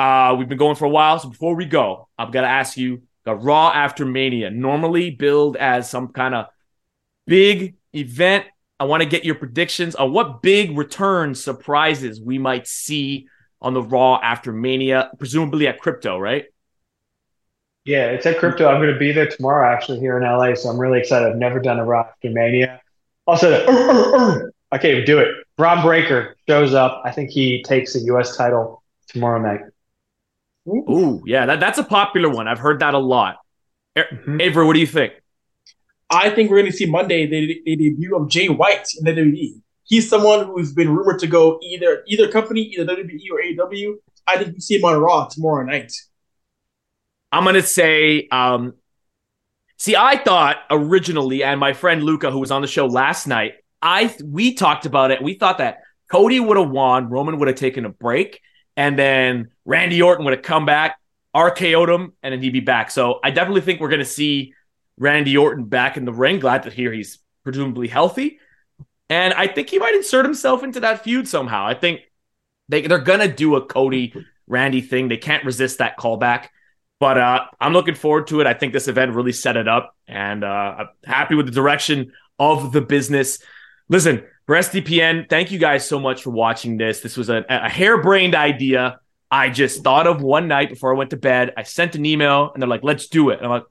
uh, 0.00 0.34
we've 0.34 0.48
been 0.48 0.56
going 0.56 0.76
for 0.76 0.86
a 0.86 0.90
while. 0.90 1.18
So 1.18 1.28
before 1.28 1.54
we 1.54 1.66
go, 1.66 2.08
I've 2.16 2.32
got 2.32 2.40
to 2.40 2.48
ask 2.48 2.78
you 2.78 3.02
the 3.24 3.34
Raw 3.34 3.70
after 3.70 4.06
Mania, 4.06 4.50
normally 4.50 5.10
billed 5.10 5.58
as 5.58 5.90
some 5.90 6.08
kind 6.08 6.34
of 6.34 6.46
big 7.26 7.74
event. 7.94 8.46
I 8.78 8.84
want 8.84 9.02
to 9.02 9.08
get 9.08 9.26
your 9.26 9.34
predictions 9.34 9.94
on 9.94 10.12
what 10.14 10.40
big 10.40 10.78
return 10.78 11.34
surprises 11.34 12.18
we 12.18 12.38
might 12.38 12.66
see 12.66 13.28
on 13.60 13.74
the 13.74 13.82
Raw 13.82 14.18
after 14.22 14.52
Mania, 14.52 15.10
presumably 15.18 15.66
at 15.66 15.78
Crypto, 15.78 16.18
right? 16.18 16.46
Yeah, 17.84 18.06
it's 18.06 18.24
at 18.24 18.38
crypto. 18.38 18.68
I'm 18.68 18.80
going 18.80 18.92
to 18.92 18.98
be 18.98 19.10
there 19.10 19.26
tomorrow, 19.26 19.70
actually, 19.70 20.00
here 20.00 20.16
in 20.18 20.22
LA. 20.22 20.54
So 20.54 20.68
I'm 20.68 20.78
really 20.78 21.00
excited. 21.00 21.28
I've 21.28 21.36
never 21.36 21.58
done 21.58 21.78
a 21.78 21.84
Raw 21.84 22.06
after 22.08 22.30
Mania. 22.30 22.80
Also, 23.26 23.50
"Ur, 23.50 23.72
ur, 23.72 24.20
ur." 24.20 24.52
I 24.70 24.78
can't 24.78 24.92
even 24.92 25.04
do 25.06 25.18
it. 25.18 25.28
Bron 25.56 25.82
Breakker 25.82 26.36
shows 26.46 26.74
up. 26.74 27.02
I 27.04 27.10
think 27.10 27.30
he 27.30 27.62
takes 27.62 27.94
the 27.94 28.00
U.S. 28.00 28.36
title 28.36 28.82
tomorrow 29.08 29.40
night. 29.40 29.60
Ooh, 30.70 31.22
yeah, 31.26 31.46
that, 31.46 31.60
that's 31.60 31.78
a 31.78 31.84
popular 31.84 32.28
one. 32.28 32.48
I've 32.48 32.58
heard 32.58 32.80
that 32.80 32.94
a 32.94 32.98
lot. 32.98 33.36
Mhm. 33.96 34.40
Avry, 34.40 34.66
what 34.66 34.74
do 34.74 34.80
you 34.80 34.86
think? 34.86 35.14
I 36.10 36.30
think 36.30 36.50
we're 36.50 36.58
going 36.58 36.70
to 36.70 36.76
see 36.76 36.86
Monday 36.86 37.26
the, 37.26 37.60
the 37.64 37.76
debut 37.76 38.16
of 38.16 38.28
Jay 38.28 38.48
White 38.48 38.86
in 38.98 39.04
the 39.04 39.12
WWE. 39.12 39.60
He's 39.84 40.08
someone 40.08 40.46
who's 40.46 40.72
been 40.72 40.94
rumored 40.94 41.18
to 41.20 41.26
go 41.26 41.58
either 41.62 42.04
either 42.06 42.28
company, 42.28 42.62
either 42.62 42.84
WWE 42.84 43.20
or 43.32 43.68
AEW. 43.68 43.94
I 44.26 44.38
think 44.38 44.54
we 44.54 44.60
see 44.60 44.76
him 44.76 44.84
on 44.84 45.00
Raw 45.00 45.26
tomorrow 45.26 45.64
night. 45.64 45.92
I'm 47.32 47.44
gonna 47.44 47.62
say, 47.62 48.28
um, 48.30 48.74
see, 49.78 49.96
I 49.96 50.16
thought 50.16 50.58
originally, 50.70 51.42
and 51.42 51.58
my 51.58 51.72
friend 51.72 52.02
Luca, 52.02 52.30
who 52.30 52.38
was 52.38 52.50
on 52.50 52.62
the 52.62 52.68
show 52.68 52.86
last 52.86 53.26
night, 53.26 53.54
I 53.82 54.14
we 54.24 54.54
talked 54.54 54.86
about 54.86 55.10
it. 55.10 55.22
We 55.22 55.34
thought 55.34 55.58
that 55.58 55.78
Cody 56.10 56.38
would 56.40 56.56
have 56.56 56.70
won, 56.70 57.08
Roman 57.08 57.38
would 57.38 57.48
have 57.48 57.56
taken 57.56 57.84
a 57.84 57.88
break, 57.88 58.40
and 58.80 58.98
then 58.98 59.50
Randy 59.66 60.00
Orton 60.00 60.24
would 60.24 60.32
have 60.32 60.42
come 60.42 60.64
back, 60.64 60.98
RKO'd 61.36 61.90
him, 61.90 62.14
and 62.22 62.32
then 62.32 62.40
he'd 62.40 62.54
be 62.54 62.60
back. 62.60 62.90
So 62.90 63.20
I 63.22 63.30
definitely 63.30 63.60
think 63.60 63.78
we're 63.78 63.90
gonna 63.90 64.06
see 64.06 64.54
Randy 64.96 65.36
Orton 65.36 65.66
back 65.66 65.98
in 65.98 66.06
the 66.06 66.14
ring. 66.14 66.40
Glad 66.40 66.62
to 66.62 66.70
hear 66.70 66.90
he's 66.90 67.18
presumably 67.44 67.88
healthy. 67.88 68.38
And 69.10 69.34
I 69.34 69.48
think 69.48 69.68
he 69.68 69.78
might 69.78 69.94
insert 69.94 70.24
himself 70.24 70.62
into 70.62 70.80
that 70.80 71.04
feud 71.04 71.28
somehow. 71.28 71.66
I 71.66 71.74
think 71.74 72.00
they, 72.70 72.86
they're 72.86 72.98
going 72.98 73.20
to 73.20 73.28
do 73.28 73.56
a 73.56 73.66
Cody 73.66 74.14
Randy 74.46 74.80
thing. 74.80 75.08
They 75.08 75.18
can't 75.18 75.44
resist 75.44 75.78
that 75.78 75.98
callback. 75.98 76.48
But 77.00 77.18
uh, 77.18 77.44
I'm 77.60 77.74
looking 77.74 77.94
forward 77.94 78.28
to 78.28 78.40
it. 78.40 78.46
I 78.46 78.54
think 78.54 78.72
this 78.72 78.88
event 78.88 79.12
really 79.12 79.32
set 79.32 79.56
it 79.56 79.66
up, 79.66 79.96
and 80.06 80.44
uh, 80.44 80.46
I'm 80.78 80.88
happy 81.04 81.34
with 81.34 81.46
the 81.46 81.52
direction 81.52 82.12
of 82.38 82.72
the 82.72 82.82
business. 82.82 83.42
Listen, 83.88 84.22
for 84.50 84.56
SDPN, 84.56 85.28
thank 85.30 85.52
you 85.52 85.60
guys 85.60 85.86
so 85.86 86.00
much 86.00 86.24
for 86.24 86.30
watching 86.30 86.76
this. 86.76 87.02
This 87.02 87.16
was 87.16 87.30
a, 87.30 87.44
a 87.48 87.68
harebrained 87.68 88.34
idea. 88.34 88.98
I 89.30 89.48
just 89.48 89.84
thought 89.84 90.08
of 90.08 90.22
one 90.22 90.48
night 90.48 90.70
before 90.70 90.92
I 90.92 90.98
went 90.98 91.10
to 91.10 91.16
bed. 91.16 91.52
I 91.56 91.62
sent 91.62 91.94
an 91.94 92.04
email, 92.04 92.50
and 92.52 92.60
they're 92.60 92.68
like, 92.68 92.82
"Let's 92.82 93.06
do 93.06 93.30
it." 93.30 93.36
And 93.36 93.44
I'm 93.44 93.50
like, 93.52 93.66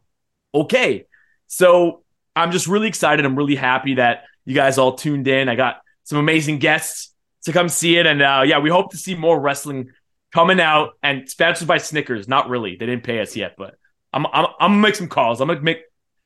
"Okay." 0.55 1.05
So 1.47 2.03
I'm 2.33 2.53
just 2.53 2.67
really 2.67 2.87
excited. 2.87 3.25
I'm 3.25 3.35
really 3.35 3.57
happy 3.57 3.95
that 3.95 4.23
you 4.45 4.55
guys 4.55 4.77
all 4.77 4.93
tuned 4.93 5.27
in. 5.27 5.49
I 5.49 5.55
got 5.55 5.81
some 6.05 6.17
amazing 6.17 6.59
guests 6.59 7.13
to 7.43 7.51
come 7.51 7.67
see 7.67 7.97
it, 7.97 8.05
and 8.05 8.21
uh, 8.21 8.43
yeah, 8.45 8.59
we 8.59 8.69
hope 8.69 8.91
to 8.91 8.97
see 8.97 9.15
more 9.15 9.37
wrestling 9.37 9.89
coming 10.31 10.61
out 10.61 10.91
and 11.03 11.29
sponsored 11.29 11.67
by 11.67 11.79
Snickers. 11.79 12.29
Not 12.29 12.47
really. 12.47 12.77
They 12.77 12.85
didn't 12.85 13.03
pay 13.03 13.19
us 13.19 13.35
yet, 13.35 13.55
but 13.57 13.75
I'm 14.13 14.25
I'm, 14.27 14.45
I'm 14.61 14.71
gonna 14.71 14.77
make 14.77 14.95
some 14.95 15.09
calls. 15.09 15.41
I'm 15.41 15.49
gonna 15.49 15.59
make 15.59 15.81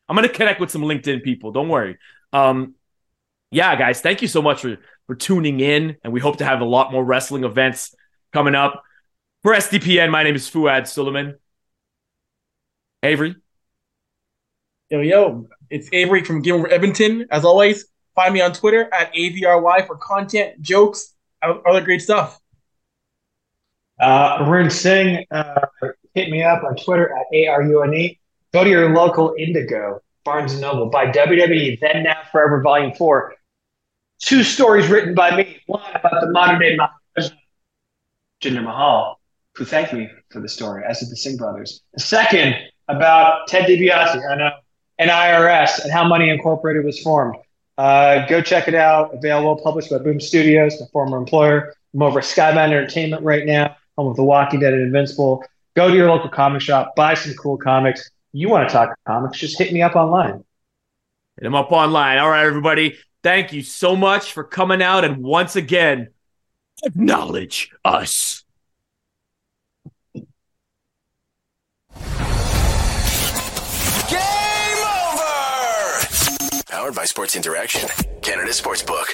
I'm 0.08 0.16
gonna 0.16 0.30
connect 0.30 0.60
with 0.60 0.70
some 0.70 0.84
LinkedIn 0.84 1.24
people. 1.24 1.52
Don't 1.52 1.70
worry. 1.70 1.98
Um, 2.32 2.76
yeah, 3.54 3.76
guys, 3.76 4.02
thank 4.02 4.22
you 4.22 4.28
so 4.28 4.42
much 4.42 4.62
for 4.62 4.78
for 5.08 5.16
tuning 5.16 5.60
in, 5.60 5.98
and 6.04 6.14
we 6.14 6.20
hope 6.20 6.38
to 6.38 6.46
have 6.46 6.62
a 6.62 6.66
lot 6.66 6.92
more 6.92 7.04
wrestling 7.04 7.44
events 7.44 7.96
coming 8.32 8.56
up. 8.56 8.84
For 9.44 9.54
SDPN, 9.54 10.10
my 10.10 10.24
name 10.24 10.36
is 10.36 10.50
Fouad 10.50 10.88
Suleiman. 10.88 11.36
Avry. 13.04 13.36
Yo, 14.90 15.02
yo, 15.02 15.48
it's 15.70 15.90
Avry 15.90 16.26
from 16.26 16.42
Game 16.42 16.56
Over 16.56 16.72
Edmonton. 16.72 17.28
As 17.30 17.44
always, 17.44 17.86
find 18.16 18.34
me 18.34 18.42
on 18.42 18.54
Twitter 18.54 18.90
at 18.94 19.14
AVRY 19.14 19.86
for 19.88 19.98
content, 19.98 20.62
jokes, 20.62 21.14
other 21.42 21.82
great 21.82 22.02
stuff. 22.02 22.40
Uh, 24.00 24.38
Arune 24.42 24.70
Singh, 24.70 25.26
uh, 25.32 25.66
hit 26.14 26.30
me 26.30 26.44
up 26.44 26.64
on 26.64 26.76
Twitter 26.76 27.14
at 27.14 27.26
ARUNE. 27.34 28.18
Go 28.54 28.64
to 28.64 28.70
your 28.70 28.94
local 28.94 29.36
Indigo, 29.38 30.02
Barnes 30.24 30.60
& 30.60 30.62
Noble. 30.62 30.90
Buy 30.90 31.08
WWE, 31.08 31.80
Then 31.80 32.04
Now 32.04 32.22
Forever 32.32 32.62
Volume 32.62 32.94
4. 32.94 33.36
Two 34.26 34.44
stories 34.44 34.88
written 34.88 35.14
by 35.14 35.36
me. 35.36 35.58
One 35.68 35.82
about 35.94 36.22
the 36.22 36.32
modern 36.32 36.60
day 36.60 36.78
Jinder 38.42 38.64
Mahal, 38.64 39.20
who 39.56 39.66
thanked 39.66 39.94
me 39.94 40.10
for 40.30 40.40
the 40.40 40.50
story, 40.50 40.84
as 40.88 41.00
did 41.00 41.10
the 41.10 41.16
Singh 41.16 41.38
brothers. 41.38 41.82
The 41.94 42.00
second 42.00 42.56
about 42.88 43.48
Ted 43.48 43.66
DiBiase, 43.66 44.30
I 44.30 44.36
know, 44.36 44.52
and 45.00 45.10
IRS 45.10 45.84
and 45.84 45.92
how 45.92 46.08
Money 46.08 46.30
Incorporated 46.30 46.84
was 46.84 47.00
formed. 47.00 47.38
Uh, 47.78 48.26
go 48.28 48.42
check 48.42 48.68
it 48.68 48.76
out. 48.76 49.14
Available, 49.14 49.62
published 49.64 49.90
by 49.90 49.98
Boom 49.98 50.20
Studios, 50.20 50.80
my 50.80 50.88
former 50.92 51.18
employer. 51.18 51.74
I'm 51.94 52.02
over 52.02 52.20
at 52.20 52.26
Skybound 52.26 52.68
Entertainment 52.68 53.24
right 53.24 53.46
now 53.46 53.78
home 53.98 54.08
of 54.08 54.16
The 54.16 54.24
Walking 54.24 54.60
Dead 54.60 54.74
and 54.74 54.84
Invincible. 54.84 55.44
Go 55.76 55.90
to 55.90 55.96
your 55.96 56.10
local 56.10 56.30
comic 56.30 56.62
shop, 56.62 56.96
buy 56.96 57.14
some 57.14 57.34
cool 57.36 57.58
comics. 57.58 58.10
You 58.32 58.50
want 58.50 58.68
to 58.68 58.74
talk 58.74 58.96
comics, 59.06 59.40
just 59.40 59.58
hit 59.58 59.74
me 59.74 59.82
up 59.82 59.96
online. 59.96 60.44
Hit 61.38 61.46
him 61.46 61.56
up 61.56 61.72
online. 61.72 62.18
All 62.20 62.30
right, 62.30 62.46
everybody. 62.46 62.98
Thank 63.24 63.54
you 63.54 63.64
so 63.64 63.96
much 63.96 64.34
for 64.34 64.44
coming 64.44 64.82
out 64.82 65.06
and 65.06 65.24
once 65.24 65.56
again, 65.56 66.10
acknowledge 66.84 67.72
us. 67.86 68.44
Game 71.96 72.04
over! 75.00 76.02
Powered 76.68 76.96
by 76.96 77.06
Sports 77.06 77.38
Interaction, 77.38 77.88
Canada 78.22 78.52
Sportsbook. 78.52 79.08